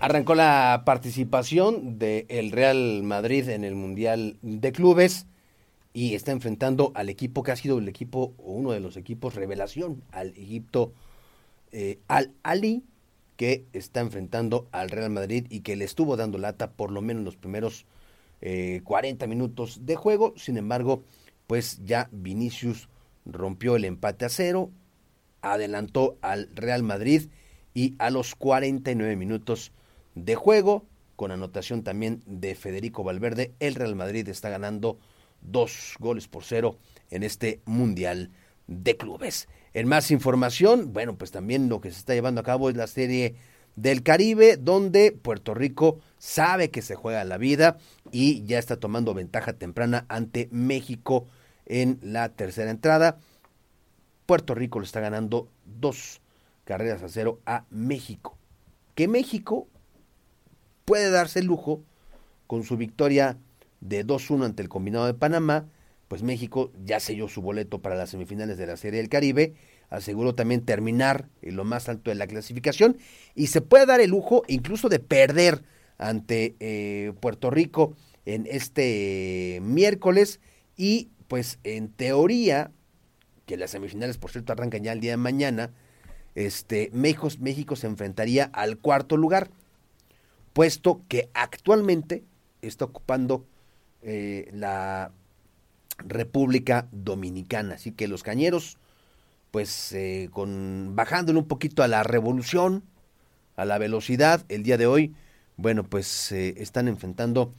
Arrancó 0.01 0.37
la 0.37 0.83
participación 0.87 1.99
del 1.99 2.53
Real 2.53 3.03
Madrid 3.03 3.49
en 3.49 3.65
el 3.65 3.75
Mundial 3.75 4.37
de 4.43 4.71
Clubes 4.71 5.27
y 5.93 6.15
está 6.15 6.31
enfrentando 6.31 6.93
al 6.95 7.09
equipo 7.09 7.43
que 7.43 7.51
ha 7.51 7.57
sido 7.57 7.79
el 7.79 7.89
equipo 7.89 8.33
o 8.39 8.53
uno 8.53 8.71
de 8.71 8.79
los 8.79 8.97
equipos 8.97 9.35
revelación, 9.35 10.05
al 10.13 10.29
Egipto 10.29 10.93
eh, 11.73 11.99
Al 12.07 12.31
Ali, 12.45 12.85
que 13.37 13.65
está 13.73 13.99
enfrentando 13.99 14.69
al 14.71 14.89
Real 14.91 15.11
Madrid 15.11 15.47
y 15.51 15.61
que 15.61 15.75
le 15.75 15.85
estuvo 15.85 16.17
dando 16.17 16.39
lata 16.39 16.71
por 16.71 16.93
lo 16.93 17.03
menos 17.03 17.25
los 17.25 17.37
primeros 17.37 17.85
40 18.41 19.25
eh, 19.25 19.29
minutos 19.29 19.85
de 19.85 19.97
juego. 19.97 20.33
Sin 20.37 20.59
embargo, 20.59 21.03
pues 21.49 21.81
ya 21.85 22.09
Vinicius 22.13 22.89
rompió 23.27 23.75
el 23.75 23.85
empate 23.85 24.27
a 24.27 24.29
cero, 24.29 24.71
adelantó 25.43 26.19
al 26.21 26.51
Real 26.55 26.85
Madrid 26.85 27.31
y 27.75 27.97
a 27.99 28.11
los 28.11 28.37
49 28.37 29.17
minutos 29.17 29.73
de 30.15 30.35
juego, 30.35 30.87
con 31.17 31.31
anotación 31.31 31.83
también 31.83 32.23
de 32.27 32.55
Federico 32.55 33.05
Valverde, 33.05 33.55
el 33.61 33.75
Real 33.75 33.97
Madrid 33.97 34.29
está 34.29 34.49
ganando 34.49 34.99
dos 35.41 35.95
goles 35.99 36.29
por 36.29 36.45
cero 36.45 36.79
en 37.11 37.23
este 37.23 37.61
Mundial 37.65 38.31
de 38.67 38.97
Clubes. 38.97 39.49
En 39.75 39.89
más 39.89 40.11
información, 40.11 40.93
bueno, 40.93 41.17
pues 41.17 41.31
también 41.31 41.69
lo 41.69 41.81
que 41.81 41.91
se 41.91 41.99
está 41.99 42.15
llevando 42.15 42.41
a 42.41 42.45
cabo 42.45 42.71
es 42.71 42.77
la 42.77 42.87
serie 42.87 43.37
del 43.77 44.03
Caribe, 44.03 44.57
donde 44.57 45.13
Puerto 45.13 45.55
Rico 45.55 46.01
sabe 46.19 46.71
que 46.71 46.83
se 46.83 46.97
juega 46.97 47.25
la 47.25 47.39
vida 47.39 47.79
y 48.11 48.45
ya 48.45 48.59
está 48.59 48.77
tomando 48.77 49.15
ventaja 49.15 49.53
temprana 49.53 50.05
ante 50.09 50.49
México 50.51 51.27
en 51.67 51.99
la 52.03 52.31
tercera 52.31 52.71
entrada. 52.71 53.19
Puerto 54.27 54.55
Rico 54.55 54.81
le 54.81 54.87
está 54.87 55.01
ganando 55.01 55.49
dos 55.65 56.21
carreras 56.65 57.03
a 57.03 57.09
cero 57.09 57.41
a 57.47 57.65
México. 57.71 58.37
Que 58.95 59.07
México 59.07 59.69
puede 60.89 61.11
darse 61.11 61.41
el 61.41 61.45
lujo 61.45 61.83
con 62.47 62.65
su 62.65 62.79
victoria 62.79 63.37
de 63.83 64.07
2-1 64.07 64.47
ante 64.47 64.63
el 64.63 64.71
combinado 64.71 65.05
de 65.05 65.13
Panamá, 65.13 65.67
pues 66.09 66.23
México 66.23 66.73
ya 66.83 66.99
selló 66.99 67.29
su 67.29 67.43
boleto 67.43 67.83
para 67.83 67.95
las 67.95 68.09
semifinales 68.09 68.57
de 68.57 68.67
la 68.67 68.79
Serie 68.79 68.99
del 68.99 69.11
Caribe, 69.11 69.53
aseguró 69.91 70.35
también 70.35 70.65
terminar 70.65 71.29
en 71.43 71.57
lo 71.57 71.65
más 71.65 71.91
alto 71.91 72.11
de 72.11 72.15
la 72.15 72.27
clasificación 72.27 72.97
y 73.35 73.49
se 73.49 73.61
puede 73.61 73.85
dar 73.85 74.01
el 74.01 74.09
lujo 74.09 74.45
incluso 74.49 74.89
de 74.89 74.99
perder 74.99 75.63
ante 75.99 76.57
eh, 76.59 77.13
Puerto 77.21 77.51
Rico 77.51 77.95
en 78.25 78.47
este 78.51 79.61
miércoles 79.63 80.41
y 80.75 81.11
pues 81.29 81.59
en 81.65 81.91
teoría, 81.91 82.71
que 83.45 83.59
las 83.59 83.73
semifinales 83.73 84.17
por 84.17 84.31
cierto 84.31 84.55
arrancan 84.55 84.85
ya 84.85 84.93
el 84.93 85.01
día 85.01 85.11
de 85.11 85.17
mañana, 85.19 85.71
este, 86.35 86.89
México, 86.95 87.29
México 87.41 87.77
se 87.77 87.89
enfrentaría 87.89 88.45
al 88.45 88.79
cuarto 88.79 89.19
lugar 89.19 89.51
puesto 90.59 91.03
que 91.07 91.31
actualmente 91.35 92.25
está 92.63 92.87
ocupando 92.87 93.47
eh, 94.03 94.51
la 94.53 95.13
República 95.99 96.89
Dominicana. 96.91 97.77
Así 97.77 97.93
que 97.93 98.09
los 98.09 98.25
cañeros, 98.25 98.77
pues 99.53 99.93
eh, 99.93 100.29
con 100.33 100.97
bajándole 100.97 101.39
un 101.39 101.47
poquito 101.47 101.85
a 101.85 101.87
la 101.87 102.03
revolución, 102.03 102.83
a 103.55 103.67
la 103.67 103.79
velocidad, 103.79 104.45
el 104.49 104.65
día 104.65 104.77
de 104.77 104.89
hoy, 104.89 105.15
bueno, 105.57 105.85
pues 105.85 106.33
eh, 106.33 106.55
están 106.57 106.89
enfrentando 106.89 107.55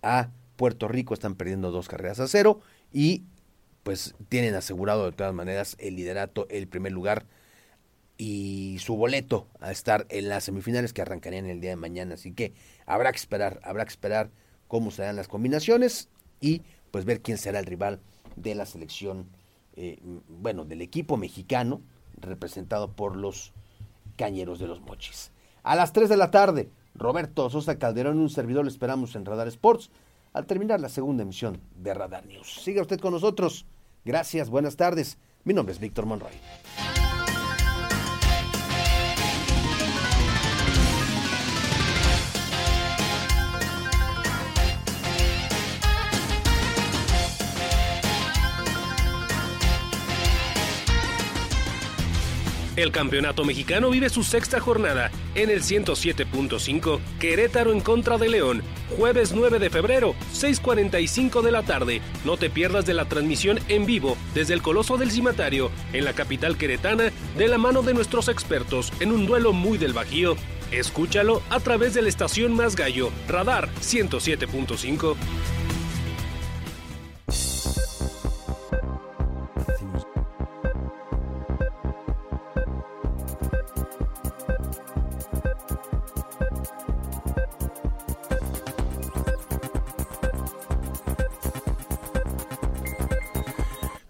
a 0.00 0.30
Puerto 0.54 0.86
Rico, 0.86 1.12
están 1.12 1.34
perdiendo 1.34 1.72
dos 1.72 1.88
carreras 1.88 2.20
a 2.20 2.28
cero 2.28 2.60
y 2.92 3.24
pues 3.82 4.14
tienen 4.28 4.54
asegurado 4.54 5.06
de 5.06 5.16
todas 5.16 5.34
maneras 5.34 5.74
el 5.80 5.96
liderato, 5.96 6.46
el 6.50 6.68
primer 6.68 6.92
lugar 6.92 7.26
y 8.16 8.76
su 8.80 8.96
boleto 8.96 9.48
a 9.60 9.72
estar 9.72 10.06
en 10.08 10.28
las 10.28 10.44
semifinales 10.44 10.92
que 10.92 11.02
arrancarían 11.02 11.46
el 11.46 11.60
día 11.60 11.70
de 11.70 11.76
mañana. 11.76 12.14
Así 12.14 12.32
que 12.32 12.52
habrá 12.86 13.10
que 13.10 13.18
esperar, 13.18 13.60
habrá 13.64 13.84
que 13.84 13.90
esperar 13.90 14.30
cómo 14.68 14.90
serán 14.90 15.16
las 15.16 15.28
combinaciones 15.28 16.08
y 16.40 16.62
pues 16.90 17.04
ver 17.04 17.20
quién 17.20 17.38
será 17.38 17.58
el 17.58 17.66
rival 17.66 18.00
de 18.36 18.54
la 18.54 18.66
selección, 18.66 19.28
eh, 19.76 19.98
bueno, 20.28 20.64
del 20.64 20.82
equipo 20.82 21.16
mexicano 21.16 21.82
representado 22.16 22.92
por 22.92 23.16
los 23.16 23.52
Cañeros 24.16 24.58
de 24.58 24.68
los 24.68 24.80
Mochis. 24.80 25.32
A 25.62 25.74
las 25.74 25.92
3 25.92 26.08
de 26.08 26.16
la 26.16 26.30
tarde, 26.30 26.70
Roberto 26.94 27.50
Sosa 27.50 27.78
Calderón, 27.78 28.18
un 28.18 28.30
servidor, 28.30 28.64
le 28.64 28.70
esperamos 28.70 29.16
en 29.16 29.24
Radar 29.24 29.48
Sports 29.48 29.90
al 30.32 30.46
terminar 30.46 30.80
la 30.80 30.88
segunda 30.88 31.22
emisión 31.22 31.60
de 31.76 31.94
Radar 31.94 32.26
News. 32.26 32.60
Siga 32.62 32.82
usted 32.82 33.00
con 33.00 33.12
nosotros. 33.12 33.66
Gracias, 34.04 34.50
buenas 34.50 34.76
tardes. 34.76 35.18
Mi 35.44 35.54
nombre 35.54 35.72
es 35.72 35.80
Víctor 35.80 36.06
Monroy. 36.06 36.32
El 52.84 52.92
campeonato 52.92 53.46
mexicano 53.46 53.88
vive 53.88 54.10
su 54.10 54.22
sexta 54.22 54.60
jornada 54.60 55.10
en 55.34 55.48
el 55.48 55.62
107.5 55.62 57.00
Querétaro 57.18 57.72
en 57.72 57.80
contra 57.80 58.18
de 58.18 58.28
León, 58.28 58.62
jueves 58.98 59.32
9 59.32 59.58
de 59.58 59.70
febrero, 59.70 60.14
6.45 60.34 61.40
de 61.40 61.50
la 61.50 61.62
tarde. 61.62 62.02
No 62.26 62.36
te 62.36 62.50
pierdas 62.50 62.84
de 62.84 62.92
la 62.92 63.06
transmisión 63.06 63.58
en 63.68 63.86
vivo 63.86 64.18
desde 64.34 64.52
el 64.52 64.60
Coloso 64.60 64.98
del 64.98 65.10
Cimatario, 65.10 65.70
en 65.94 66.04
la 66.04 66.12
capital 66.12 66.58
queretana, 66.58 67.10
de 67.38 67.48
la 67.48 67.56
mano 67.56 67.80
de 67.80 67.94
nuestros 67.94 68.28
expertos 68.28 68.92
en 69.00 69.12
un 69.12 69.24
duelo 69.24 69.54
muy 69.54 69.78
del 69.78 69.94
Bajío. 69.94 70.36
Escúchalo 70.70 71.40
a 71.48 71.60
través 71.60 71.94
de 71.94 72.02
la 72.02 72.10
estación 72.10 72.52
Más 72.52 72.76
Gallo, 72.76 73.10
Radar 73.28 73.70
107.5. 73.80 75.16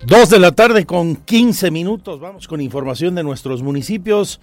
Dos 0.07 0.29
de 0.29 0.39
la 0.39 0.53
tarde 0.53 0.85
con 0.85 1.17
15 1.17 1.71
minutos. 1.71 2.21
Vamos 2.21 2.47
con 2.47 2.61
información 2.61 3.15
de 3.15 3.23
nuestros 3.23 3.63
municipios 3.63 4.39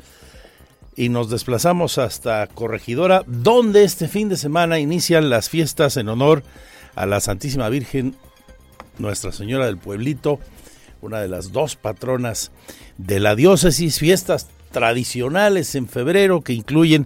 y 0.95 1.09
nos 1.09 1.30
desplazamos 1.30 1.99
hasta 1.99 2.47
Corregidora, 2.47 3.24
donde 3.28 3.84
este 3.84 4.07
fin 4.07 4.28
de 4.28 4.38
semana 4.38 4.80
inician 4.80 5.30
las 5.30 5.49
fiestas 5.49 5.97
en 5.97 6.09
honor 6.09 6.41
a 6.95 7.05
la 7.05 7.20
Santísima 7.20 7.70
Virgen, 7.70 8.16
Nuestra 8.97 9.32
Señora 9.32 9.68
del 9.68 9.78
Pueblito, 9.78 10.39
una 10.99 11.22
de 11.22 11.28
las 11.28 11.51
dos 11.51 11.76
patronas 11.76 12.51
de 12.97 13.20
la 13.20 13.36
diócesis, 13.36 13.99
fiestas 13.99 14.47
tradicionales 14.72 15.76
en 15.76 15.88
febrero 15.88 16.41
que 16.41 16.53
incluyen 16.53 17.05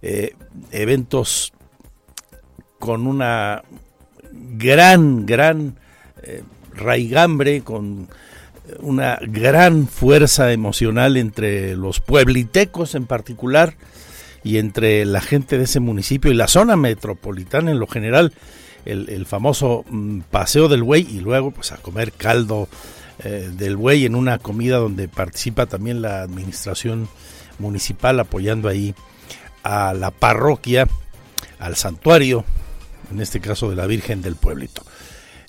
eh, 0.00 0.34
eventos 0.70 1.52
con 2.78 3.06
una 3.06 3.64
gran, 4.32 5.26
gran 5.26 5.76
eh, 6.22 6.42
raigambre, 6.74 7.62
con 7.62 8.08
una 8.80 9.18
gran 9.20 9.88
fuerza 9.88 10.52
emocional 10.52 11.16
entre 11.16 11.76
los 11.76 12.00
pueblitecos 12.00 12.94
en 12.94 13.06
particular 13.06 13.74
y 14.44 14.58
entre 14.58 15.04
la 15.04 15.20
gente 15.20 15.58
de 15.58 15.64
ese 15.64 15.80
municipio 15.80 16.30
y 16.30 16.34
la 16.34 16.48
zona 16.48 16.76
metropolitana 16.76 17.70
en 17.70 17.78
lo 17.78 17.86
general, 17.86 18.32
el, 18.84 19.26
famoso 19.26 19.84
mm, 19.88 20.20
paseo 20.30 20.68
del 20.68 20.82
buey 20.82 21.06
y 21.08 21.20
luego 21.20 21.52
pues 21.52 21.70
a 21.72 21.76
comer 21.76 22.12
caldo 22.12 22.68
eh, 23.22 23.50
del 23.52 23.76
buey 23.76 24.04
en 24.04 24.16
una 24.16 24.38
comida 24.38 24.78
donde 24.78 25.06
participa 25.06 25.66
también 25.66 26.02
la 26.02 26.22
administración 26.22 27.08
municipal 27.58 28.18
apoyando 28.18 28.68
ahí 28.68 28.94
a 29.62 29.94
la 29.94 30.10
parroquia, 30.10 30.88
al 31.60 31.76
santuario, 31.76 32.44
en 33.12 33.20
este 33.20 33.40
caso 33.40 33.70
de 33.70 33.76
la 33.76 33.86
Virgen 33.86 34.22
del 34.22 34.34
Pueblito. 34.34 34.82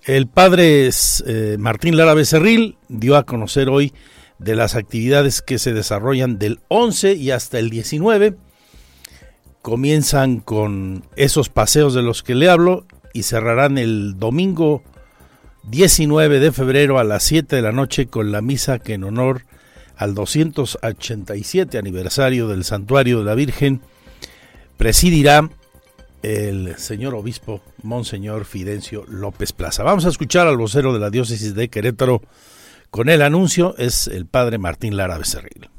El 0.05 0.27
padre 0.27 0.89
eh, 0.89 1.55
Martín 1.57 1.95
Lara 1.95 2.13
Becerril 2.13 2.75
dio 2.89 3.15
a 3.15 3.23
conocer 3.23 3.69
hoy 3.69 3.93
de 4.37 4.53
las 4.53 4.75
actividades 4.75 5.41
que 5.41 5.59
se 5.59 5.71
desarrollan 5.71 6.37
del 6.39 6.59
11 6.67 7.13
y 7.13 7.31
hasta 7.31 7.57
el 7.57 7.69
19. 7.69 8.35
Comienzan 9.61 10.41
con 10.41 11.05
esos 11.15 11.47
paseos 11.47 11.93
de 11.93 12.01
los 12.01 12.21
que 12.21 12.35
le 12.35 12.49
hablo 12.49 12.85
y 13.13 13.23
cerrarán 13.23 13.77
el 13.77 14.19
domingo 14.19 14.83
19 15.69 16.39
de 16.39 16.51
febrero 16.51 16.99
a 16.99 17.05
las 17.05 17.23
7 17.23 17.55
de 17.55 17.61
la 17.61 17.71
noche 17.71 18.07
con 18.07 18.33
la 18.33 18.41
misa 18.41 18.79
que 18.79 18.95
en 18.95 19.05
honor 19.05 19.43
al 19.95 20.15
287 20.15 21.77
aniversario 21.77 22.49
del 22.49 22.65
Santuario 22.65 23.19
de 23.19 23.25
la 23.25 23.35
Virgen 23.35 23.79
presidirá 24.75 25.49
el 26.23 26.77
señor 26.77 27.13
obispo 27.13 27.61
Monseñor 27.83 28.45
Fidencio 28.45 29.05
López 29.07 29.51
Plaza. 29.51 29.83
Vamos 29.83 30.05
a 30.05 30.09
escuchar 30.09 30.47
al 30.47 30.57
vocero 30.57 30.93
de 30.93 30.99
la 30.99 31.09
diócesis 31.09 31.53
de 31.53 31.69
Querétaro 31.69 32.21
con 32.89 33.09
el 33.09 33.21
anuncio, 33.21 33.75
es 33.77 34.07
el 34.07 34.25
padre 34.25 34.57
Martín 34.57 34.95
Lara 34.95 35.17
Becerril. 35.17 35.69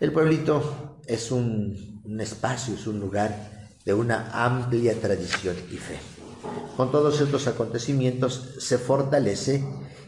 El 0.00 0.12
pueblito 0.12 0.98
es 1.06 1.32
un, 1.32 2.00
espacio, 2.20 2.74
es 2.74 2.86
un 2.86 3.00
lugar 3.00 3.70
de 3.84 3.92
una 3.92 4.30
amplia 4.44 4.94
tradición 5.00 5.56
y 5.70 5.76
fe. 5.76 5.98
Con 6.76 6.92
todos 6.92 7.20
estos 7.20 7.46
acontecimientos 7.48 8.54
se 8.58 8.78
fortalece 8.78 9.64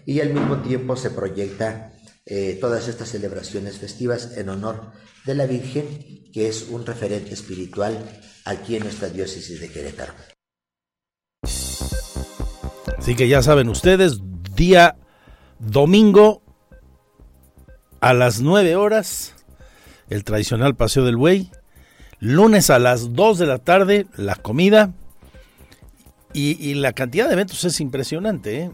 y 0.07 0.20
al 0.20 0.33
mismo 0.33 0.59
tiempo 0.59 0.97
se 0.97 1.11
proyecta 1.11 1.93
eh, 2.27 2.59
todas 2.61 2.89
estas 2.89 3.09
celebraciones 3.09 3.79
festivas 3.79 4.37
en 4.37 4.49
honor 4.51 4.93
de 5.27 5.35
la 5.35 5.47
Virgen, 5.47 6.31
que 6.33 6.49
es 6.49 6.68
un 6.70 6.87
referente 6.87 7.35
espiritual 7.35 7.99
aquí 8.45 8.77
en 8.77 8.85
nuestra 8.85 9.09
diócesis 9.09 9.61
de 9.61 9.71
Querétaro. 9.71 10.13
Así 12.99 13.15
que 13.17 13.29
ya 13.29 13.43
saben 13.43 13.69
ustedes, 13.69 14.21
día 14.55 14.97
domingo 15.59 16.43
a 18.01 18.15
las 18.15 18.41
9 18.41 18.77
horas, 18.77 19.35
el 20.09 20.25
tradicional 20.25 20.75
Paseo 20.75 21.05
del 21.05 21.17
Buey. 21.17 21.51
Lunes 22.21 22.71
a 22.71 22.79
las 22.79 23.13
2 23.13 23.39
de 23.39 23.47
la 23.47 23.59
tarde, 23.59 24.07
la 24.17 24.37
comida. 24.37 24.93
Y, 26.33 26.75
la 26.75 26.93
cantidad 26.93 27.29
de 27.29 27.35
eventos 27.35 27.65
es 27.65 27.81
impresionante, 27.81 28.63
¿eh? 28.63 28.71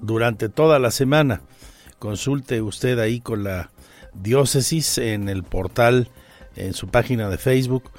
Durante 0.00 0.48
toda 0.48 0.78
la 0.78 0.90
semana. 0.90 1.40
Consulte 1.98 2.62
usted 2.62 2.98
ahí 3.00 3.20
con 3.20 3.42
la 3.42 3.70
diócesis 4.14 4.98
en 4.98 5.28
el 5.28 5.42
portal, 5.42 6.10
en 6.54 6.74
su 6.74 6.88
página 6.88 7.28
de 7.28 7.38
Facebook. 7.38 7.90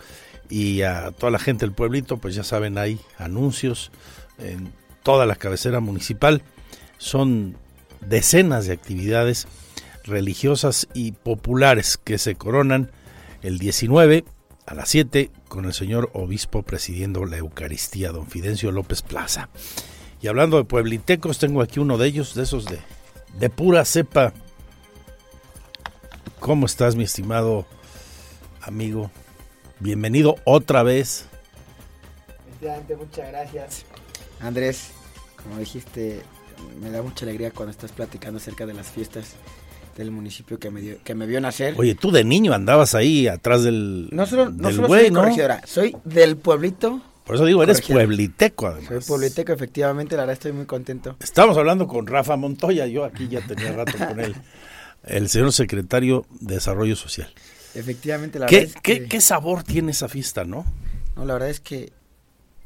Y 0.50 0.82
a 0.82 1.12
toda 1.12 1.32
la 1.32 1.40
gente 1.40 1.66
del 1.66 1.74
pueblito, 1.74 2.18
pues 2.18 2.36
ya 2.36 2.44
saben, 2.44 2.78
hay 2.78 3.00
anuncios 3.18 3.92
en 4.40 4.74
toda 5.04 5.26
la 5.26 5.36
cabecera 5.36 5.80
municipal. 5.80 6.42
Son 6.98 7.56
decenas 8.02 8.66
de 8.66 8.74
actividades 8.74 9.48
religiosas 10.04 10.88
y 10.94 11.12
populares 11.12 11.98
que 11.98 12.18
se 12.18 12.36
coronan 12.36 12.92
el 13.42 13.60
19 13.60 14.26
a 14.66 14.74
las 14.74 14.90
7 14.90 15.32
con 15.48 15.66
el 15.66 15.74
señor 15.74 16.10
obispo 16.14 16.64
presidiendo 16.64 17.26
la 17.26 17.38
Eucaristía, 17.38 18.12
don 18.12 18.28
Fidencio 18.28 18.72
López 18.72 19.02
Plaza. 19.02 19.50
Y 20.22 20.28
hablando 20.28 20.58
de 20.58 20.66
pueblitecos, 20.66 21.40
tengo 21.40 21.62
aquí 21.62 21.80
uno 21.80 21.98
de 21.98 22.08
ellos, 22.08 22.36
de 22.36 22.44
esos 22.44 22.66
de, 22.66 22.80
de 23.40 23.50
pura 23.50 23.86
cepa. 23.86 24.34
¿Cómo 26.40 26.66
estás, 26.66 26.96
mi 26.96 27.04
estimado 27.04 27.66
amigo? 28.62 29.12
Bienvenido 29.82 30.36
otra 30.44 30.84
vez. 30.84 31.26
muchas 32.98 33.30
gracias. 33.30 33.86
Andrés, 34.42 34.92
como 35.42 35.58
dijiste, 35.58 36.22
me 36.82 36.92
da 36.92 37.02
mucha 37.02 37.24
alegría 37.24 37.52
cuando 37.52 37.72
estás 37.72 37.94
platicando 37.94 38.40
acerca 38.40 38.66
de 38.66 38.74
las 38.74 38.88
fiestas 38.88 39.36
del 39.96 40.12
municipio 40.12 40.60
que 40.60 40.70
me, 40.70 40.82
dio, 40.82 40.98
que 41.02 41.16
me 41.16 41.26
vio 41.26 41.40
nacer. 41.40 41.76
Oye, 41.78 41.96
tú 41.96 42.12
de 42.12 42.26
niño 42.26 42.54
andabas 42.54 42.94
ahí 42.94 43.30
atrás 43.30 43.64
del. 43.64 44.10
No 44.12 44.26
solo, 44.26 44.50
no 44.50 44.70
solo 44.72 44.90
soy 44.90 45.12
corregidora, 45.12 45.62
soy 45.66 45.96
del 46.04 46.36
pueblito. 46.36 47.02
Por 47.26 47.36
eso 47.36 47.46
digo, 47.46 47.64
eres 47.64 47.82
puebliteco 47.82 48.68
además. 48.68 48.90
Soy 48.90 49.00
puebliteco, 49.02 49.54
efectivamente, 49.54 50.18
la 50.18 50.24
verdad 50.24 50.34
estoy 50.34 50.52
muy 50.52 50.66
contento. 50.66 51.16
Estamos 51.22 51.58
hablando 51.58 51.88
con 51.88 52.06
Rafa 52.06 52.36
Montoya, 52.36 52.86
yo 52.88 53.06
aquí 53.06 53.30
ya 53.30 53.40
tenía 53.48 53.72
rato 53.72 53.98
con 53.98 54.20
él, 54.20 54.36
el 55.04 55.30
señor 55.30 55.54
secretario 55.54 56.26
de 56.42 56.56
Desarrollo 56.56 56.98
Social. 56.98 57.32
Efectivamente, 57.76 58.40
la 58.40 58.48
¿Qué, 58.48 58.60
verdad 58.62 58.76
es 58.76 58.82
¿qué, 58.82 59.08
¿Qué 59.08 59.22
sabor 59.22 59.64
tiene 59.64 59.92
esa 59.92 60.08
fiesta, 60.08 60.44
no? 60.44 60.66
No, 61.16 61.26
la 61.26 61.34
verdad 61.34 61.50
es 61.50 61.60
que 61.60 61.92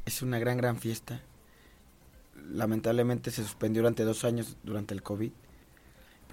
es 0.06 0.22
una 0.22 0.40
gran, 0.40 0.58
gran 0.58 0.78
fiesta. 0.78 1.22
Lamentablemente 2.52 3.32
se 3.32 3.44
suspendió 3.44 3.82
durante 3.82 4.04
dos 4.04 4.24
años 4.24 4.58
durante 4.64 4.94
el 4.94 5.02
COVID 5.02 5.32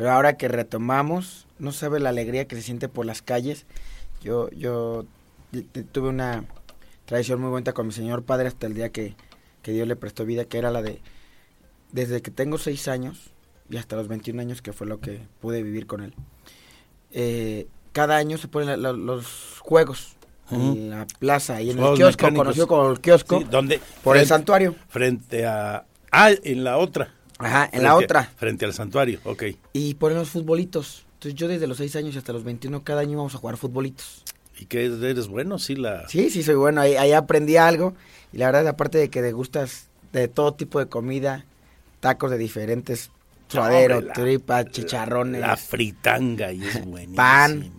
pero 0.01 0.12
ahora 0.12 0.39
que 0.39 0.49
retomamos, 0.49 1.47
no 1.59 1.73
sabe 1.73 2.01
la 2.01 2.09
alegría 2.09 2.49
que 2.49 2.57
se 2.57 2.62
siente 2.62 2.89
por 2.89 3.05
las 3.05 3.21
calles. 3.21 3.66
Yo, 4.23 4.49
yo 4.49 5.05
tuve 5.93 6.09
una 6.09 6.47
tradición 7.05 7.39
muy 7.39 7.51
buena 7.51 7.75
con 7.75 7.87
mi 7.87 7.93
señor 7.93 8.23
padre 8.23 8.49
hasta 8.49 8.66
el 8.66 8.73
día 8.73 8.89
que, 8.89 9.14
Dios 9.62 9.87
le 9.87 9.97
prestó 9.97 10.25
vida, 10.25 10.47
que 10.47 10.57
era 10.57 10.71
la 10.71 10.81
de, 10.81 11.03
desde 11.93 12.23
que 12.23 12.31
tengo 12.31 12.57
seis 12.57 12.89
años 12.89 13.31
y 13.68 13.77
hasta 13.77 13.95
los 13.95 14.09
21 14.09 14.41
años, 14.41 14.62
que 14.62 14.73
fue 14.73 14.87
lo 14.87 15.01
que 15.01 15.21
pude 15.39 15.62
vivir 15.62 15.87
con 15.87 16.01
él. 16.01 16.14
Eh, 17.11 17.66
cada 17.93 18.16
año 18.16 18.38
se 18.38 18.49
ponen 18.49 18.82
los 18.82 19.59
juegos 19.61 20.16
en 20.51 20.91
la 20.91 21.07
plaza 21.18 21.62
y 21.62 21.70
en 21.70 21.78
el 21.78 21.95
kiosco, 21.95 22.32
conocido 22.34 22.66
como 22.66 22.91
el 22.91 23.01
kiosco, 23.01 23.43
por 24.03 24.16
el 24.16 24.26
santuario. 24.26 24.74
Frente 24.88 25.47
a... 25.47 25.84
Ah, 26.11 26.30
en 26.43 26.64
la 26.64 26.76
otra. 26.78 27.14
Ajá, 27.38 27.70
en 27.72 27.82
la 27.82 27.95
otra. 27.95 28.24
Frente 28.36 28.64
al 28.64 28.74
santuario, 28.74 29.20
ok. 29.24 29.45
Y 29.72 29.95
ponen 29.95 30.18
los 30.18 30.30
futbolitos. 30.30 31.07
Entonces 31.14 31.34
yo 31.34 31.49
desde 31.49 31.66
los 31.66 31.76
6 31.76 31.97
años 31.97 32.16
hasta 32.16 32.32
los 32.32 32.45
21 32.45 32.82
cada 32.82 33.03
año 33.03 33.18
vamos 33.18 33.34
a 33.34 33.38
jugar 33.38 33.57
futbolitos. 33.57 34.24
¿Y 34.59 34.66
qué 34.66 34.86
eres 34.86 35.28
bueno? 35.28 35.59
Sí, 35.59 35.76
la... 35.76 36.09
sí, 36.09 36.30
sí, 36.30 36.43
soy 36.43 36.57
bueno. 36.57 36.80
Ahí, 36.80 36.97
ahí 36.97 37.12
aprendí 37.12 37.57
algo. 37.57 37.95
Y 38.32 38.38
la 38.38 38.47
verdad, 38.47 38.68
aparte 38.68 38.99
de 38.99 39.09
que 39.09 39.22
te 39.22 39.32
gustas 39.32 39.88
de 40.12 40.28
todo 40.28 40.55
tipo 40.55 40.78
de 40.78 40.86
comida, 40.86 41.45
tacos 42.01 42.30
de 42.30 42.38
diferentes 42.38 43.11
suadero, 43.51 44.07
tripa, 44.13 44.65
chicharrones. 44.65 45.41
La 45.41 45.57
fritanga 45.57 46.53
y 46.53 46.65
es 46.65 46.85
buenísima. 46.85 47.17
Pan, 47.17 47.73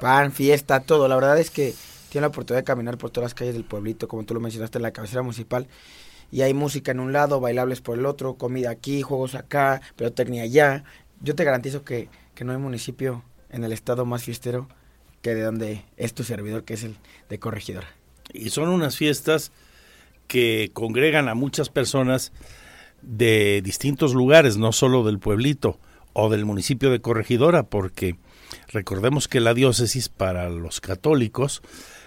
pan, 0.00 0.32
fiesta, 0.32 0.80
todo. 0.80 1.08
La 1.08 1.16
verdad 1.16 1.38
es 1.38 1.50
que 1.50 1.74
tiene 2.08 2.22
la 2.22 2.28
oportunidad 2.28 2.60
de 2.60 2.64
caminar 2.64 2.98
por 2.98 3.10
todas 3.10 3.26
las 3.30 3.34
calles 3.34 3.54
del 3.54 3.64
pueblito, 3.64 4.08
como 4.08 4.24
tú 4.24 4.34
lo 4.34 4.40
mencionaste 4.40 4.78
en 4.78 4.82
la 4.82 4.92
cabecera 4.92 5.22
municipal 5.22 5.66
y 6.32 6.40
hay 6.40 6.54
música 6.54 6.90
en 6.90 6.98
un 6.98 7.12
lado, 7.12 7.40
bailables 7.40 7.82
por 7.82 7.98
el 7.98 8.06
otro, 8.06 8.34
comida 8.34 8.70
aquí, 8.70 9.02
juegos 9.02 9.34
acá, 9.34 9.82
pero 9.96 10.12
técnica 10.12 10.44
allá. 10.44 10.82
Yo 11.20 11.34
te 11.34 11.44
garantizo 11.44 11.84
que, 11.84 12.08
no 12.42 12.50
hay 12.50 12.58
municipio 12.58 13.22
en 13.50 13.62
el 13.62 13.72
estado 13.72 14.04
más 14.04 14.24
fiestero 14.24 14.66
que 15.20 15.32
de 15.32 15.42
donde 15.42 15.84
es 15.96 16.12
tu 16.12 16.24
servidor, 16.24 16.64
que 16.64 16.74
es 16.74 16.82
el 16.82 16.96
de 17.28 17.38
Corregidora. 17.38 17.86
Y 18.32 18.50
son 18.50 18.68
unas 18.70 18.96
fiestas 18.96 19.52
que 20.26 20.70
congregan 20.72 21.28
a 21.28 21.36
muchas 21.36 21.68
personas 21.68 22.32
de 23.02 23.60
distintos 23.62 24.14
lugares, 24.14 24.56
no 24.56 24.72
solo 24.72 25.04
del 25.04 25.18
pueblito 25.18 25.78
o 26.12 26.30
del 26.30 26.44
municipio 26.44 26.90
de 26.90 27.00
Corregidora, 27.00 27.64
porque 27.64 28.16
recordemos 28.68 29.28
que 29.28 29.40
la 29.40 29.54
diócesis 29.54 30.08
para 30.08 30.48
los 30.48 30.80
católicos 30.80 31.62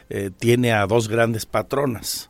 eh, 0.10 0.32
tiene 0.38 0.74
a 0.74 0.86
dos 0.88 1.08
grandes 1.08 1.46
patronas, 1.46 2.30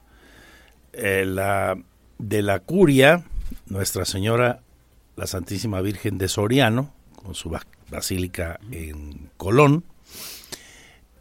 eh, 0.93 1.25
la, 1.25 1.77
de 2.17 2.41
la 2.41 2.59
curia, 2.59 3.25
Nuestra 3.67 4.05
Señora, 4.05 4.61
la 5.15 5.27
Santísima 5.27 5.81
Virgen 5.81 6.17
de 6.17 6.27
Soriano, 6.27 6.93
con 7.15 7.35
su 7.35 7.55
basílica 7.89 8.59
en 8.71 9.29
Colón, 9.37 9.83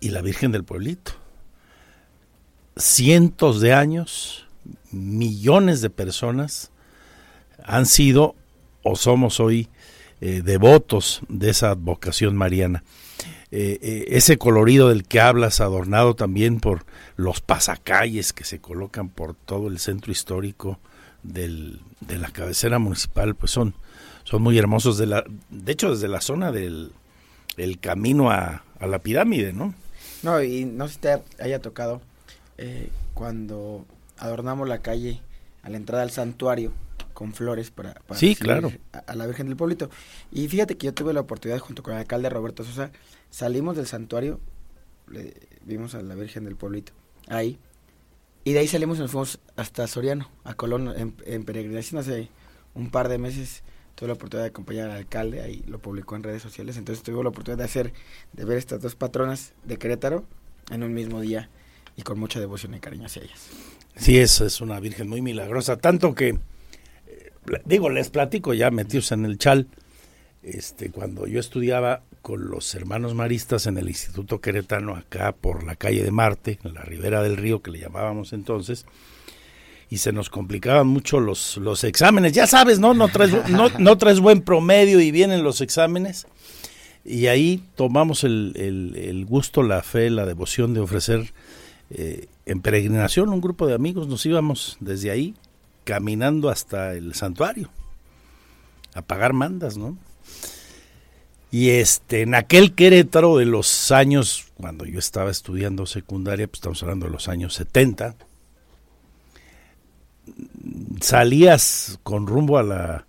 y 0.00 0.10
la 0.10 0.22
Virgen 0.22 0.52
del 0.52 0.64
Pueblito. 0.64 1.12
Cientos 2.76 3.60
de 3.60 3.72
años, 3.72 4.46
millones 4.90 5.80
de 5.80 5.90
personas 5.90 6.70
han 7.62 7.86
sido 7.86 8.34
o 8.82 8.96
somos 8.96 9.40
hoy 9.40 9.68
eh, 10.20 10.42
devotos 10.42 11.20
de 11.28 11.50
esa 11.50 11.74
vocación 11.74 12.36
mariana. 12.36 12.84
Eh, 13.50 13.78
eh, 13.82 14.04
ese 14.08 14.38
colorido 14.38 14.88
del 14.88 15.04
que 15.04 15.20
hablas, 15.20 15.60
adornado 15.60 16.14
también 16.14 16.60
por 16.60 16.84
los 17.16 17.40
pasacalles 17.40 18.32
que 18.32 18.44
se 18.44 18.58
colocan 18.58 19.08
por 19.08 19.34
todo 19.34 19.68
el 19.68 19.78
centro 19.78 20.12
histórico 20.12 20.78
del, 21.22 21.80
de 22.00 22.18
la 22.18 22.30
cabecera 22.30 22.78
municipal, 22.78 23.34
pues 23.34 23.52
son, 23.52 23.74
son 24.24 24.42
muy 24.42 24.58
hermosos. 24.58 24.98
De, 24.98 25.06
la, 25.06 25.24
de 25.50 25.72
hecho, 25.72 25.90
desde 25.90 26.08
la 26.08 26.20
zona 26.20 26.52
del 26.52 26.92
el 27.56 27.78
camino 27.78 28.30
a, 28.30 28.64
a 28.80 28.86
la 28.86 28.98
pirámide, 28.98 29.52
¿no? 29.52 29.74
No, 30.22 30.42
y 30.42 30.64
no 30.64 30.88
sé 30.88 30.94
si 30.94 31.00
te 31.00 31.22
haya 31.38 31.60
tocado 31.60 32.00
cuando 33.14 33.84
adornamos 34.16 34.68
la 34.68 34.78
calle 34.78 35.20
a 35.62 35.68
la 35.68 35.76
entrada 35.76 36.02
al 36.02 36.10
santuario 36.10 36.72
con 37.14 37.32
flores 37.32 37.70
para, 37.70 37.94
sí, 38.14 38.34
claro. 38.34 38.72
a, 39.06 39.14
la 39.14 39.26
Virgen 39.26 39.46
del 39.46 39.56
Pueblito. 39.56 39.88
Y 40.30 40.48
fíjate 40.48 40.76
que 40.76 40.86
yo 40.86 40.94
tuve 40.94 41.14
la 41.14 41.20
oportunidad 41.20 41.60
junto 41.60 41.82
con 41.82 41.94
el 41.94 42.00
alcalde 42.00 42.28
Roberto 42.28 42.64
Sosa 42.64 42.90
Salimos 43.34 43.76
del 43.76 43.88
santuario, 43.88 44.38
le, 45.08 45.34
vimos 45.64 45.96
a 45.96 46.02
la 46.02 46.14
Virgen 46.14 46.44
del 46.44 46.54
Pueblito, 46.54 46.92
ahí. 47.26 47.58
Y 48.44 48.52
de 48.52 48.60
ahí 48.60 48.68
salimos 48.68 48.98
y 48.98 49.00
nos 49.00 49.10
fuimos 49.10 49.40
hasta 49.56 49.88
Soriano, 49.88 50.30
a 50.44 50.54
Colón, 50.54 50.94
en, 50.96 51.44
peregrinación 51.44 52.00
hace 52.00 52.28
un 52.74 52.92
par 52.92 53.08
de 53.08 53.18
meses. 53.18 53.64
Tuve 53.96 54.06
la 54.06 54.14
oportunidad 54.14 54.44
de 54.44 54.50
acompañar 54.50 54.88
al 54.88 54.98
alcalde, 54.98 55.40
ahí 55.42 55.64
lo 55.66 55.80
publicó 55.80 56.14
en 56.14 56.22
redes 56.22 56.42
sociales. 56.42 56.76
Entonces 56.76 57.02
tuve 57.02 57.24
la 57.24 57.30
oportunidad 57.30 57.58
de 57.58 57.64
hacer, 57.64 57.92
de 58.34 58.44
ver 58.44 58.56
estas 58.56 58.80
dos 58.80 58.94
patronas 58.94 59.52
de 59.64 59.78
Querétaro 59.78 60.24
en 60.70 60.84
un 60.84 60.94
mismo 60.94 61.20
día 61.20 61.48
y 61.96 62.02
con 62.02 62.20
mucha 62.20 62.38
devoción 62.38 62.72
y 62.74 62.78
cariño 62.78 63.06
hacia 63.06 63.24
ellas. 63.24 63.48
Sí, 63.96 64.16
es, 64.18 64.40
es 64.42 64.60
una 64.60 64.78
Virgen 64.78 65.08
muy 65.08 65.22
milagrosa, 65.22 65.76
tanto 65.78 66.14
que, 66.14 66.38
digo, 67.64 67.90
les 67.90 68.10
platico 68.10 68.54
ya 68.54 68.70
metidos 68.70 69.12
en 69.12 69.24
el 69.24 69.38
chal, 69.38 69.68
este, 70.42 70.90
cuando 70.90 71.26
yo 71.26 71.40
estudiaba 71.40 72.02
con 72.20 72.50
los 72.50 72.74
hermanos 72.74 73.14
maristas 73.14 73.66
en 73.66 73.78
el 73.78 73.88
Instituto 73.88 74.40
Queretano, 74.40 74.96
acá 74.96 75.32
por 75.32 75.64
la 75.64 75.76
calle 75.76 76.02
de 76.02 76.10
Marte, 76.10 76.58
en 76.64 76.74
la 76.74 76.82
ribera 76.82 77.22
del 77.22 77.36
río 77.36 77.62
que 77.62 77.70
le 77.70 77.80
llamábamos 77.80 78.32
entonces, 78.32 78.86
y 79.90 79.98
se 79.98 80.12
nos 80.12 80.30
complicaban 80.30 80.86
mucho 80.86 81.20
los, 81.20 81.56
los 81.58 81.84
exámenes. 81.84 82.32
Ya 82.32 82.46
sabes, 82.46 82.78
¿no? 82.78 82.94
No 82.94 83.08
traes, 83.08 83.32
no, 83.50 83.68
no 83.78 83.96
buen 84.22 84.42
promedio 84.42 85.00
y 85.00 85.10
vienen 85.10 85.42
los 85.42 85.60
exámenes. 85.60 86.26
Y 87.04 87.26
ahí 87.26 87.62
tomamos 87.74 88.24
el, 88.24 88.54
el, 88.56 89.24
gusto, 89.26 89.62
la 89.62 89.82
fe, 89.82 90.08
la 90.08 90.24
devoción 90.24 90.72
de 90.72 90.80
ofrecer 90.80 91.32
eh, 91.90 92.26
en 92.46 92.60
peregrinación, 92.60 93.28
un 93.28 93.42
grupo 93.42 93.66
de 93.66 93.74
amigos, 93.74 94.08
nos 94.08 94.24
íbamos 94.24 94.78
desde 94.80 95.10
ahí 95.10 95.34
caminando 95.84 96.48
hasta 96.48 96.94
el 96.94 97.14
santuario 97.14 97.70
a 98.94 99.02
pagar 99.02 99.32
mandas, 99.32 99.76
¿no? 99.76 99.96
Y 101.50 101.70
este, 101.70 102.22
en 102.22 102.34
aquel 102.34 102.74
Querétaro 102.74 103.36
de 103.36 103.44
los 103.44 103.92
años, 103.92 104.46
cuando 104.56 104.86
yo 104.86 104.98
estaba 104.98 105.30
estudiando 105.30 105.86
secundaria, 105.86 106.48
pues 106.48 106.58
estamos 106.58 106.82
hablando 106.82 107.06
de 107.06 107.12
los 107.12 107.28
años 107.28 107.54
70, 107.54 108.16
salías 111.00 112.00
con 112.02 112.26
rumbo 112.26 112.58
a 112.58 112.62
la 112.62 113.06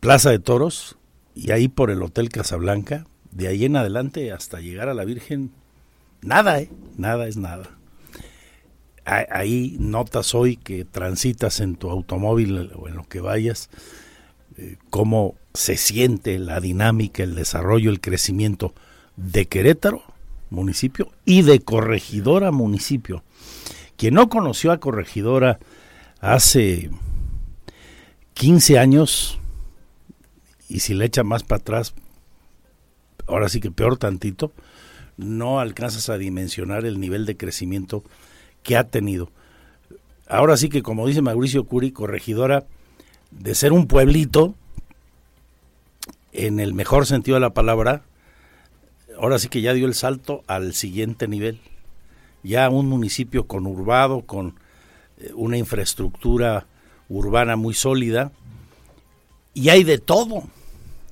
Plaza 0.00 0.30
de 0.30 0.38
Toros 0.38 0.96
y 1.34 1.52
ahí 1.52 1.68
por 1.68 1.90
el 1.90 2.02
Hotel 2.02 2.28
Casablanca, 2.28 3.06
de 3.30 3.48
ahí 3.48 3.64
en 3.64 3.76
adelante 3.76 4.32
hasta 4.32 4.60
llegar 4.60 4.90
a 4.90 4.94
la 4.94 5.04
Virgen, 5.04 5.52
nada, 6.20 6.60
¿eh? 6.60 6.70
Nada 6.98 7.26
es 7.26 7.38
nada. 7.38 7.70
Ahí 9.04 9.76
notas 9.80 10.34
hoy 10.34 10.56
que 10.56 10.84
transitas 10.84 11.60
en 11.60 11.74
tu 11.74 11.90
automóvil 11.90 12.70
o 12.76 12.88
en 12.88 12.94
lo 12.94 13.04
que 13.04 13.20
vayas, 13.20 13.68
eh, 14.56 14.76
cómo 14.90 15.34
se 15.54 15.76
siente 15.76 16.38
la 16.38 16.60
dinámica, 16.60 17.22
el 17.22 17.34
desarrollo, 17.34 17.90
el 17.90 18.00
crecimiento 18.00 18.74
de 19.16 19.46
Querétaro, 19.46 20.02
municipio, 20.50 21.10
y 21.24 21.42
de 21.42 21.60
Corregidora, 21.60 22.52
municipio. 22.52 23.24
Quien 23.96 24.14
no 24.14 24.28
conoció 24.28 24.70
a 24.72 24.78
Corregidora 24.78 25.58
hace 26.20 26.90
15 28.34 28.78
años, 28.78 29.40
y 30.68 30.80
si 30.80 30.94
le 30.94 31.06
echa 31.06 31.24
más 31.24 31.42
para 31.42 31.60
atrás, 31.60 31.94
ahora 33.26 33.48
sí 33.48 33.60
que 33.60 33.70
peor 33.70 33.96
tantito, 33.96 34.52
no 35.16 35.60
alcanzas 35.60 36.08
a 36.08 36.18
dimensionar 36.18 36.84
el 36.84 37.00
nivel 37.00 37.26
de 37.26 37.36
crecimiento 37.36 38.02
que 38.62 38.76
ha 38.76 38.84
tenido. 38.84 39.30
Ahora 40.28 40.56
sí 40.56 40.68
que, 40.68 40.82
como 40.82 41.06
dice 41.06 41.22
Mauricio 41.22 41.64
Curi, 41.64 41.92
corregidora, 41.92 42.64
de 43.30 43.54
ser 43.54 43.72
un 43.72 43.86
pueblito, 43.86 44.54
en 46.32 46.60
el 46.60 46.74
mejor 46.74 47.06
sentido 47.06 47.34
de 47.34 47.40
la 47.40 47.54
palabra, 47.54 48.02
ahora 49.18 49.38
sí 49.38 49.48
que 49.48 49.60
ya 49.60 49.74
dio 49.74 49.86
el 49.86 49.94
salto 49.94 50.42
al 50.46 50.74
siguiente 50.74 51.28
nivel. 51.28 51.60
Ya 52.42 52.68
un 52.70 52.88
municipio 52.88 53.46
conurbado, 53.46 54.22
con 54.22 54.54
eh, 55.18 55.30
una 55.34 55.58
infraestructura 55.58 56.66
urbana 57.08 57.56
muy 57.56 57.74
sólida, 57.74 58.32
y 59.54 59.68
hay 59.68 59.84
de 59.84 59.98
todo. 59.98 60.44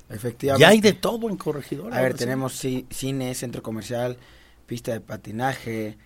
Efectivamente. 0.09 0.61
Ya 0.61 0.69
hay 0.69 0.81
de 0.81 0.93
todo 0.93 1.29
en 1.29 1.37
Corregidora. 1.37 1.95
A 1.95 2.01
ver, 2.01 2.15
tenemos 2.15 2.53
cine, 2.89 3.33
centro 3.35 3.61
comercial, 3.61 4.17
pista 4.65 4.91
de 4.91 4.99
patinaje, 4.99 5.97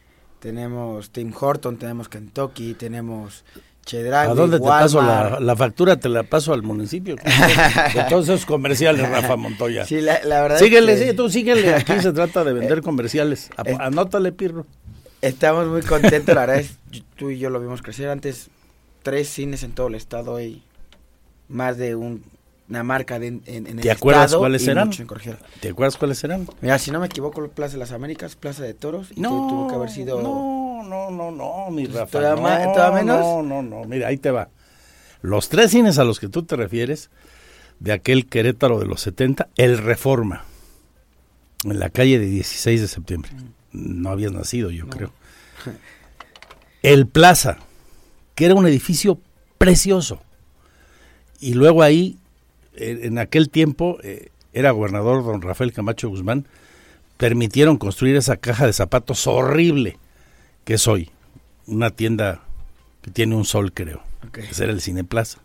tenemos 0.46 1.10
Tim 1.10 1.34
Horton, 1.36 1.78
tenemos 1.78 2.08
Kentucky, 2.08 2.76
tenemos 2.76 3.44
Chedraui, 3.84 4.30
¿A 4.30 4.36
dónde 4.36 4.60
te 4.60 4.64
paso 4.64 5.02
la, 5.02 5.56
factura? 5.56 5.96
Te 5.96 6.08
la 6.08 6.22
paso 6.22 6.54
al 6.54 6.62
municipio. 6.62 7.16
de 7.96 8.04
todos 8.08 8.26
esos 8.26 8.46
comerciales, 8.46 9.10
Rafa 9.10 9.38
Montoya. 9.38 9.88
Sí, 9.88 10.02
la, 10.02 10.20
verdad 10.24 10.60
Síguele, 10.60 11.04
sí, 11.04 11.16
tú 11.16 11.32
síguele. 11.32 11.74
Aquí 11.74 12.00
se 12.00 12.14
trata 12.14 12.44
de 12.44 12.54
vender 12.54 12.84
comerciales. 12.84 13.50
Anótale, 13.80 14.34
Pirro. 14.34 14.68
Estamos 15.20 15.66
muy 15.66 15.82
contentos, 15.82 16.36
la 16.36 16.42
verdad 16.42 16.60
es, 16.60 16.78
tú 17.16 17.32
y 17.32 17.40
yo 17.40 17.50
lo 17.50 17.60
vimos 17.60 17.82
crecer. 17.82 18.10
Antes, 18.10 18.52
tres 19.02 19.28
cines 19.28 19.64
en 19.64 19.72
todo 19.72 19.88
el 19.88 19.96
estado 19.96 20.40
y 20.40 20.62
más 21.50 21.78
de 21.78 21.96
un 21.96 22.24
una 22.68 22.84
marca 22.84 23.20
de, 23.20 23.28
en, 23.28 23.44
en 23.46 23.68
el 23.68 23.82
¿Te 23.82 23.92
acuerdas 23.92 24.36
cuáles 24.36 24.68
eran? 24.68 24.90
¿Te 25.60 25.70
acuerdas 25.70 25.98
cuáles 25.98 26.24
eran? 26.24 26.48
Mira, 26.62 26.80
si 26.80 26.92
no 26.92 27.00
me 27.00 27.06
equivoco, 27.06 27.48
Plaza 27.50 27.74
de 27.74 27.80
las 27.80 27.92
Américas, 27.92 28.36
Plaza 28.36 28.64
de 28.64 28.74
Toros, 28.74 29.12
y 29.16 29.22
no, 29.22 29.48
tuvo 29.48 29.68
que 29.68 29.76
haber 29.76 29.90
sido... 29.90 30.22
No, 30.22 30.84
no, 30.84 31.12
no, 31.12 31.32
no, 31.32 31.72
mi 31.72 31.86
Rafa. 31.86 32.12
¿Todavía, 32.12 32.92
menos? 32.92 33.20
No, 33.20 33.44
no, 33.44 33.62
no, 33.62 33.84
mira, 33.86 34.08
ahí 34.08 34.18
te 34.18 34.32
va. 34.32 34.50
Los 35.22 35.50
tres 35.50 35.72
cines 35.72 36.00
a 36.00 36.04
los 36.04 36.20
que 36.20 36.28
tú 36.28 36.44
te 36.44 36.56
refieres, 36.56 37.10
de 37.80 37.92
aquel 37.92 38.28
Querétaro 38.28 38.80
de 38.80 38.86
los 38.86 39.02
70, 39.02 39.50
el 39.58 39.78
Reforma, 39.78 40.46
en 41.64 41.80
la 41.80 41.90
calle 41.90 42.20
de 42.20 42.26
16 42.26 42.82
de 42.82 42.88
septiembre. 42.88 43.32
No 43.72 44.10
habías 44.10 44.32
nacido, 44.32 44.72
yo 44.72 44.88
creo. 44.88 45.12
El 46.82 47.08
Plaza, 47.08 47.58
que 48.36 48.46
era 48.46 48.54
un 48.54 48.68
edificio 48.68 49.20
precioso. 49.58 50.22
Y 51.40 51.56
luego 51.56 51.82
ahí 51.82 52.20
en 52.78 53.18
aquel 53.18 53.50
tiempo 53.50 53.98
eh, 54.04 54.30
era 54.54 54.72
gobernador 54.72 55.24
don 55.24 55.42
Rafael 55.42 55.74
Camacho 55.74 56.10
Guzmán, 56.10 56.48
permitieron 57.18 57.78
construir 57.78 58.16
esa 58.16 58.38
caja 58.38 58.66
de 58.66 58.74
zapatos 58.74 59.28
horrible 59.28 59.98
que 60.64 60.76
es 60.76 60.88
hoy. 60.88 61.12
Una 61.68 61.92
tienda 61.92 62.42
que 63.02 63.12
tiene 63.12 63.36
un 63.36 63.46
sol, 63.46 63.74
creo. 63.74 64.02
Ese 64.38 64.64
era 64.64 64.74
el 64.74 64.82
Cine 64.82 65.04
Plaza. 65.04 65.40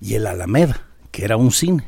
Y 0.00 0.14
el 0.14 0.26
Alameda, 0.26 0.82
que 1.10 1.24
era 1.24 1.36
un 1.36 1.52
cine. 1.52 1.84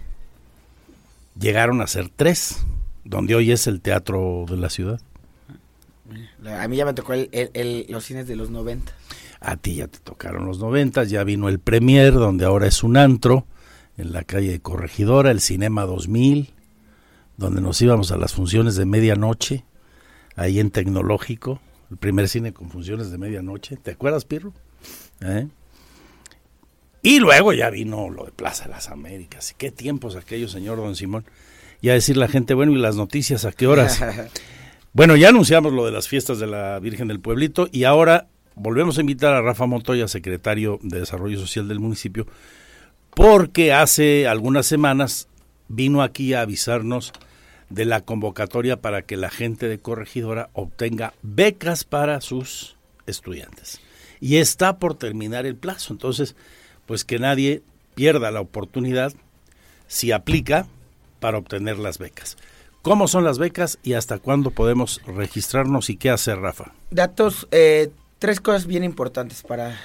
Llegaron 1.38 1.80
a 1.80 1.86
ser 1.86 2.08
tres, 2.08 2.64
donde 3.04 3.34
hoy 3.34 3.52
es 3.52 3.66
el 3.66 3.80
teatro 3.80 4.46
de 4.48 4.56
la 4.56 4.70
ciudad. 4.70 5.00
A 6.46 6.68
mí 6.68 6.76
ya 6.76 6.84
me 6.84 6.94
tocó 6.94 7.12
los 7.14 8.04
cines 8.04 8.26
de 8.26 8.36
los 8.36 8.50
90. 8.50 8.92
A 9.40 9.56
ti 9.56 9.76
ya 9.76 9.88
te 9.88 9.98
tocaron 9.98 10.46
los 10.46 10.58
90, 10.58 11.04
ya 11.04 11.24
vino 11.24 11.48
el 11.48 11.58
Premier, 11.58 12.14
donde 12.14 12.44
ahora 12.44 12.66
es 12.66 12.82
un 12.82 12.96
antro 12.96 13.46
en 13.96 14.12
la 14.12 14.24
calle 14.24 14.50
de 14.50 14.60
Corregidora, 14.60 15.30
el 15.30 15.40
Cinema 15.40 15.84
2000, 15.84 16.52
donde 17.36 17.60
nos 17.60 17.80
íbamos 17.80 18.12
a 18.12 18.16
las 18.16 18.32
funciones 18.32 18.76
de 18.76 18.86
medianoche, 18.86 19.64
ahí 20.34 20.60
en 20.60 20.70
Tecnológico, 20.70 21.60
el 21.90 21.96
primer 21.96 22.28
cine 22.28 22.52
con 22.52 22.70
funciones 22.70 23.10
de 23.10 23.18
medianoche. 23.18 23.76
¿Te 23.76 23.92
acuerdas, 23.92 24.24
Pirro? 24.24 24.52
¿Eh? 25.20 25.48
Y 27.02 27.20
luego 27.20 27.52
ya 27.52 27.70
vino 27.70 28.10
lo 28.10 28.24
de 28.24 28.32
Plaza 28.32 28.64
de 28.64 28.70
las 28.70 28.88
Américas. 28.88 29.54
¿Qué 29.56 29.70
tiempos 29.70 30.16
aquellos, 30.16 30.50
señor 30.50 30.78
Don 30.78 30.96
Simón? 30.96 31.24
Y 31.80 31.90
a 31.90 31.92
decir 31.92 32.16
la 32.16 32.28
gente, 32.28 32.54
bueno, 32.54 32.72
¿y 32.72 32.78
las 32.78 32.96
noticias 32.96 33.44
a 33.44 33.52
qué 33.52 33.66
horas? 33.66 34.02
bueno, 34.92 35.14
ya 35.14 35.28
anunciamos 35.28 35.72
lo 35.72 35.86
de 35.86 35.92
las 35.92 36.08
fiestas 36.08 36.38
de 36.38 36.48
la 36.48 36.78
Virgen 36.80 37.08
del 37.08 37.20
Pueblito 37.20 37.68
y 37.70 37.84
ahora 37.84 38.28
volvemos 38.56 38.98
a 38.98 39.02
invitar 39.02 39.34
a 39.34 39.42
Rafa 39.42 39.66
Montoya, 39.66 40.08
secretario 40.08 40.80
de 40.82 41.00
Desarrollo 41.00 41.38
Social 41.38 41.68
del 41.68 41.78
municipio, 41.78 42.26
porque 43.16 43.72
hace 43.72 44.28
algunas 44.28 44.66
semanas 44.66 45.26
vino 45.68 46.02
aquí 46.02 46.34
a 46.34 46.42
avisarnos 46.42 47.14
de 47.70 47.86
la 47.86 48.02
convocatoria 48.02 48.82
para 48.82 49.00
que 49.00 49.16
la 49.16 49.30
gente 49.30 49.68
de 49.68 49.78
Corregidora 49.78 50.50
obtenga 50.52 51.14
becas 51.22 51.84
para 51.84 52.20
sus 52.20 52.76
estudiantes. 53.06 53.80
Y 54.20 54.36
está 54.36 54.78
por 54.78 54.96
terminar 54.96 55.46
el 55.46 55.56
plazo, 55.56 55.94
entonces, 55.94 56.36
pues 56.84 57.06
que 57.06 57.18
nadie 57.18 57.62
pierda 57.94 58.30
la 58.30 58.42
oportunidad 58.42 59.14
si 59.86 60.12
aplica 60.12 60.66
para 61.18 61.38
obtener 61.38 61.78
las 61.78 61.96
becas. 61.96 62.36
¿Cómo 62.82 63.08
son 63.08 63.24
las 63.24 63.38
becas 63.38 63.78
y 63.82 63.94
hasta 63.94 64.18
cuándo 64.18 64.50
podemos 64.50 65.00
registrarnos 65.06 65.88
y 65.88 65.96
qué 65.96 66.10
hacer, 66.10 66.38
Rafa? 66.38 66.74
Datos, 66.90 67.48
eh, 67.50 67.90
tres 68.18 68.42
cosas 68.42 68.66
bien 68.66 68.84
importantes 68.84 69.42
para 69.42 69.80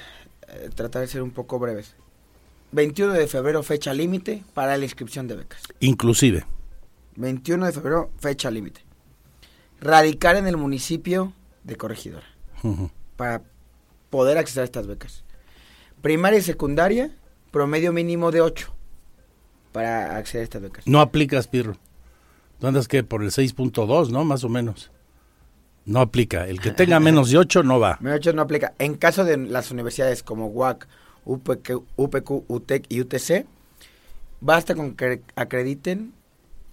eh, 0.50 0.70
tratar 0.76 1.04
de 1.04 1.08
ser 1.08 1.22
un 1.22 1.32
poco 1.32 1.60
breves. 1.60 1.96
21 2.72 3.14
de 3.14 3.28
febrero 3.28 3.64
fecha 3.64 3.94
límite 3.94 4.44
para 4.54 4.78
la 4.78 4.86
inscripción 4.86 5.28
de 5.28 5.36
becas. 5.36 5.62
Inclusive. 5.80 6.46
21 7.16 7.66
de 7.66 7.72
febrero 7.72 8.12
fecha 8.20 8.50
límite. 8.50 8.82
Radicar 9.80 10.36
en 10.36 10.48
el 10.48 10.58
municipio 10.58 11.34
de 11.64 11.76
Corregidora 11.76 12.26
para 13.16 13.42
poder 14.10 14.38
acceder 14.38 14.62
a 14.62 14.66
estas 14.66 14.88
becas. 14.88 15.24
Primaria 16.02 16.40
y 16.40 16.44
secundaria, 16.44 17.12
promedio 17.52 17.92
mínimo 17.92 18.32
de 18.32 18.42
8 18.42 18.74
para 19.72 20.18
acceder 20.18 20.42
a 20.42 20.44
estas 20.44 20.62
becas. 20.62 20.88
No 20.88 21.02
aplicas, 21.02 21.48
Pirro. 21.48 21.78
¿Tú 22.60 22.68
andas 22.68 22.88
que 22.88 23.04
por 23.04 23.24
el 23.24 23.32
6.2, 23.32 24.10
no? 24.10 24.24
Más 24.24 24.44
o 24.44 24.50
menos. 24.50 24.92
No 25.86 26.00
aplica. 26.00 26.48
El 26.48 26.62
que 26.62 26.72
tenga 26.72 27.00
menos 27.02 27.32
de 27.32 27.40
8 27.40 27.64
no 27.64 27.80
va. 27.80 27.98
Menos 28.02 28.22
de 28.22 28.30
8 28.30 28.34
no 28.34 28.44
aplica. 28.44 28.74
En 28.78 28.96
caso 28.96 29.26
de 29.26 29.38
las 29.38 29.72
universidades 29.72 30.22
como 30.22 30.48
UAC 30.48 30.88
UPQ, 31.26 31.84
UPQ, 31.96 32.44
UTEC 32.48 32.86
y 32.90 33.02
UTC, 33.02 33.46
basta 34.40 34.76
con 34.76 34.96
que 34.96 35.22
acrediten 35.36 36.14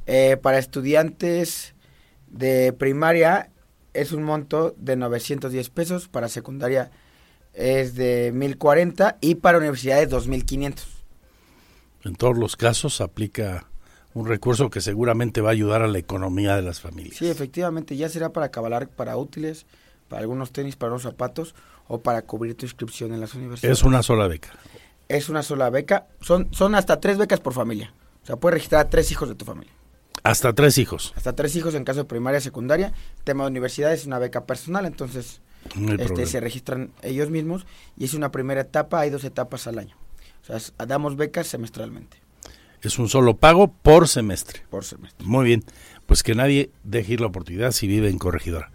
Eh, 0.06 0.38
para 0.42 0.58
estudiantes 0.58 1.76
de 2.28 2.72
primaria 2.74 3.52
es 3.94 4.12
un 4.14 4.24
monto 4.24 4.74
de 4.78 4.96
910 4.96 5.70
pesos, 5.70 6.08
para 6.08 6.30
secundaria 6.30 6.92
es 7.54 7.96
de 7.96 8.32
1040 8.34 9.18
y 9.22 9.36
para 9.36 9.58
universidades 9.58 10.10
2500. 10.10 10.88
En 12.06 12.16
todos 12.16 12.38
los 12.38 12.56
casos 12.56 13.02
aplica 13.02 13.69
un 14.14 14.28
recurso 14.28 14.70
que 14.70 14.82
seguramente 14.82 15.42
va 15.42 15.50
a 15.50 15.52
ayudar 15.52 15.82
a 15.82 15.88
la 15.88 16.00
economía 16.00 16.56
de 16.56 16.62
las 16.62 16.82
familias. 16.82 17.18
Sí, 17.18 17.28
efectivamente, 17.28 17.96
ya 17.96 18.10
será 18.10 18.30
para 18.30 18.50
cabalar 18.50 18.88
para 18.90 19.18
útiles, 19.18 19.66
para 20.08 20.22
algunos 20.22 20.52
tenis, 20.52 20.76
para 20.76 20.92
unos 20.92 21.04
zapatos 21.04 21.56
o 21.88 22.02
para 22.02 22.22
cubrir 22.24 22.56
tu 22.56 22.66
inscripción 22.66 23.14
en 23.14 23.22
las 23.22 23.34
universidades. 23.36 23.78
Es 23.78 23.84
una 23.84 24.04
sola 24.04 24.28
beca. 24.28 24.50
Es 25.08 25.30
una 25.30 25.44
sola 25.44 25.70
beca, 25.70 26.08
son, 26.22 26.48
son 26.52 26.76
hasta 26.76 27.00
tres 27.00 27.18
becas 27.18 27.40
por 27.40 27.54
familia. 27.54 27.94
O 28.24 28.26
sea, 28.26 28.36
puedes 28.36 28.56
registrar 28.56 28.86
a 28.86 28.90
tres 28.90 29.12
hijos 29.12 29.30
de 29.30 29.36
tu 29.36 29.46
familia. 29.46 29.74
Hasta 30.24 30.54
tres 30.54 30.78
hijos. 30.78 31.14
Hasta 31.16 31.34
tres 31.34 31.56
hijos 31.56 31.74
en 31.76 31.86
caso 31.86 32.00
de 32.00 32.06
primaria, 32.06 32.42
secundaria. 32.42 32.94
Tema 33.24 33.44
de 33.44 33.50
universidad 33.50 33.94
es 33.94 34.06
una 34.06 34.20
beca 34.20 34.46
personal, 34.46 34.86
entonces 34.86 35.42
No 35.76 35.94
este, 35.94 36.26
se 36.26 36.40
registran 36.40 36.92
ellos 37.02 37.30
mismos 37.30 37.66
y 37.98 38.06
es 38.06 38.14
una 38.14 38.32
primera 38.32 38.62
etapa, 38.62 39.00
hay 39.00 39.10
dos 39.10 39.24
etapas 39.24 39.66
al 39.68 39.80
año. 39.80 39.96
O 40.48 40.60
sea, 40.60 40.86
damos 40.86 41.16
becas 41.16 41.48
semestralmente. 41.48 42.18
Es 42.82 43.00
un 43.00 43.10
solo 43.10 43.38
pago 43.38 43.72
por 43.72 44.08
semestre. 44.08 44.64
Por 44.70 44.86
semestre. 44.86 45.26
Muy 45.26 45.46
bien. 45.46 45.64
Pues 46.06 46.24
que 46.24 46.36
nadie 46.36 46.72
deje 46.84 47.14
ir 47.14 47.22
la 47.22 47.28
oportunidad 47.28 47.72
si 47.72 47.88
vive 47.88 48.10
en 48.10 48.18
Corregidora. 48.18 48.72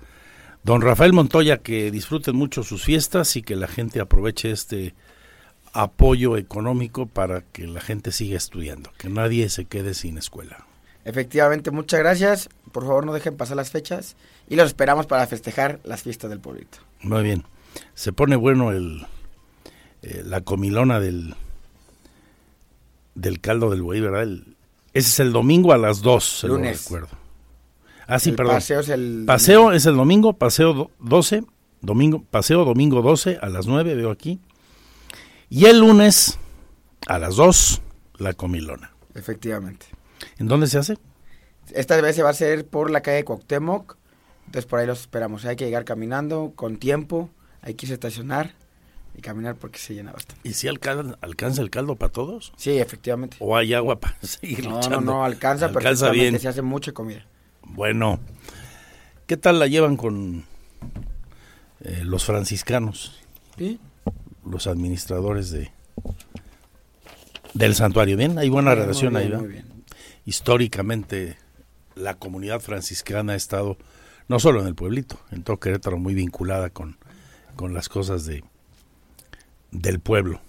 Don 0.63 0.81
Rafael 0.81 1.13
Montoya, 1.13 1.59
que 1.59 1.91
disfruten 1.91 2.37
mucho 2.37 2.63
sus 2.63 2.85
fiestas 2.85 3.37
y 3.37 3.43
que 3.43 3.57
la 3.57 3.67
gente 3.67 4.01
aproveche 4.01 4.51
este 4.51 4.95
apoyo 5.73 6.37
económico 6.37 7.07
para 7.07 7.43
que 7.43 7.67
la 7.67 7.81
gente 7.81 8.13
siga 8.13 8.37
estudiando, 8.37 8.91
que 8.97 9.09
nadie 9.09 9.49
se 9.49 9.65
quede 9.65 9.93
sin 9.95 10.17
escuela. 10.17 10.67
Efectivamente, 11.05 11.71
muchas 11.71 12.01
gracias. 12.01 12.49
Por 12.73 12.85
favor, 12.85 13.05
no 13.05 13.13
dejen 13.13 13.37
pasar 13.37 13.57
las 13.57 13.71
fechas 13.71 14.17
y 14.49 14.57
los 14.57 14.69
esperamos 14.69 15.07
para 15.07 15.27
festejar 15.27 15.81
las 15.85 16.03
fiestas 16.03 16.31
del 16.31 16.41
pueblito. 16.41 16.79
Muy 17.03 17.23
bien. 17.23 17.45
Se 17.95 18.13
pone 18.13 18.37
bueno 18.37 18.71
el 18.71 19.05
eh, 20.05 20.23
la 20.25 20.43
comilona 20.43 21.01
del 21.01 21.35
del 23.15 23.41
caldo 23.41 23.71
del 23.71 23.83
buey, 23.83 24.01
¿verdad? 24.01 24.23
El- 24.23 24.57
ese 24.93 25.09
es 25.09 25.21
el 25.21 25.33
domingo 25.33 25.73
a 25.73 25.79
las 25.79 26.03
2, 26.03 26.25
se 26.41 26.49
lo 26.49 26.55
Lunes. 26.55 26.85
recuerdo. 26.85 27.09
Ah, 28.07 28.19
sí, 28.19 28.31
El 28.31 28.37
perdón. 28.37 28.55
paseo 28.57 28.81
es 28.81 28.89
el 28.91 29.25
Paseo 29.27 29.73
es 29.73 29.87
el 29.87 29.97
domingo, 29.97 30.35
paseo 30.35 30.73
do- 30.75 30.91
12, 31.01 31.43
domingo, 31.81 32.23
paseo 32.31 32.65
domingo 32.65 33.03
12 33.03 33.39
a 33.41 33.49
las 33.49 33.67
9, 33.67 33.95
veo 33.95 34.11
aquí. 34.11 34.41
Y 35.49 35.67
el 35.67 35.81
lunes 35.81 36.39
a 37.07 37.19
las 37.19 37.37
2, 37.37 37.81
la 38.19 38.35
comilona. 38.35 38.93
Efectivamente. 39.15 39.87
¿En 40.39 40.49
dónde 40.49 40.67
se 40.67 40.79
hace? 40.79 40.99
Esta 41.73 42.01
vez 42.01 42.15
se 42.17 42.23
va 42.23 42.29
a 42.29 42.33
hacer 42.33 42.67
por 42.67 42.91
la 42.91 43.01
calle 43.01 43.25
Cuauhtémoc, 43.25 43.97
entonces 44.47 44.67
por 44.67 44.79
ahí 44.81 44.87
los 44.87 45.01
esperamos. 45.01 45.45
Hay 45.45 45.57
que 45.57 45.65
llegar 45.65 45.85
caminando, 45.85 46.53
con 46.55 46.77
tiempo, 46.77 47.31
hay 47.63 47.75
que 47.75 47.87
irse 47.87 47.95
a 47.95 47.97
estacionar 47.97 48.55
y 49.17 49.21
caminar 49.21 49.55
porque 49.57 49.79
se 49.79 49.95
llena 49.95 50.13
bastante. 50.13 50.49
¿Y 50.49 50.55
si 50.55 50.69
alcanza, 50.69 51.17
alcanza 51.21 51.63
el 51.63 51.71
caldo 51.71 51.97
para 51.97 52.13
todos? 52.13 52.53
Sí, 52.57 52.79
efectivamente. 52.79 53.37
¿O 53.41 53.57
hay 53.57 53.75
agua 53.75 54.01
para 54.01 54.17
seguir 54.23 54.67
No, 54.69 54.81
no, 54.81 55.01
no, 55.01 55.25
alcanza, 55.25 55.67
Alcanza 55.67 55.73
perfectamente, 55.73 56.31
bien. 56.31 56.41
se 56.41 56.49
hace 56.49 56.63
mucha 56.63 56.93
comida. 56.93 57.27
Bueno, 57.63 58.21
¿qué 59.27 59.37
tal 59.37 59.59
la 59.59 59.67
llevan 59.67 59.97
con 59.97 60.45
eh, 61.81 62.03
los 62.05 62.25
franciscanos? 62.25 63.21
Sí. 63.57 63.79
Los 64.45 64.67
administradores 64.67 65.51
de 65.51 65.71
del 67.55 67.75
santuario. 67.75 68.17
Bien, 68.17 68.37
hay 68.39 68.49
buena 68.49 68.75
relación 68.75 69.17
ahí, 69.17 69.25
¿verdad? 69.29 69.41
muy 69.41 69.49
bien. 69.49 69.85
Históricamente 70.27 71.39
la 71.95 72.15
comunidad 72.15 72.61
franciscana 72.61 73.35
ha 73.35 73.37
estado 73.37 73.79
no 74.27 74.41
solo 74.41 74.61
en 74.61 74.67
el 74.67 74.75
pueblito, 74.75 75.21
en 75.31 75.45
todo 75.45 75.61
Querétaro 75.61 75.99
muy 75.99 76.15
vinculada 76.15 76.71
con, 76.71 76.99
con 77.57 77.73
las 77.75 77.89
cosas 77.89 78.25
de 78.27 78.43
del 79.75 80.01
pueblo. 80.01 80.41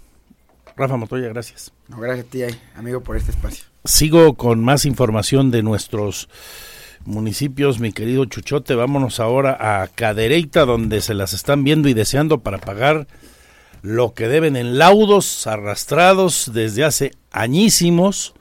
Rafa 0.78 0.96
Montoya, 0.96 1.28
gracias. 1.28 1.74
No, 1.90 2.00
gracias 2.00 2.28
a 2.28 2.30
ti, 2.30 2.44
amigo, 2.76 3.02
por 3.02 3.18
este 3.18 3.32
espacio. 3.32 3.66
Sigo 3.84 4.36
con 4.36 4.64
más 4.64 4.86
información 4.86 5.52
de 5.52 5.64
nuestros 5.64 6.30
municipios, 7.06 7.80
mi 7.80 7.92
querido 7.92 8.26
Chuchote. 8.26 8.76
Vámonos 8.76 9.20
ahora 9.20 9.82
a 9.82 9.88
Cadereyta, 9.88 10.66
donde 10.66 11.02
se 11.02 11.14
las 11.14 11.34
están 11.34 11.64
viendo 11.64 11.88
y 11.90 11.94
deseando 11.94 12.40
para 12.40 12.58
pagar 12.58 13.08
lo 13.82 14.14
que 14.14 14.28
deben 14.28 14.56
en 14.56 14.78
laudos 14.78 15.46
arrastrados 15.46 16.52
desde 16.54 16.84
hace 16.84 17.12
añísimos 17.32 18.34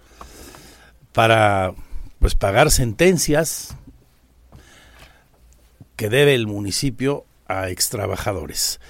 para 1.13 1.75
pues 2.19 2.35
pagar 2.35 2.71
sentencias 2.71 3.77
que 5.97 6.09
debe 6.09 6.35
el 6.35 6.47
municipio 6.47 7.27
a 7.47 7.69
extrabajadores. 7.69 8.81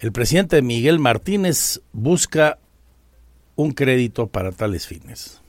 El 0.00 0.12
presidente 0.12 0.62
Miguel 0.62 0.98
Martínez 0.98 1.82
busca 1.92 2.58
un 3.54 3.72
crédito 3.72 4.28
para 4.28 4.50
tales 4.50 4.86
fines. 4.86 5.39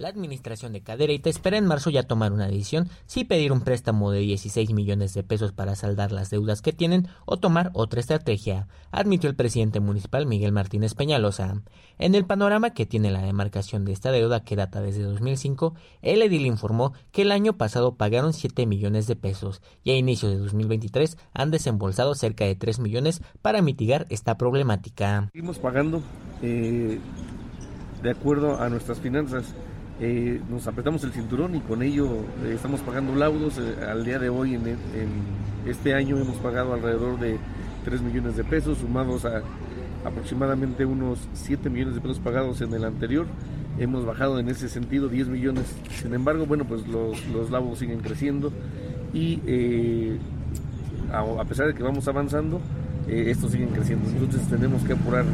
La 0.00 0.08
administración 0.08 0.72
de 0.72 0.80
Cadereyta 0.80 1.28
espera 1.28 1.58
en 1.58 1.66
marzo 1.66 1.90
ya 1.90 2.04
tomar 2.04 2.32
una 2.32 2.46
decisión 2.46 2.88
si 3.04 3.24
pedir 3.24 3.52
un 3.52 3.60
préstamo 3.60 4.10
de 4.10 4.20
16 4.20 4.72
millones 4.72 5.12
de 5.12 5.22
pesos 5.22 5.52
para 5.52 5.76
saldar 5.76 6.10
las 6.10 6.30
deudas 6.30 6.62
que 6.62 6.72
tienen 6.72 7.06
o 7.26 7.36
tomar 7.36 7.70
otra 7.74 8.00
estrategia, 8.00 8.66
admitió 8.92 9.28
el 9.28 9.36
presidente 9.36 9.78
municipal 9.78 10.24
Miguel 10.24 10.52
Martínez 10.52 10.94
Peñalosa. 10.94 11.60
En 11.98 12.14
el 12.14 12.24
panorama 12.24 12.70
que 12.70 12.86
tiene 12.86 13.10
la 13.10 13.20
demarcación 13.20 13.84
de 13.84 13.92
esta 13.92 14.10
deuda 14.10 14.42
que 14.42 14.56
data 14.56 14.80
desde 14.80 15.02
2005, 15.02 15.74
el 16.00 16.22
edil 16.22 16.46
informó 16.46 16.94
que 17.12 17.20
el 17.20 17.30
año 17.30 17.58
pasado 17.58 17.96
pagaron 17.96 18.32
7 18.32 18.64
millones 18.64 19.06
de 19.06 19.16
pesos 19.16 19.60
y 19.84 19.90
a 19.90 19.96
inicios 19.98 20.32
de 20.32 20.38
2023 20.38 21.18
han 21.34 21.50
desembolsado 21.50 22.14
cerca 22.14 22.46
de 22.46 22.56
3 22.56 22.78
millones 22.78 23.20
para 23.42 23.60
mitigar 23.60 24.06
esta 24.08 24.38
problemática. 24.38 25.28
Seguimos 25.30 25.58
pagando 25.58 26.00
eh, 26.40 26.98
de 28.02 28.10
acuerdo 28.10 28.58
a 28.58 28.70
nuestras 28.70 28.98
finanzas. 28.98 29.54
Eh, 30.00 30.40
nos 30.48 30.66
apretamos 30.66 31.04
el 31.04 31.12
cinturón 31.12 31.54
y 31.54 31.60
con 31.60 31.82
ello 31.82 32.06
eh, 32.44 32.52
estamos 32.54 32.80
pagando 32.80 33.14
laudos. 33.14 33.58
Eh, 33.58 33.84
al 33.84 34.04
día 34.04 34.18
de 34.18 34.30
hoy, 34.30 34.54
en, 34.54 34.78
este 35.66 35.94
año, 35.94 36.16
hemos 36.18 36.36
pagado 36.36 36.72
alrededor 36.72 37.18
de 37.20 37.36
3 37.84 38.00
millones 38.00 38.36
de 38.36 38.44
pesos, 38.44 38.78
sumados 38.78 39.24
a 39.26 39.42
aproximadamente 40.04 40.86
unos 40.86 41.18
7 41.34 41.68
millones 41.68 41.94
de 41.94 42.00
pesos 42.00 42.18
pagados 42.18 42.60
en 42.62 42.72
el 42.72 42.84
anterior. 42.84 43.26
Hemos 43.78 44.04
bajado 44.06 44.38
en 44.38 44.48
ese 44.48 44.68
sentido 44.68 45.08
10 45.08 45.28
millones. 45.28 45.64
Sin 46.02 46.14
embargo, 46.14 46.46
bueno, 46.46 46.64
pues 46.64 46.86
los, 46.88 47.26
los 47.28 47.50
laudos 47.50 47.78
siguen 47.78 48.00
creciendo 48.00 48.52
y 49.12 49.40
eh, 49.46 50.18
a, 51.12 51.44
pesar 51.44 51.66
de 51.66 51.74
que 51.74 51.82
vamos 51.82 52.06
avanzando, 52.08 52.60
eh, 53.10 53.30
estos 53.30 53.52
siguen 53.52 53.70
creciendo. 53.70 54.08
Entonces 54.08 54.48
tenemos 54.48 54.82
que 54.84 54.92
apurar. 54.92 55.24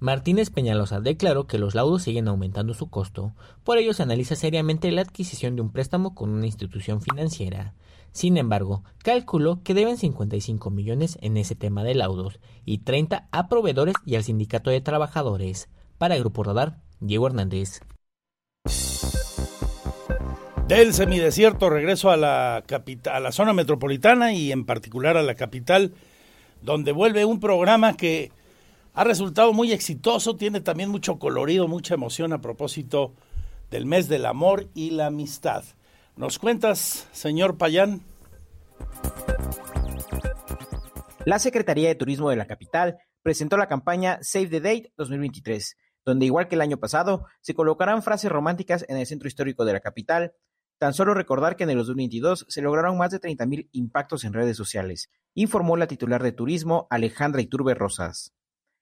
Martínez 0.00 0.50
Peñalosa 0.50 1.00
declaró 1.00 1.46
que 1.46 1.58
los 1.58 1.74
laudos 1.74 2.02
siguen 2.02 2.28
aumentando 2.28 2.74
su 2.74 2.90
costo, 2.90 3.34
por 3.62 3.78
ello 3.78 3.94
se 3.94 4.02
analiza 4.02 4.34
seriamente 4.34 4.90
la 4.90 5.02
adquisición 5.02 5.56
de 5.56 5.62
un 5.62 5.70
préstamo 5.70 6.14
con 6.14 6.30
una 6.30 6.46
institución 6.46 7.00
financiera. 7.00 7.74
Sin 8.12 8.36
embargo, 8.36 8.84
calculó 9.02 9.62
que 9.62 9.74
deben 9.74 9.96
55 9.96 10.70
millones 10.70 11.18
en 11.20 11.36
ese 11.36 11.56
tema 11.56 11.82
de 11.82 11.94
laudos 11.94 12.38
y 12.64 12.78
30 12.78 13.28
a 13.30 13.48
proveedores 13.48 13.94
y 14.06 14.14
al 14.14 14.24
sindicato 14.24 14.70
de 14.70 14.80
trabajadores. 14.80 15.68
Para 15.98 16.14
el 16.14 16.20
Grupo 16.20 16.44
Radar, 16.44 16.78
Diego 17.00 17.26
Hernández. 17.26 17.80
Del 20.68 20.94
semidesierto 20.94 21.68
regreso 21.68 22.10
a 22.10 22.16
la, 22.16 22.64
a 23.12 23.20
la 23.20 23.32
zona 23.32 23.52
metropolitana 23.52 24.32
y 24.32 24.50
en 24.50 24.64
particular 24.64 25.16
a 25.16 25.22
la 25.22 25.34
capital, 25.34 25.92
donde 26.64 26.92
vuelve 26.92 27.26
un 27.26 27.40
programa 27.40 27.94
que 27.94 28.32
ha 28.94 29.04
resultado 29.04 29.52
muy 29.52 29.72
exitoso, 29.72 30.36
tiene 30.36 30.62
también 30.62 30.88
mucho 30.88 31.18
colorido, 31.18 31.68
mucha 31.68 31.94
emoción 31.94 32.32
a 32.32 32.40
propósito 32.40 33.12
del 33.70 33.84
mes 33.84 34.08
del 34.08 34.24
amor 34.24 34.68
y 34.72 34.90
la 34.90 35.06
amistad. 35.06 35.62
¿Nos 36.16 36.38
cuentas, 36.38 37.06
señor 37.12 37.58
Payán? 37.58 38.00
La 41.26 41.38
Secretaría 41.38 41.88
de 41.88 41.96
Turismo 41.96 42.30
de 42.30 42.36
la 42.36 42.46
capital 42.46 42.98
presentó 43.22 43.58
la 43.58 43.68
campaña 43.68 44.18
Save 44.22 44.46
the 44.46 44.60
Date 44.60 44.92
2023, 44.96 45.76
donde 46.06 46.24
igual 46.24 46.48
que 46.48 46.54
el 46.54 46.62
año 46.62 46.78
pasado, 46.78 47.26
se 47.42 47.54
colocarán 47.54 48.02
frases 48.02 48.32
románticas 48.32 48.86
en 48.88 48.96
el 48.96 49.06
centro 49.06 49.28
histórico 49.28 49.66
de 49.66 49.74
la 49.74 49.80
capital. 49.80 50.32
Tan 50.84 50.92
solo 50.92 51.14
recordar 51.14 51.56
que 51.56 51.64
en 51.64 51.70
el 51.70 51.78
2022 51.78 52.44
se 52.46 52.60
lograron 52.60 52.98
más 52.98 53.10
de 53.10 53.18
30.000 53.18 53.70
impactos 53.72 54.22
en 54.24 54.34
redes 54.34 54.58
sociales, 54.58 55.08
informó 55.32 55.78
la 55.78 55.86
titular 55.86 56.22
de 56.22 56.32
Turismo 56.32 56.86
Alejandra 56.90 57.40
Iturbe 57.40 57.72
Rosas. 57.72 58.34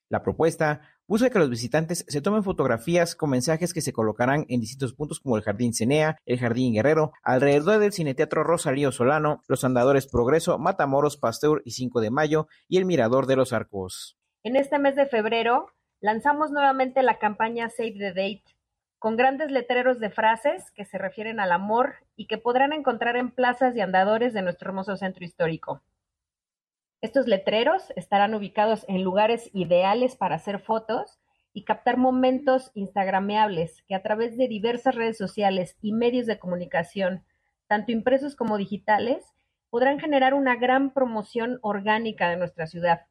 La 0.09 0.21
propuesta 0.21 0.81
busca 1.07 1.31
que 1.31 1.39
los 1.39 1.49
visitantes 1.49 2.05
se 2.09 2.21
tomen 2.21 2.43
fotografías 2.43 3.15
con 3.15 3.31
mensajes 3.31 3.73
que 3.73 3.83
se 3.83 3.93
colocarán 3.93 4.47
en 4.49 4.59
distintos 4.59 4.95
puntos 4.95 5.21
como 5.21 5.37
el 5.37 5.45
Jardín 5.45 5.75
Cenea, 5.75 6.19
el 6.27 6.41
Jardín 6.41 6.75
Guerrero, 6.75 7.13
alrededor 7.23 7.79
del 7.79 7.93
Cineteatro 7.93 8.43
Rosalío 8.43 8.91
Solano, 8.91 9.45
los 9.47 9.63
Andadores 9.63 10.09
Progreso, 10.09 10.59
Matamoros, 10.59 11.17
Pasteur 11.17 11.63
y 11.65 11.71
5 11.71 12.01
de 12.01 12.11
Mayo 12.11 12.49
y 12.67 12.79
el 12.79 12.85
Mirador 12.85 13.29
de 13.29 13.37
los 13.37 13.53
Arcos. 13.53 14.19
En 14.43 14.57
este 14.57 14.81
mes 14.81 14.97
de 14.97 15.07
febrero 15.07 15.69
lanzamos 16.01 16.51
nuevamente 16.51 17.05
la 17.05 17.21
campaña 17.21 17.69
Save 17.69 17.95
the 17.97 18.09
Date 18.09 18.52
con 19.03 19.17
grandes 19.17 19.51
letreros 19.51 19.99
de 19.99 20.11
frases 20.11 20.71
que 20.71 20.85
se 20.85 20.97
refieren 20.97 21.41
al 21.41 21.51
amor 21.51 21.97
y 22.15 22.29
que 22.29 22.39
podrán 22.39 22.73
encontrar 22.73 23.17
en 23.17 23.33
plazas 23.33 23.75
y 23.75 23.81
andadores 23.81 24.33
de 24.33 24.43
nuestro 24.43 24.71
hermoso 24.71 24.97
centro 24.97 25.25
histórico. 25.25 25.83
Estos 27.01 27.27
letreros 27.27 27.93
estarán 27.97 28.33
ubicados 28.33 28.85
en 28.87 29.03
lugares 29.03 29.51
ideales 29.55 30.15
para 30.15 30.37
hacer 30.37 30.61
fotos 30.61 31.19
y 31.53 31.65
captar 31.65 31.97
momentos 31.97 32.71
instagrameables 32.75 33.83
que 33.89 33.97
a 33.97 34.05
través 34.05 34.37
de 34.37 34.47
diversas 34.47 34.95
redes 34.95 35.19
sociales 35.19 35.77
y 35.83 35.93
medios 35.93 36.27
de 36.27 36.39
comunicación, 36.39 37.25
tanto 37.67 37.91
impresos 37.91 38.37
como 38.37 38.57
digitales, 38.57 39.25
podrán 39.69 39.99
generar 39.99 40.33
una 40.33 40.55
gran 40.55 40.95
promoción 40.95 41.59
orgánica 41.63 42.31
de 42.31 42.37
nuestra 42.37 42.69
ciudad. 42.69 43.07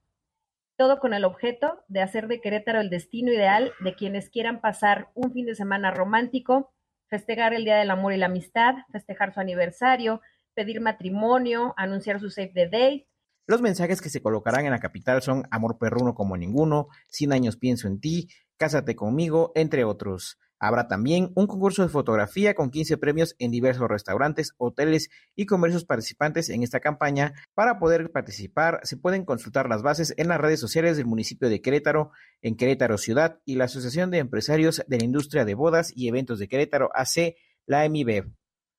Todo 0.82 1.00
con 1.00 1.14
el 1.14 1.26
objeto 1.26 1.84
de 1.90 2.02
hacer 2.02 2.28
de 2.28 2.42
Querétaro 2.42 2.82
el 2.82 2.90
destino 2.90 3.32
ideal 3.32 3.72
de 3.82 3.94
quienes 3.94 4.32
quieran 4.32 4.62
pasar 4.62 5.12
un 5.14 5.32
fin 5.32 5.46
de 5.46 5.54
semana 5.54 5.92
romántico, 5.92 6.74
festejar 7.08 7.54
el 7.54 7.66
Día 7.66 7.76
del 7.76 7.92
Amor 7.92 8.14
y 8.14 8.18
la 8.18 8.26
Amistad, 8.26 8.74
festejar 8.92 9.32
su 9.32 9.40
aniversario, 9.40 10.22
pedir 10.56 10.82
matrimonio, 10.82 11.76
anunciar 11.78 12.20
su 12.20 12.32
save 12.32 12.54
the 12.56 12.66
date, 12.66 13.08
los 13.46 13.62
mensajes 13.62 14.02
que 14.02 14.10
se 14.10 14.24
colocarán 14.24 14.66
en 14.66 14.72
la 14.72 14.80
capital 14.80 15.22
son 15.22 15.44
Amor 15.52 15.78
perruno 15.78 16.16
como 16.16 16.36
ninguno, 16.36 16.88
100 17.10 17.34
años 17.34 17.58
pienso 17.58 17.88
en 17.88 18.00
ti, 18.00 18.30
Cásate 18.58 18.96
conmigo, 18.96 19.52
entre 19.54 19.84
otros. 19.84 20.40
Habrá 20.64 20.88
también 20.88 21.32
un 21.34 21.48
concurso 21.48 21.82
de 21.82 21.90
fotografía 21.90 22.54
con 22.54 22.70
15 22.70 22.98
premios 22.98 23.36
en 23.40 23.50
diversos 23.50 23.90
restaurantes, 23.90 24.54
hoteles 24.60 25.10
y 25.36 25.48
comercios 25.48 25.86
participantes 25.86 26.50
en 26.50 26.62
esta 26.62 26.80
campaña. 26.80 27.34
Para 27.56 27.80
poder 27.80 28.12
participar 28.12 28.80
se 28.84 28.96
pueden 28.96 29.26
consultar 29.26 29.68
las 29.68 29.82
bases 29.82 30.14
en 30.18 30.28
las 30.28 30.40
redes 30.40 30.60
sociales 30.60 30.98
del 30.98 31.08
municipio 31.08 31.50
de 31.50 31.62
Querétaro, 31.62 32.12
en 32.44 32.56
Querétaro 32.56 33.00
Ciudad 33.00 33.40
y 33.44 33.56
la 33.56 33.66
Asociación 33.66 34.12
de 34.12 34.20
Empresarios 34.20 34.84
de 34.86 35.00
la 35.00 35.04
Industria 35.04 35.46
de 35.46 35.56
Bodas 35.56 35.92
y 35.96 36.08
Eventos 36.08 36.38
de 36.38 36.48
Querétaro 36.48 36.92
AC, 36.94 37.36
la 37.66 37.84
EMIBEV. 37.86 38.32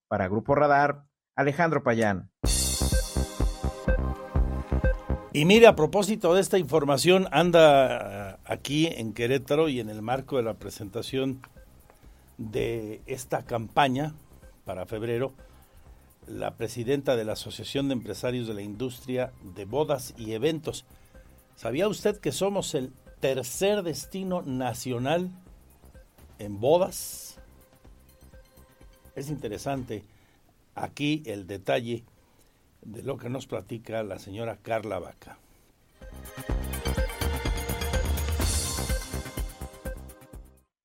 Para 0.06 0.28
Grupo 0.28 0.54
Radar, 0.54 1.02
Alejandro 1.34 1.82
Payán. 1.82 2.30
Y 5.32 5.46
mire, 5.46 5.66
a 5.66 5.74
propósito 5.74 6.32
de 6.34 6.42
esta 6.42 6.58
información, 6.58 7.26
anda 7.32 8.38
aquí 8.44 8.86
en 8.86 9.14
Querétaro 9.14 9.68
y 9.68 9.80
en 9.80 9.88
el 9.88 10.00
marco 10.00 10.36
de 10.36 10.44
la 10.44 10.58
presentación 10.58 11.40
de 12.50 13.00
esta 13.06 13.44
campaña 13.44 14.14
para 14.64 14.86
febrero, 14.86 15.32
la 16.26 16.56
presidenta 16.56 17.16
de 17.16 17.24
la 17.24 17.32
Asociación 17.32 17.88
de 17.88 17.94
Empresarios 17.94 18.46
de 18.46 18.54
la 18.54 18.62
Industria 18.62 19.32
de 19.54 19.64
Bodas 19.64 20.14
y 20.16 20.32
Eventos. 20.32 20.84
¿Sabía 21.56 21.88
usted 21.88 22.18
que 22.18 22.32
somos 22.32 22.74
el 22.74 22.92
tercer 23.20 23.82
destino 23.82 24.42
nacional 24.42 25.30
en 26.38 26.60
bodas? 26.60 27.38
Es 29.14 29.28
interesante 29.28 30.04
aquí 30.74 31.22
el 31.26 31.46
detalle 31.46 32.04
de 32.82 33.02
lo 33.02 33.16
que 33.16 33.28
nos 33.28 33.46
platica 33.46 34.02
la 34.02 34.18
señora 34.18 34.58
Carla 34.62 34.98
Vaca. 34.98 35.38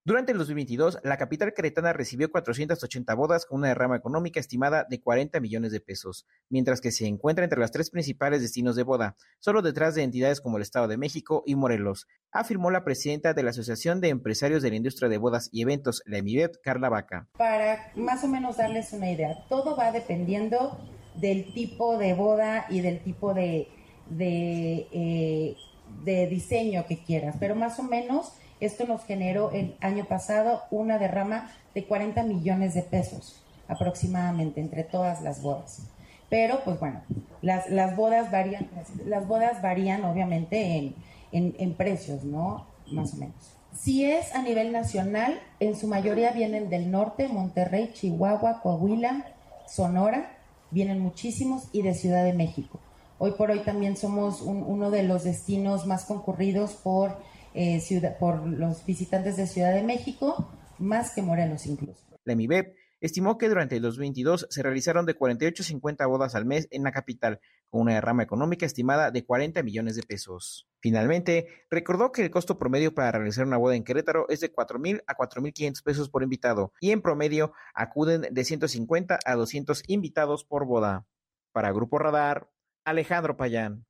Durante 0.07 0.31
el 0.31 0.38
2022, 0.38 0.99
la 1.03 1.17
capital 1.17 1.53
queretana 1.53 1.91
recibió 1.91 2.31
480 2.31 3.13
bodas 3.13 3.45
con 3.45 3.57
una 3.57 3.67
derrama 3.67 3.97
económica 3.97 4.39
estimada 4.39 4.85
de 4.89 5.01
40 5.01 5.41
millones 5.41 5.73
de 5.73 5.81
pesos, 5.81 6.25
mientras 6.47 6.79
que 6.79 6.93
se 6.93 7.07
encuentra 7.07 7.43
entre 7.43 7.59
los 7.59 7.71
tres 7.71 7.89
principales 7.89 8.41
destinos 8.41 8.77
de 8.77 8.84
boda, 8.84 9.17
solo 9.39 9.61
detrás 9.61 9.95
de 9.95 10.03
entidades 10.03 10.39
como 10.39 10.55
el 10.55 10.63
Estado 10.63 10.88
de 10.88 10.95
México 10.95 11.43
y 11.45 11.55
Morelos, 11.55 12.07
afirmó 12.31 12.71
la 12.71 12.85
presidenta 12.85 13.34
de 13.34 13.43
la 13.43 13.49
Asociación 13.49 13.99
de 13.99 14.07
Empresarios 14.07 14.63
de 14.63 14.69
la 14.69 14.77
Industria 14.77 15.09
de 15.09 15.17
Bodas 15.17 15.49
y 15.51 15.63
Eventos, 15.63 16.01
la 16.05 16.19
EMIBET, 16.19 16.61
Carla 16.63 16.88
Vaca. 16.88 17.27
Para 17.38 17.91
más 17.97 18.23
o 18.23 18.29
menos 18.29 18.55
darles 18.55 18.93
una 18.93 19.11
idea, 19.11 19.35
todo 19.49 19.75
va 19.75 19.91
dependiendo 19.91 20.79
del 21.15 21.53
tipo 21.53 21.97
de 21.97 22.13
boda 22.13 22.65
y 22.69 22.79
del 22.79 23.03
tipo 23.03 23.34
de, 23.34 23.67
de, 24.09 24.88
eh, 24.89 25.57
de 26.05 26.27
diseño 26.27 26.85
que 26.88 27.03
quieras. 27.03 27.35
Pero 27.41 27.55
más 27.55 27.77
o 27.77 27.84
menos 27.84 28.31
esto 28.59 28.85
nos 28.85 29.03
generó 29.05 29.51
el 29.51 29.75
año 29.81 30.05
pasado 30.05 30.63
una 30.71 30.97
derrama 30.97 31.51
de 31.73 31.85
40 31.85 32.23
millones 32.23 32.73
de 32.73 32.84
pesos 32.84 33.43
aproximadamente 33.67 34.61
entre 34.61 34.84
todas 34.84 35.21
las 35.21 35.41
bodas. 35.41 35.84
Pero 36.29 36.61
pues 36.63 36.79
bueno, 36.79 37.01
las, 37.41 37.69
las 37.69 37.95
bodas 37.95 38.31
varían, 38.31 38.69
las, 39.05 39.27
bodas 39.27 39.61
varían 39.61 40.03
obviamente 40.03 40.77
en, 40.77 40.95
en, 41.31 41.55
en 41.57 41.73
precios, 41.73 42.23
¿no? 42.23 42.65
Más 42.91 43.13
o 43.13 43.17
menos. 43.17 43.35
Si 43.73 44.05
es 44.05 44.34
a 44.34 44.41
nivel 44.41 44.71
nacional, 44.71 45.39
en 45.59 45.75
su 45.75 45.88
mayoría 45.88 46.31
vienen 46.31 46.69
del 46.69 46.89
norte, 46.89 47.27
Monterrey, 47.27 47.91
Chihuahua, 47.93 48.61
Coahuila, 48.61 49.25
Sonora, 49.67 50.38
vienen 50.71 50.99
muchísimos 50.99 51.69
y 51.71 51.81
de 51.81 51.93
Ciudad 51.93 52.23
de 52.23 52.34
México. 52.34 52.79
Hoy 53.19 53.31
por 53.31 53.51
hoy 53.51 53.59
también 53.59 53.95
somos 53.95 54.41
uno 54.41 54.91
de 54.91 55.03
los 55.03 55.23
destinos 55.23 55.85
más 55.85 56.05
concurridos 56.05 56.73
por, 56.73 57.17
eh, 57.53 57.80
ciudad, 57.80 58.18
por 58.18 58.45
los 58.48 58.86
visitantes 58.86 59.38
de 59.38 59.48
Ciudad 59.48 59.74
de 59.74 59.84
México, 59.84 60.52
más 60.80 61.14
que 61.14 61.22
Morelos 61.22 61.65
incluso. 61.65 62.03
La 62.24 62.36
MIBEP 62.36 62.76
estimó 62.99 63.38
que 63.38 63.49
durante 63.49 63.76
el 63.76 63.82
2022 63.84 64.48
se 64.49 64.64
realizaron 64.64 65.06
de 65.06 65.14
48 65.14 65.64
a 65.64 65.65
50 65.65 66.06
bodas 66.07 66.36
al 66.36 66.45
mes 66.45 66.68
en 66.72 66.84
la 66.84 66.91
capital, 66.91 67.40
con 67.69 67.82
una 67.82 67.94
derrama 67.94 68.24
económica 68.24 68.65
estimada 68.65 69.11
de 69.11 69.26
40 69.26 69.64
millones 69.64 69.95
de 69.95 70.03
pesos. 70.03 70.68
Finalmente, 70.80 71.48
recordó 71.69 72.11
que 72.11 72.24
el 72.24 72.32
costo 72.32 72.57
promedio 72.57 72.94
para 72.94 73.11
realizar 73.11 73.45
una 73.45 73.57
boda 73.57 73.76
en 73.76 73.84
Querétaro 73.84 74.28
es 74.30 74.40
de 74.40 74.53
4.000 74.53 75.03
a 75.06 75.15
4.500 75.15 75.84
pesos 75.84 76.10
por 76.10 76.24
invitado 76.24 76.74
y 76.80 76.91
en 76.91 77.02
promedio 77.02 77.53
acuden 77.74 78.28
de 78.32 78.44
150 78.44 79.19
a 79.24 79.36
200 79.36 79.84
invitados 79.88 80.44
por 80.44 80.65
boda. 80.65 81.06
Para 81.52 81.72
Grupo 81.72 81.98
Radar, 81.98 82.49
Alejandro 82.86 83.36
Payán. 83.38 83.86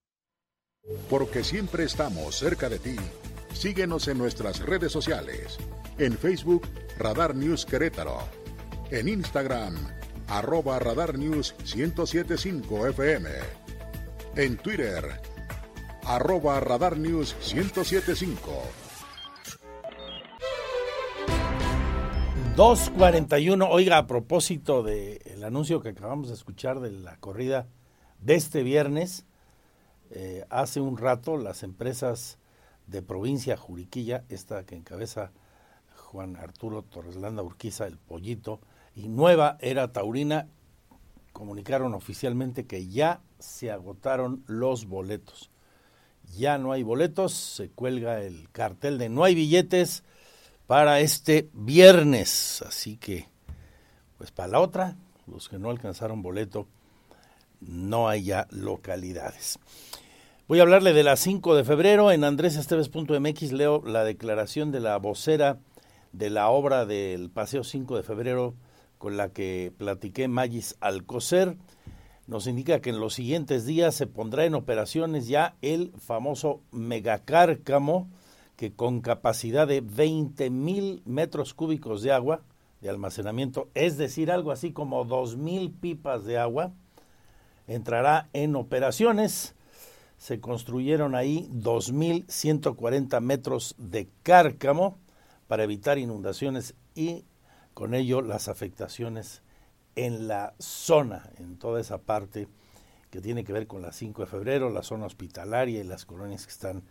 Porque 1.09 1.43
siempre 1.43 1.83
estamos 1.83 2.35
cerca 2.35 2.69
de 2.69 2.79
ti. 2.79 2.95
Síguenos 3.57 4.07
en 4.07 4.19
nuestras 4.19 4.59
redes 4.59 4.91
sociales. 4.91 5.57
En 5.97 6.15
Facebook, 6.15 6.67
Radar 6.99 7.35
News 7.35 7.65
Querétaro 7.65 8.19
en 8.91 9.09
Instagram, 9.09 9.73
arroba 10.27 10.77
Radar 10.77 11.17
News 11.17 11.55
1075 11.75 12.85
FM. 12.89 13.29
En 14.35 14.57
Twitter, 14.57 15.03
arroba 16.03 16.59
Radar 16.59 16.97
News 16.99 17.35
1075. 17.51 18.61
241. 22.55 23.67
Oiga, 23.71 23.97
a 23.97 24.05
propósito 24.05 24.83
del 24.83 25.43
anuncio 25.43 25.81
que 25.81 25.89
acabamos 25.89 26.27
de 26.27 26.35
escuchar 26.35 26.79
de 26.79 26.91
la 26.91 27.17
corrida 27.17 27.67
de 28.21 28.35
este 28.35 28.61
viernes, 28.61 29.25
Eh, 30.09 30.45
hace 30.49 30.79
un 30.79 30.97
rato 30.97 31.35
las 31.35 31.63
empresas 31.63 32.37
de 32.87 33.01
provincia 33.01 33.57
Juriquilla, 33.57 34.23
esta 34.29 34.65
que 34.65 34.75
encabeza 34.75 35.31
Juan 35.95 36.37
Arturo 36.37 36.83
Torreslanda 36.83 37.43
Urquiza, 37.43 37.85
el 37.85 37.97
pollito, 37.97 38.61
y 38.95 39.09
Nueva 39.09 39.57
Era 39.59 39.91
Taurina, 39.91 40.47
comunicaron 41.33 41.93
oficialmente 41.93 42.65
que 42.65 42.87
ya 42.87 43.21
se 43.37 43.69
agotaron 43.71 44.43
los 44.47 44.87
boletos. 44.87 45.51
Ya 46.35 46.57
no 46.57 46.71
hay 46.71 46.83
boletos, 46.83 47.33
se 47.33 47.69
cuelga 47.69 48.21
el 48.21 48.49
cartel 48.51 48.97
de 48.97 49.09
no 49.09 49.23
hay 49.23 49.35
billetes 49.35 50.03
para 50.65 50.99
este 50.99 51.49
viernes. 51.53 52.63
Así 52.63 52.97
que, 52.97 53.27
pues 54.17 54.31
para 54.31 54.49
la 54.49 54.59
otra, 54.59 54.95
los 55.27 55.47
que 55.47 55.59
no 55.59 55.69
alcanzaron 55.69 56.21
boleto, 56.21 56.67
no 57.61 58.07
hay 58.07 58.23
ya 58.23 58.47
localidades. 58.49 59.59
Voy 60.47 60.59
a 60.59 60.61
hablarle 60.61 60.93
de 60.93 61.03
la 61.03 61.17
5 61.17 61.55
de 61.55 61.65
febrero. 61.65 62.09
En 62.09 62.23
andresesteves.mx 62.23 63.51
leo 63.51 63.83
la 63.85 64.05
declaración 64.05 64.71
de 64.71 64.79
la 64.79 64.95
vocera 64.97 65.59
de 66.13 66.29
la 66.29 66.47
obra 66.47 66.85
del 66.85 67.29
Paseo 67.29 67.65
5 67.65 67.97
de 67.97 68.03
febrero 68.03 68.53
con 68.97 69.17
la 69.17 69.27
que 69.27 69.73
platiqué 69.77 70.29
Magis 70.29 70.77
Alcocer. 70.79 71.57
Nos 72.27 72.47
indica 72.47 72.79
que 72.79 72.91
en 72.91 73.01
los 73.01 73.13
siguientes 73.13 73.65
días 73.65 73.93
se 73.93 74.07
pondrá 74.07 74.45
en 74.45 74.55
operaciones 74.55 75.27
ya 75.27 75.57
el 75.61 75.91
famoso 75.97 76.61
megacárcamo 76.71 78.07
que 78.55 78.71
con 78.71 79.01
capacidad 79.01 79.67
de 79.67 79.81
20 79.81 80.49
mil 80.49 81.01
metros 81.03 81.53
cúbicos 81.53 82.03
de 82.03 82.13
agua 82.13 82.41
de 82.79 82.89
almacenamiento, 82.89 83.67
es 83.73 83.97
decir, 83.97 84.31
algo 84.31 84.53
así 84.53 84.71
como 84.71 85.03
2 85.03 85.35
mil 85.35 85.71
pipas 85.71 86.23
de 86.23 86.37
agua, 86.37 86.71
entrará 87.67 88.29
en 88.31 88.55
operaciones. 88.55 89.56
Se 90.17 90.39
construyeron 90.39 91.15
ahí 91.15 91.49
2.140 91.53 93.21
metros 93.21 93.75
de 93.77 94.09
cárcamo 94.23 94.97
para 95.47 95.63
evitar 95.63 95.97
inundaciones 95.97 96.75
y 96.95 97.25
con 97.73 97.93
ello 97.93 98.21
las 98.21 98.47
afectaciones 98.47 99.43
en 99.95 100.27
la 100.27 100.53
zona, 100.59 101.29
en 101.37 101.57
toda 101.57 101.81
esa 101.81 101.99
parte 101.99 102.47
que 103.09 103.21
tiene 103.21 103.43
que 103.43 103.53
ver 103.53 103.67
con 103.67 103.81
la 103.81 103.91
5 103.91 104.23
de 104.23 104.27
febrero, 104.27 104.69
la 104.69 104.83
zona 104.83 105.05
hospitalaria 105.05 105.79
y 105.79 105.83
las 105.83 106.05
colonias 106.05 106.45
que 106.45 106.51
están 106.51 106.83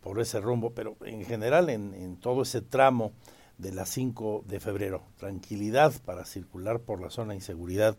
por 0.00 0.20
ese 0.20 0.40
rumbo, 0.40 0.70
pero 0.74 0.96
en 1.04 1.24
general 1.24 1.70
en, 1.70 2.16
todo 2.16 2.42
ese 2.42 2.60
tramo 2.60 3.12
de 3.56 3.72
la 3.72 3.86
5 3.86 4.44
de 4.46 4.60
febrero. 4.60 5.02
Tranquilidad 5.16 5.92
para 6.04 6.24
circular 6.24 6.80
por 6.80 7.00
la 7.00 7.10
zona, 7.10 7.34
inseguridad 7.34 7.96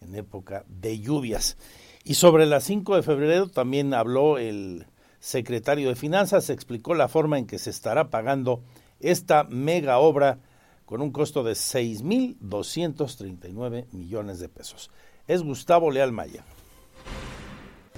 en 0.00 0.14
época 0.14 0.64
de 0.68 0.98
lluvias. 0.98 1.56
Y 2.04 2.14
sobre 2.14 2.46
la 2.46 2.60
5 2.60 2.96
de 2.96 3.02
febrero 3.02 3.48
también 3.48 3.92
habló 3.94 4.38
el 4.38 4.86
secretario 5.18 5.88
de 5.90 5.96
Finanzas, 5.96 6.48
explicó 6.50 6.94
la 6.94 7.08
forma 7.08 7.38
en 7.38 7.46
que 7.46 7.58
se 7.58 7.70
estará 7.70 8.10
pagando 8.10 8.62
esta 9.00 9.44
mega 9.44 9.98
obra 9.98 10.38
con 10.86 11.02
un 11.02 11.12
costo 11.12 11.44
de 11.44 11.52
6.239 11.52 13.86
millones 13.92 14.40
de 14.40 14.48
pesos. 14.48 14.90
Es 15.28 15.42
Gustavo 15.42 15.90
Leal 15.90 16.12
Maya. 16.12 16.42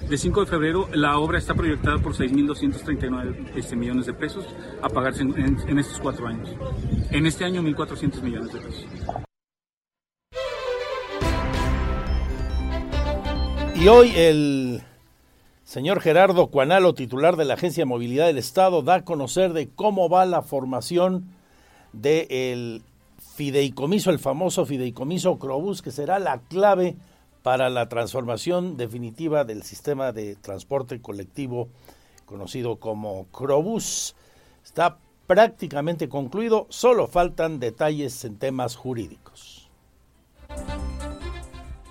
De 0.09 0.17
5 0.17 0.41
de 0.41 0.47
febrero, 0.47 0.89
la 0.93 1.17
obra 1.17 1.37
está 1.37 1.55
proyectada 1.55 1.97
por 1.99 2.13
6.239 2.13 3.53
este, 3.55 3.77
millones 3.77 4.05
de 4.05 4.13
pesos 4.13 4.45
a 4.81 4.89
pagarse 4.89 5.21
en, 5.21 5.57
en 5.67 5.79
estos 5.79 5.99
cuatro 5.99 6.27
años. 6.27 6.49
En 7.09 7.25
este 7.25 7.45
año, 7.45 7.63
1.400 7.63 8.21
millones 8.21 8.51
de 8.51 8.59
pesos. 8.59 8.85
Y 13.83 13.89
hoy 13.89 14.13
el 14.15 14.81
señor 15.65 15.99
Gerardo 15.99 16.47
Cuanalo, 16.47 16.93
titular 16.93 17.35
de 17.35 17.43
la 17.43 17.55
Agencia 17.55 17.81
de 17.81 17.85
Movilidad 17.85 18.27
del 18.27 18.37
Estado, 18.37 18.81
da 18.81 18.95
a 18.95 19.03
conocer 19.03 19.51
de 19.51 19.67
cómo 19.67 20.07
va 20.07 20.25
la 20.25 20.41
formación 20.41 21.25
del 21.91 22.81
fideicomiso, 23.35 24.09
el 24.09 24.19
famoso 24.19 24.65
fideicomiso 24.65 25.37
Crobús, 25.37 25.81
que 25.81 25.91
será 25.91 26.19
la 26.19 26.39
clave 26.47 26.95
para 27.41 27.69
la 27.69 27.89
transformación 27.89 28.77
definitiva 28.77 29.43
del 29.43 29.63
sistema 29.63 30.13
de 30.13 30.37
transporte 30.37 31.01
colectivo 31.01 31.67
conocido 32.25 32.77
como 32.77 33.25
Crobús. 33.33 34.15
Está 34.63 34.97
prácticamente 35.27 36.07
concluido, 36.07 36.67
solo 36.69 37.07
faltan 37.07 37.59
detalles 37.59 38.23
en 38.23 38.37
temas 38.37 38.77
jurídicos. 38.77 39.69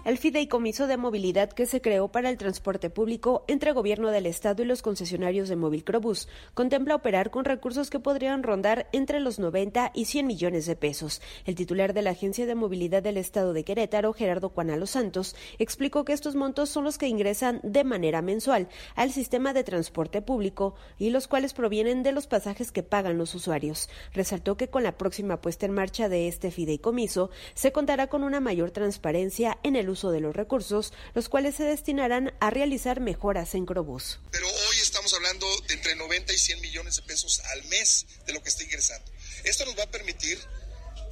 El 0.04 0.18
fideicomiso 0.18 0.88
de 0.88 0.96
movilidad 0.96 1.52
que 1.52 1.64
se 1.64 1.80
creó 1.80 2.08
para 2.08 2.28
el 2.28 2.36
transporte 2.36 2.90
público 2.90 3.44
entre 3.46 3.70
gobierno 3.70 4.10
del 4.10 4.26
Estado 4.26 4.64
y 4.64 4.66
los 4.66 4.82
concesionarios 4.82 5.48
de 5.48 5.54
móvil 5.54 5.84
Crobús 5.84 6.26
contempla 6.54 6.96
operar 6.96 7.30
con 7.30 7.44
recursos 7.44 7.88
que 7.88 8.00
podrían 8.00 8.42
rondar 8.42 8.88
entre 8.90 9.20
los 9.20 9.38
90 9.38 9.92
y 9.94 10.06
100 10.06 10.26
millones 10.26 10.66
de 10.66 10.74
pesos. 10.74 11.22
El 11.46 11.54
titular 11.54 11.94
de 11.94 12.02
la 12.02 12.10
Agencia 12.10 12.46
de 12.46 12.56
Movilidad 12.56 13.00
del 13.00 13.16
Estado 13.16 13.52
de 13.52 13.62
Querétaro, 13.62 14.12
Gerardo 14.12 14.50
Cuanalo 14.50 14.86
Santos, 14.86 15.36
explicó 15.60 16.04
que 16.04 16.14
estos 16.14 16.34
montos 16.34 16.68
son 16.68 16.82
los 16.82 16.98
que 16.98 17.06
ingresan 17.06 17.60
de 17.62 17.84
manera 17.84 18.22
mensual 18.22 18.66
al 18.96 19.12
sistema 19.12 19.52
de 19.52 19.62
transporte 19.62 20.20
público 20.20 20.74
y 20.98 21.10
los 21.10 21.28
cuales 21.28 21.54
provienen 21.54 22.02
de 22.02 22.10
los 22.10 22.26
pasajes 22.26 22.72
que 22.72 22.82
pagan 22.82 23.18
los 23.18 23.36
usuarios. 23.36 23.88
Resaltó 24.12 24.56
que 24.56 24.66
con 24.66 24.82
la 24.82 24.98
próxima 24.98 25.40
puesta 25.40 25.64
en 25.66 25.72
marcha 25.74 26.08
de 26.08 26.26
este 26.26 26.50
fideicomiso 26.50 27.30
se 27.54 27.70
contará 27.70 28.08
con 28.08 28.24
una 28.24 28.40
mayor 28.40 28.72
transparencia 28.72 29.58
en 29.62 29.76
el 29.76 29.91
uso 29.92 30.10
de 30.10 30.20
los 30.20 30.34
recursos, 30.34 30.92
los 31.14 31.28
cuales 31.28 31.54
se 31.54 31.64
destinarán 31.64 32.34
a 32.40 32.50
realizar 32.50 33.00
mejoras 33.00 33.54
en 33.54 33.66
Crobús. 33.66 34.18
Pero 34.30 34.48
hoy 34.48 34.76
estamos 34.82 35.14
hablando 35.14 35.46
de 35.68 35.74
entre 35.74 35.94
90 35.94 36.32
y 36.32 36.38
100 36.38 36.60
millones 36.60 36.96
de 36.96 37.02
pesos 37.02 37.40
al 37.52 37.64
mes 37.68 38.06
de 38.26 38.32
lo 38.32 38.42
que 38.42 38.48
está 38.48 38.64
ingresando. 38.64 39.10
Esto 39.44 39.64
nos 39.64 39.78
va 39.78 39.84
a 39.84 39.90
permitir 39.90 40.38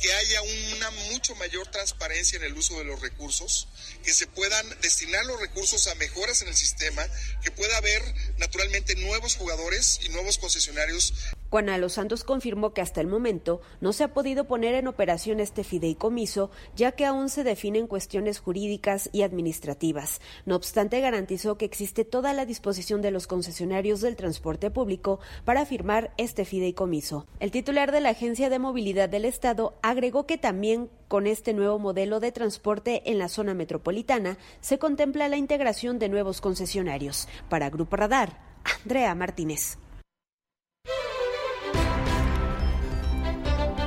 que 0.01 0.12
haya 0.12 0.40
una 0.43 0.90
mucho 1.12 1.35
mayor 1.36 1.70
transparencia 1.70 2.39
en 2.39 2.44
el 2.44 2.55
uso 2.55 2.78
de 2.78 2.85
los 2.85 3.01
recursos, 3.01 3.69
que 4.02 4.15
se 4.15 4.27
puedan 4.27 4.66
destinar 4.81 5.24
los 5.27 5.39
recursos 5.39 5.86
a 5.89 5.94
mejoras 5.97 6.40
en 6.43 6.48
el 6.48 6.57
sistema, 6.57 7.07
que 7.43 7.51
pueda 7.51 7.77
haber 7.77 8.02
naturalmente 8.39 8.94
nuevos 8.97 9.36
jugadores 9.36 10.01
y 10.02 10.09
nuevos 10.09 10.39
concesionarios 10.39 11.12
Juan 11.51 11.81
Los 11.81 11.94
Santos 11.94 12.22
confirmó 12.22 12.72
que 12.72 12.81
hasta 12.81 13.01
el 13.01 13.09
momento 13.09 13.60
no 13.81 13.93
se 13.93 14.05
ha 14.05 14.14
podido 14.14 14.44
poner 14.44 14.77
en 14.77 14.86
operación 14.86 15.40
este 15.40 15.64
fideicomiso, 15.64 16.52
ya 16.77 16.93
que 16.93 17.05
aún 17.05 17.28
se 17.28 17.43
definen 17.43 17.89
cuestiones 17.89 18.39
jurídicas 18.39 19.10
y 19.12 19.22
administrativas. 19.22 20.20
No 20.47 20.55
obstante, 20.55 21.01
garantizó 21.01 21.59
que 21.59 21.64
existe 21.64 22.05
toda 22.05 22.32
la 22.35 22.47
disposición 22.47 23.02
de 23.02 23.10
los 23.10 23.27
concesionarios 23.27 24.01
del 24.01 24.14
transporte 24.14 24.70
público 24.70 25.18
para 25.44 25.66
firmar 25.66 26.14
este 26.18 26.44
fideicomiso. 26.44 27.27
El 27.40 27.51
titular 27.51 27.90
de 27.90 28.01
la 28.01 28.10
Agencia 28.10 28.48
de 28.48 28.60
Movilidad 28.60 29.09
del 29.09 29.24
Estado 29.24 29.74
agregó 29.82 30.27
que 30.27 30.39
también 30.39 30.89
con 31.09 31.27
este 31.27 31.52
nuevo 31.52 31.81
modelo 31.81 32.20
de 32.20 32.31
transporte 32.31 33.10
en 33.10 33.18
la 33.18 33.28
zona 33.28 33.55
metropolitana 33.55 34.39
se 34.60 34.78
contempla 34.78 35.28
la 35.28 35.36
integración 35.36 35.98
de 35.98 36.09
nuevos 36.09 36.40
concesionarios. 36.40 37.27
Para 37.48 37.70
Grupo 37.70 37.97
Radar, 37.97 38.39
Andrea 38.85 39.12
Martínez. 39.16 39.78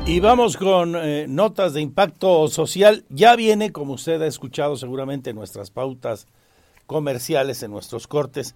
Y 0.06 0.20
vamos 0.20 0.58
con 0.58 0.98
eh, 0.98 1.28
notas 1.30 1.74
de 1.74 1.80
impacto 1.80 2.50
social. 2.50 3.06
Ya 3.08 3.38
viene, 3.38 3.72
como 3.72 3.94
usted 3.94 4.22
ha 4.22 4.28
escuchado 4.28 4.76
seguramente 4.76 5.30
en 5.30 5.38
nuestras 5.38 5.72
pautas 5.72 6.28
comerciales, 6.88 7.64
en 7.64 7.72
nuestros 7.72 8.08
cortes, 8.08 8.54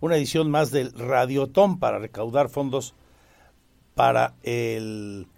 una 0.00 0.16
edición 0.16 0.50
más 0.50 0.72
del 0.72 0.92
Radiotón 0.92 1.78
para 1.78 2.00
recaudar 2.00 2.48
fondos 2.48 2.94
para 3.94 4.34
el 4.42 5.28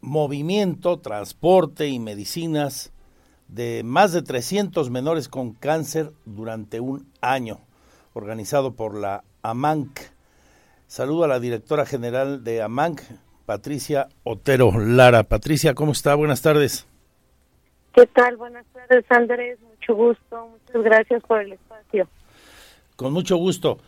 movimiento, 0.00 1.00
transporte 1.00 1.88
y 1.88 1.98
medicinas 1.98 2.92
de 3.48 3.82
más 3.84 4.12
de 4.12 4.22
300 4.22 4.88
menores 4.90 5.28
con 5.28 5.52
cáncer 5.52 6.12
durante 6.26 6.78
un 6.78 7.10
año, 7.20 7.58
organizado 8.12 8.74
por 8.74 8.96
la 8.96 9.24
AMANC. 9.42 9.98
Saludo 10.86 11.24
a 11.24 11.28
la 11.28 11.40
directora 11.40 11.86
general 11.86 12.44
de 12.44 12.62
AMANC, 12.62 13.02
Patricia 13.52 14.08
Otero 14.24 14.72
Lara. 14.78 15.24
Patricia, 15.24 15.74
¿cómo 15.74 15.92
está? 15.92 16.14
Buenas 16.14 16.40
tardes. 16.40 16.86
¿Qué 17.92 18.06
tal? 18.06 18.38
Buenas 18.38 18.64
tardes, 18.72 19.04
Andrés. 19.10 19.58
Mucho 19.60 19.94
gusto. 19.94 20.48
Muchas 20.48 20.82
gracias 20.82 21.22
por 21.24 21.42
el 21.42 21.52
espacio. 21.52 22.08
Con 22.96 23.12
mucho 23.12 23.36
gusto. 23.36 23.78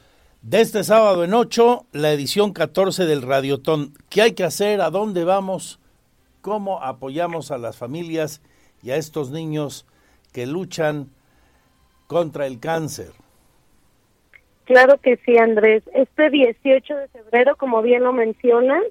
De 0.42 0.60
este 0.60 0.84
sábado 0.84 1.24
en 1.24 1.32
8, 1.32 1.86
la 1.92 2.12
edición 2.12 2.52
14 2.52 3.06
del 3.06 3.22
Radiotón. 3.22 3.94
¿Qué 4.10 4.20
hay 4.20 4.32
que 4.32 4.44
hacer? 4.44 4.82
¿A 4.82 4.90
dónde 4.90 5.24
vamos? 5.24 5.80
¿Cómo 6.42 6.82
apoyamos 6.82 7.50
a 7.50 7.56
las 7.56 7.78
familias 7.78 8.42
y 8.82 8.90
a 8.90 8.96
estos 8.96 9.30
niños 9.30 9.86
que 10.34 10.44
luchan 10.44 11.08
contra 12.06 12.46
el 12.46 12.60
cáncer? 12.60 13.12
Claro 14.66 14.98
que 14.98 15.16
sí, 15.24 15.38
Andrés. 15.38 15.84
Este 15.94 16.28
18 16.28 16.96
de 16.96 17.08
febrero, 17.08 17.56
como 17.56 17.80
bien 17.80 18.02
lo 18.02 18.12
mencionan, 18.12 18.82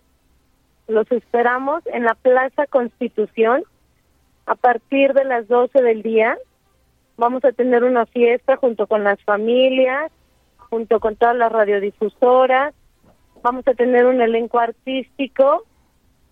los 0.87 1.11
esperamos 1.11 1.85
en 1.87 2.03
la 2.03 2.15
Plaza 2.15 2.67
Constitución 2.67 3.63
a 4.45 4.55
partir 4.55 5.13
de 5.13 5.25
las 5.25 5.47
12 5.47 5.81
del 5.81 6.01
día. 6.01 6.37
Vamos 7.17 7.45
a 7.45 7.51
tener 7.51 7.83
una 7.83 8.05
fiesta 8.05 8.57
junto 8.57 8.87
con 8.87 9.03
las 9.03 9.21
familias, 9.23 10.11
junto 10.57 10.99
con 10.99 11.15
todas 11.15 11.35
las 11.35 11.51
radiodifusoras. 11.51 12.73
Vamos 13.41 13.67
a 13.67 13.73
tener 13.73 14.05
un 14.05 14.21
elenco 14.21 14.59
artístico 14.59 15.65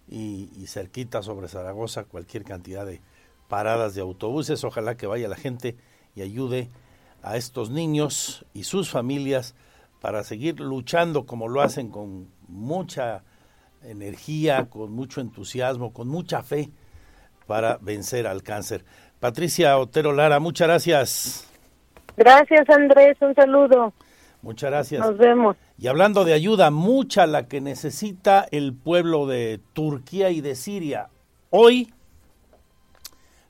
y, 0.08 0.50
y 0.56 0.66
cerquita 0.66 1.22
sobre 1.22 1.48
Zaragoza 1.48 2.04
cualquier 2.04 2.44
cantidad 2.44 2.86
de 2.86 3.00
paradas 3.48 3.94
de 3.94 4.02
autobuses. 4.02 4.62
Ojalá 4.64 4.96
que 4.96 5.06
vaya 5.06 5.28
la 5.28 5.36
gente 5.36 5.76
y 6.14 6.22
ayude 6.22 6.70
a 7.22 7.36
estos 7.36 7.70
niños 7.70 8.44
y 8.54 8.64
sus 8.64 8.90
familias 8.90 9.54
para 10.00 10.22
seguir 10.22 10.60
luchando 10.60 11.26
como 11.26 11.48
lo 11.48 11.60
hacen 11.60 11.90
con 11.90 12.28
mucha 12.46 13.22
energía, 13.82 14.66
con 14.70 14.92
mucho 14.92 15.20
entusiasmo, 15.20 15.92
con 15.92 16.08
mucha 16.08 16.42
fe 16.42 16.70
para 17.46 17.78
vencer 17.80 18.26
al 18.26 18.42
cáncer. 18.42 18.84
Patricia 19.20 19.78
Otero 19.78 20.12
Lara, 20.12 20.38
muchas 20.38 20.68
gracias. 20.68 21.50
Gracias 22.16 22.68
Andrés, 22.68 23.16
un 23.20 23.34
saludo. 23.34 23.92
Muchas 24.42 24.70
gracias. 24.70 25.00
Nos 25.00 25.18
vemos. 25.18 25.56
Y 25.78 25.88
hablando 25.88 26.24
de 26.24 26.32
ayuda, 26.32 26.70
mucha 26.70 27.26
la 27.26 27.48
que 27.48 27.60
necesita 27.60 28.46
el 28.50 28.72
pueblo 28.72 29.26
de 29.26 29.60
Turquía 29.72 30.30
y 30.30 30.40
de 30.40 30.54
Siria. 30.54 31.08
Hoy 31.50 31.92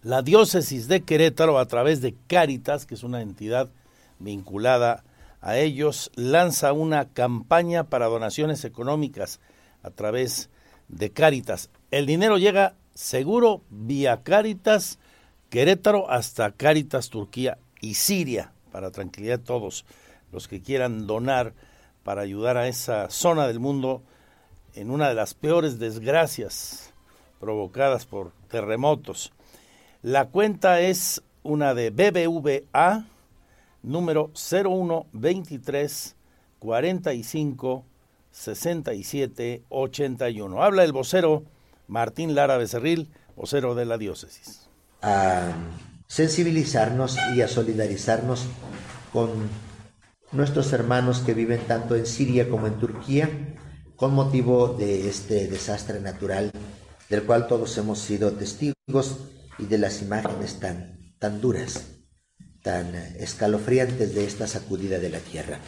la 0.03 0.23
diócesis 0.23 0.89
de 0.89 1.03
Querétaro, 1.03 1.59
a 1.59 1.67
través 1.67 2.01
de 2.01 2.15
Cáritas, 2.27 2.87
que 2.87 2.95
es 2.95 3.03
una 3.03 3.21
entidad 3.21 3.69
vinculada 4.19 5.05
a 5.41 5.57
ellos, 5.59 6.11
lanza 6.15 6.73
una 6.73 7.09
campaña 7.09 7.85
para 7.85 8.07
donaciones 8.07 8.65
económicas 8.65 9.41
a 9.83 9.91
través 9.91 10.51
de 10.89 11.11
Cáritas. 11.11 11.71
El 11.91 12.07
dinero 12.07 12.39
llega 12.39 12.75
seguro 12.95 13.63
vía 13.71 14.23
Cáritas, 14.23 14.99
Querétaro 15.51 16.11
hasta 16.11 16.53
Cáritas, 16.53 17.09
Turquía 17.09 17.59
y 17.81 17.95
Siria, 17.95 18.53
para 18.73 18.91
tranquilidad 18.91 19.39
de 19.39 19.45
todos 19.45 19.85
los 20.33 20.49
que 20.49 20.61
quieran 20.61 21.07
donar 21.07 21.55
para 22.05 22.23
ayudar 22.23 22.57
a 22.57 22.69
esa 22.69 23.11
zona 23.11 23.47
del 23.47 23.61
mundo 23.61 24.03
en 24.75 24.91
una 24.91 25.09
de 25.09 25.15
las 25.15 25.35
peores 25.35 25.79
desgracias 25.79 26.93
provocadas 27.41 28.07
por 28.07 28.33
terremotos. 28.49 29.33
La 30.09 30.31
cuenta 30.31 30.81
es 30.81 31.21
una 31.43 31.75
de 31.75 31.91
BBVA, 31.91 33.05
número 33.83 34.31
0123 34.33 36.17
45 36.59 37.85
67 38.31 39.65
81. 39.69 40.63
Habla 40.63 40.85
el 40.85 40.93
vocero 40.93 41.45
Martín 41.89 42.35
Lara 42.35 42.57
Becerril, 42.57 43.11
vocero 43.37 43.75
de 43.75 43.85
la 43.85 43.99
diócesis. 43.99 44.71
A 45.03 45.53
sensibilizarnos 46.07 47.19
y 47.37 47.43
a 47.43 47.49
solidarizarnos 47.49 48.47
con 49.13 49.29
nuestros 50.33 50.73
hermanos 50.73 51.19
que 51.19 51.35
viven 51.35 51.61
tanto 51.67 51.97
en 51.97 52.07
Siria 52.07 52.49
como 52.49 52.67
en 52.67 52.79
Turquía 52.79 53.29
con 53.97 54.15
motivo 54.15 54.69
de 54.69 55.07
este 55.07 55.49
desastre 55.49 56.01
natural 56.01 56.51
del 57.11 57.25
cual 57.25 57.47
todos 57.47 57.77
hemos 57.77 57.99
sido 57.99 58.33
testigos 58.33 59.19
y 59.59 59.67
de 59.67 59.79
las 59.79 60.03
imágenes 60.03 60.61
tan, 60.61 61.15
tan 61.19 61.41
duras, 61.41 61.87
tan 62.63 62.95
escalofriantes 62.95 64.15
de 64.15 64.25
esta 64.25 64.47
sacudida 64.47 64.99
de 64.99 65.11
la 65.11 65.19
tierra. 65.19 65.59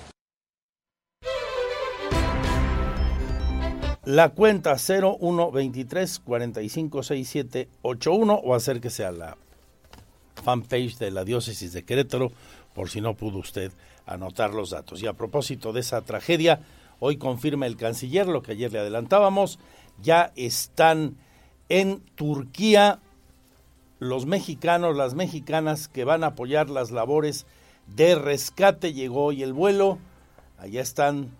La 4.04 4.30
cuenta 4.30 4.76
0123 4.76 6.20
456781 6.20 8.34
o 8.34 8.54
acérquese 8.54 9.04
a 9.04 9.12
la 9.12 9.36
fanpage 10.42 10.98
de 10.98 11.10
la 11.10 11.24
diócesis 11.24 11.72
de 11.72 11.84
Querétaro 11.84 12.32
por 12.74 12.88
si 12.88 13.00
no 13.00 13.14
pudo 13.14 13.38
usted 13.38 13.72
anotar 14.06 14.54
los 14.54 14.70
datos. 14.70 15.02
Y 15.02 15.06
a 15.06 15.12
propósito 15.12 15.72
de 15.72 15.80
esa 15.80 16.00
tragedia, 16.02 16.60
hoy 16.98 17.18
confirma 17.18 17.66
el 17.66 17.76
canciller 17.76 18.26
lo 18.26 18.42
que 18.42 18.52
ayer 18.52 18.72
le 18.72 18.78
adelantábamos, 18.78 19.58
ya 20.02 20.32
están 20.34 21.16
en 21.68 22.00
Turquía 22.14 23.00
los 24.00 24.26
mexicanos, 24.26 24.96
las 24.96 25.14
mexicanas 25.14 25.86
que 25.86 26.04
van 26.04 26.24
a 26.24 26.28
apoyar 26.28 26.70
las 26.70 26.90
labores 26.90 27.46
de 27.86 28.16
rescate. 28.16 28.92
Llegó 28.92 29.26
hoy 29.26 29.42
el 29.42 29.52
vuelo, 29.52 29.98
allá 30.58 30.80
están 30.80 31.30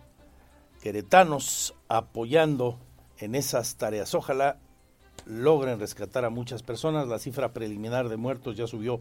queretanos 0.83 1.75
apoyando 1.89 2.79
en 3.19 3.35
esas 3.35 3.77
tareas. 3.77 4.15
Ojalá 4.15 4.59
logren 5.27 5.81
rescatar 5.81 6.25
a 6.25 6.31
muchas 6.31 6.63
personas. 6.63 7.09
La 7.09 7.19
cifra 7.19 7.53
preliminar 7.53 8.09
de 8.09 8.19
muertos 8.19 8.57
ya 8.57 8.67
subió 8.67 9.01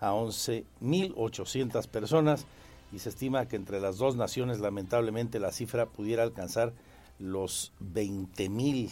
a 0.00 0.12
11.800 0.12 1.88
personas 1.88 2.46
y 2.92 2.98
se 2.98 3.08
estima 3.08 3.46
que 3.46 3.56
entre 3.56 3.80
las 3.80 3.96
dos 3.96 4.14
naciones 4.16 4.60
lamentablemente 4.60 5.40
la 5.40 5.52
cifra 5.52 5.86
pudiera 5.86 6.22
alcanzar 6.22 6.74
los 7.18 7.72
20.000. 7.80 8.90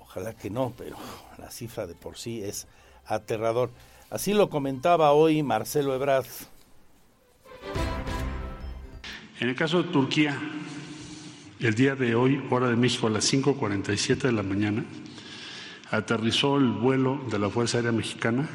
Ojalá 0.00 0.34
que 0.34 0.50
no, 0.50 0.72
pero 0.76 0.96
la 1.38 1.50
cifra 1.52 1.86
de 1.86 1.94
por 1.94 2.18
sí 2.18 2.42
es 2.42 2.66
aterrador. 3.06 3.70
Así 4.10 4.34
lo 4.34 4.50
comentaba 4.50 5.12
hoy 5.12 5.42
Marcelo 5.42 5.94
Ebrard. 5.94 6.26
En 9.38 9.48
el 9.48 9.54
caso 9.54 9.82
de 9.82 9.90
Turquía, 9.90 10.36
el 11.60 11.74
día 11.74 11.94
de 11.94 12.14
hoy, 12.14 12.42
hora 12.50 12.68
de 12.68 12.76
México, 12.76 13.06
a 13.06 13.10
las 13.10 13.32
5.47 13.32 14.18
de 14.18 14.32
la 14.32 14.42
mañana, 14.42 14.84
aterrizó 15.90 16.56
el 16.56 16.68
vuelo 16.68 17.20
de 17.30 17.38
la 17.38 17.50
Fuerza 17.50 17.78
Aérea 17.78 17.92
Mexicana 17.92 18.48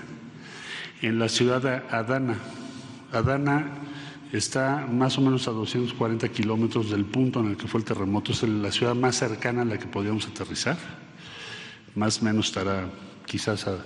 en 1.02 1.20
la 1.20 1.30
ciudad 1.30 1.62
de 1.62 1.82
Adana. 1.96 2.38
Adana 3.12 3.68
está 4.32 4.88
más 4.90 5.18
o 5.18 5.22
menos 5.22 5.48
a 5.48 5.52
240 5.52 6.30
kilómetros 6.30 6.90
del 6.90 7.06
punto 7.06 7.40
en 7.40 7.48
el 7.48 7.58
que 7.58 7.68
fue 7.68 7.80
el 7.80 7.86
terremoto. 7.86 8.32
Es 8.32 8.44
la 8.44 8.72
ciudad 8.72 8.96
más 8.96 9.16
cercana 9.16 9.62
a 9.62 9.66
la 9.66 9.78
que 9.78 9.88
podíamos 9.88 10.28
aterrizar. 10.28 10.78
Más 11.96 12.22
o 12.22 12.26
menos 12.26 12.48
estará 12.48 12.90
quizás 13.26 13.68
a 13.68 13.78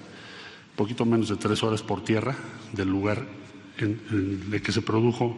poquito 0.79 1.03
menos 1.03 1.27
de 1.27 1.35
tres 1.35 1.61
horas 1.61 1.83
por 1.83 2.05
tierra 2.05 2.37
del 2.71 2.87
lugar 2.87 3.27
en, 3.79 3.99
el 4.49 4.61
que 4.61 4.71
se 4.71 4.81
produjo 4.81 5.35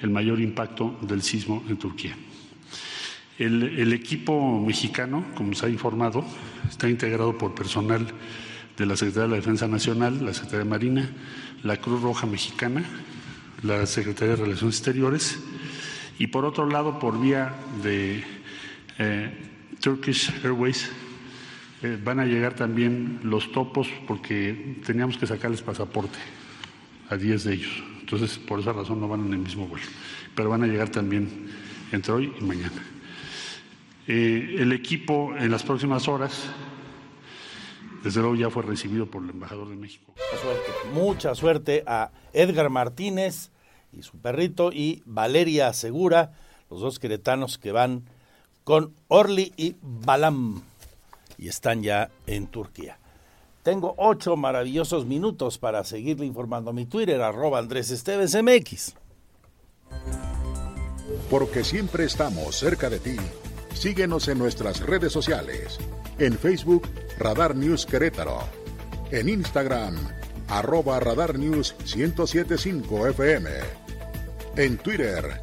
el 0.00 0.08
mayor 0.08 0.38
impacto 0.40 0.96
del 1.02 1.20
sismo 1.20 1.64
en 1.68 1.76
Turquía. 1.78 2.16
El, 3.36 3.92
equipo 3.92 4.60
mexicano, 4.60 5.24
como 5.34 5.52
se 5.54 5.66
ha 5.66 5.68
informado, 5.68 6.24
está 6.70 6.88
integrado 6.88 7.36
por 7.36 7.56
personal 7.56 8.06
de 8.76 8.86
la 8.86 8.96
Secretaría 8.96 9.24
de 9.24 9.30
la 9.30 9.36
Defensa 9.42 9.66
Nacional, 9.66 10.24
la 10.24 10.32
Secretaría 10.32 10.62
de 10.62 10.70
Marina, 10.70 11.10
la 11.64 11.76
Cruz 11.78 12.00
Roja 12.00 12.28
Mexicana, 12.28 12.84
la 13.64 13.86
Secretaría 13.86 14.36
de 14.36 14.44
Relaciones 14.44 14.76
Exteriores 14.76 15.40
y 16.20 16.28
por 16.28 16.44
otro 16.44 16.70
lado, 16.70 17.00
por 17.00 17.20
vía 17.20 17.52
de 17.82 18.22
eh, 18.98 19.32
Turkish 19.80 20.32
Airways 20.44 20.88
eh, 21.84 21.98
van 22.02 22.18
a 22.18 22.24
llegar 22.24 22.54
también 22.54 23.20
los 23.24 23.52
topos 23.52 23.88
porque 24.06 24.80
teníamos 24.86 25.18
que 25.18 25.26
sacarles 25.26 25.60
pasaporte 25.60 26.18
a 27.10 27.16
10 27.16 27.44
de 27.44 27.52
ellos. 27.52 27.82
Entonces, 28.00 28.38
por 28.38 28.58
esa 28.58 28.72
razón 28.72 29.00
no 29.00 29.06
van 29.06 29.26
en 29.26 29.34
el 29.34 29.40
mismo 29.40 29.66
vuelo. 29.66 29.84
Pero 30.34 30.48
van 30.48 30.62
a 30.62 30.66
llegar 30.66 30.88
también 30.88 31.50
entre 31.92 32.10
hoy 32.10 32.32
y 32.40 32.42
mañana. 32.42 32.82
Eh, 34.06 34.56
el 34.60 34.72
equipo 34.72 35.34
en 35.36 35.50
las 35.50 35.62
próximas 35.62 36.08
horas, 36.08 36.44
desde 38.02 38.20
luego 38.20 38.36
ya 38.36 38.48
fue 38.48 38.62
recibido 38.62 39.04
por 39.04 39.22
el 39.22 39.28
embajador 39.28 39.68
de 39.68 39.76
México. 39.76 40.14
Mucha 40.16 40.42
suerte, 40.42 40.70
mucha 40.94 41.34
suerte 41.34 41.84
a 41.86 42.12
Edgar 42.32 42.70
Martínez 42.70 43.50
y 43.92 44.00
su 44.00 44.16
perrito 44.16 44.72
y 44.72 45.02
Valeria 45.04 45.70
Segura, 45.74 46.32
los 46.70 46.80
dos 46.80 46.98
queretanos 46.98 47.58
que 47.58 47.72
van 47.72 48.04
con 48.64 48.94
Orly 49.08 49.52
y 49.58 49.76
Balam 49.82 50.62
y 51.38 51.48
están 51.48 51.82
ya 51.82 52.10
en 52.26 52.46
Turquía. 52.46 52.98
Tengo 53.62 53.94
ocho 53.96 54.36
maravillosos 54.36 55.06
minutos 55.06 55.56
para 55.58 55.84
seguirle 55.84 56.26
informando 56.26 56.72
mi 56.72 56.84
Twitter, 56.84 57.22
arroba 57.22 57.58
Andrés 57.58 57.90
Esteves 57.90 58.36
MX. 58.36 58.94
Porque 61.30 61.64
siempre 61.64 62.04
estamos 62.04 62.56
cerca 62.56 62.90
de 62.90 63.00
ti. 63.00 63.16
Síguenos 63.72 64.28
en 64.28 64.38
nuestras 64.38 64.80
redes 64.80 65.12
sociales. 65.12 65.78
En 66.18 66.38
Facebook, 66.38 66.86
Radar 67.18 67.56
News 67.56 67.86
Querétaro. 67.86 68.40
En 69.10 69.28
Instagram, 69.28 69.96
arroba 70.48 71.00
Radar 71.00 71.38
News 71.38 71.74
1075 71.96 73.08
FM. 73.08 73.50
En 74.56 74.76
Twitter, 74.76 75.40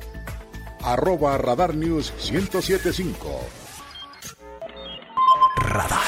arroba 0.84 1.38
Radar 1.38 1.74
News 1.74 2.14
1075. 2.32 3.61
Radar. 5.72 6.02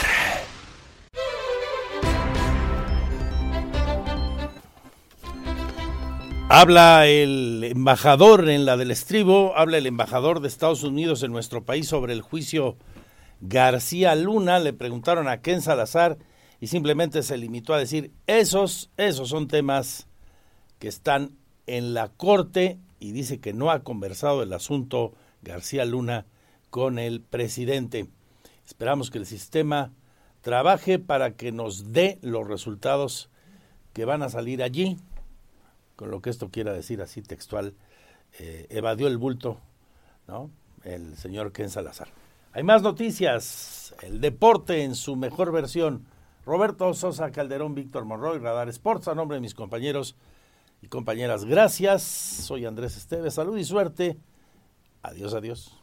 Habla 6.49 7.07
el 7.07 7.63
embajador 7.63 8.49
en 8.49 8.65
la 8.65 8.77
del 8.77 8.91
estribo, 8.91 9.53
habla 9.55 9.77
el 9.77 9.87
embajador 9.87 10.39
de 10.39 10.49
Estados 10.49 10.83
Unidos 10.83 11.23
en 11.23 11.31
nuestro 11.31 11.63
país 11.63 11.87
sobre 11.87 12.13
el 12.13 12.21
juicio 12.21 12.77
García 13.41 14.13
Luna. 14.15 14.59
Le 14.59 14.73
preguntaron 14.73 15.27
a 15.27 15.41
Ken 15.41 15.61
Salazar 15.61 16.17
y 16.59 16.67
simplemente 16.67 17.23
se 17.23 17.37
limitó 17.37 17.73
a 17.73 17.79
decir, 17.79 18.11
esos, 18.27 18.91
esos 18.97 19.29
son 19.29 19.47
temas 19.47 20.07
que 20.77 20.89
están 20.89 21.37
en 21.67 21.93
la 21.93 22.09
corte 22.09 22.77
y 22.99 23.13
dice 23.13 23.39
que 23.39 23.53
no 23.53 23.71
ha 23.71 23.83
conversado 23.83 24.43
el 24.43 24.53
asunto 24.53 25.13
García 25.41 25.85
Luna 25.85 26.25
con 26.69 26.99
el 26.99 27.21
presidente. 27.21 28.09
Esperamos 28.73 29.11
que 29.11 29.19
el 29.19 29.25
sistema 29.25 29.91
trabaje 30.41 30.99
para 30.99 31.35
que 31.35 31.51
nos 31.51 31.93
dé 31.93 32.19
los 32.21 32.47
resultados 32.47 33.29
que 33.93 34.03
van 34.03 34.23
a 34.23 34.29
salir 34.29 34.61
allí 34.61 34.97
con 35.95 36.11
lo 36.11 36.21
que 36.21 36.29
esto 36.29 36.49
quiera 36.49 36.73
decir 36.73 37.01
así 37.01 37.21
textual, 37.21 37.75
eh, 38.39 38.65
evadió 38.69 39.07
el 39.07 39.17
bulto, 39.17 39.59
¿no? 40.27 40.49
El 40.83 41.15
señor 41.15 41.51
Ken 41.51 41.69
Salazar. 41.69 42.09
Hay 42.51 42.63
más 42.63 42.81
noticias, 42.81 43.95
el 44.01 44.19
deporte 44.19 44.83
en 44.83 44.95
su 44.95 45.15
mejor 45.15 45.51
versión. 45.51 46.05
Roberto 46.45 46.93
Sosa 46.93 47.31
Calderón, 47.31 47.73
Víctor 47.73 48.05
Monroy, 48.05 48.39
Radar 48.39 48.67
Sports, 48.69 49.07
a 49.07 49.15
nombre 49.15 49.35
de 49.35 49.41
mis 49.41 49.53
compañeros 49.53 50.15
y 50.81 50.87
compañeras, 50.87 51.45
gracias. 51.45 52.01
Soy 52.01 52.65
Andrés 52.65 52.97
Esteves, 52.97 53.35
salud 53.35 53.57
y 53.57 53.63
suerte. 53.63 54.17
Adiós, 55.03 55.33
adiós. 55.33 55.82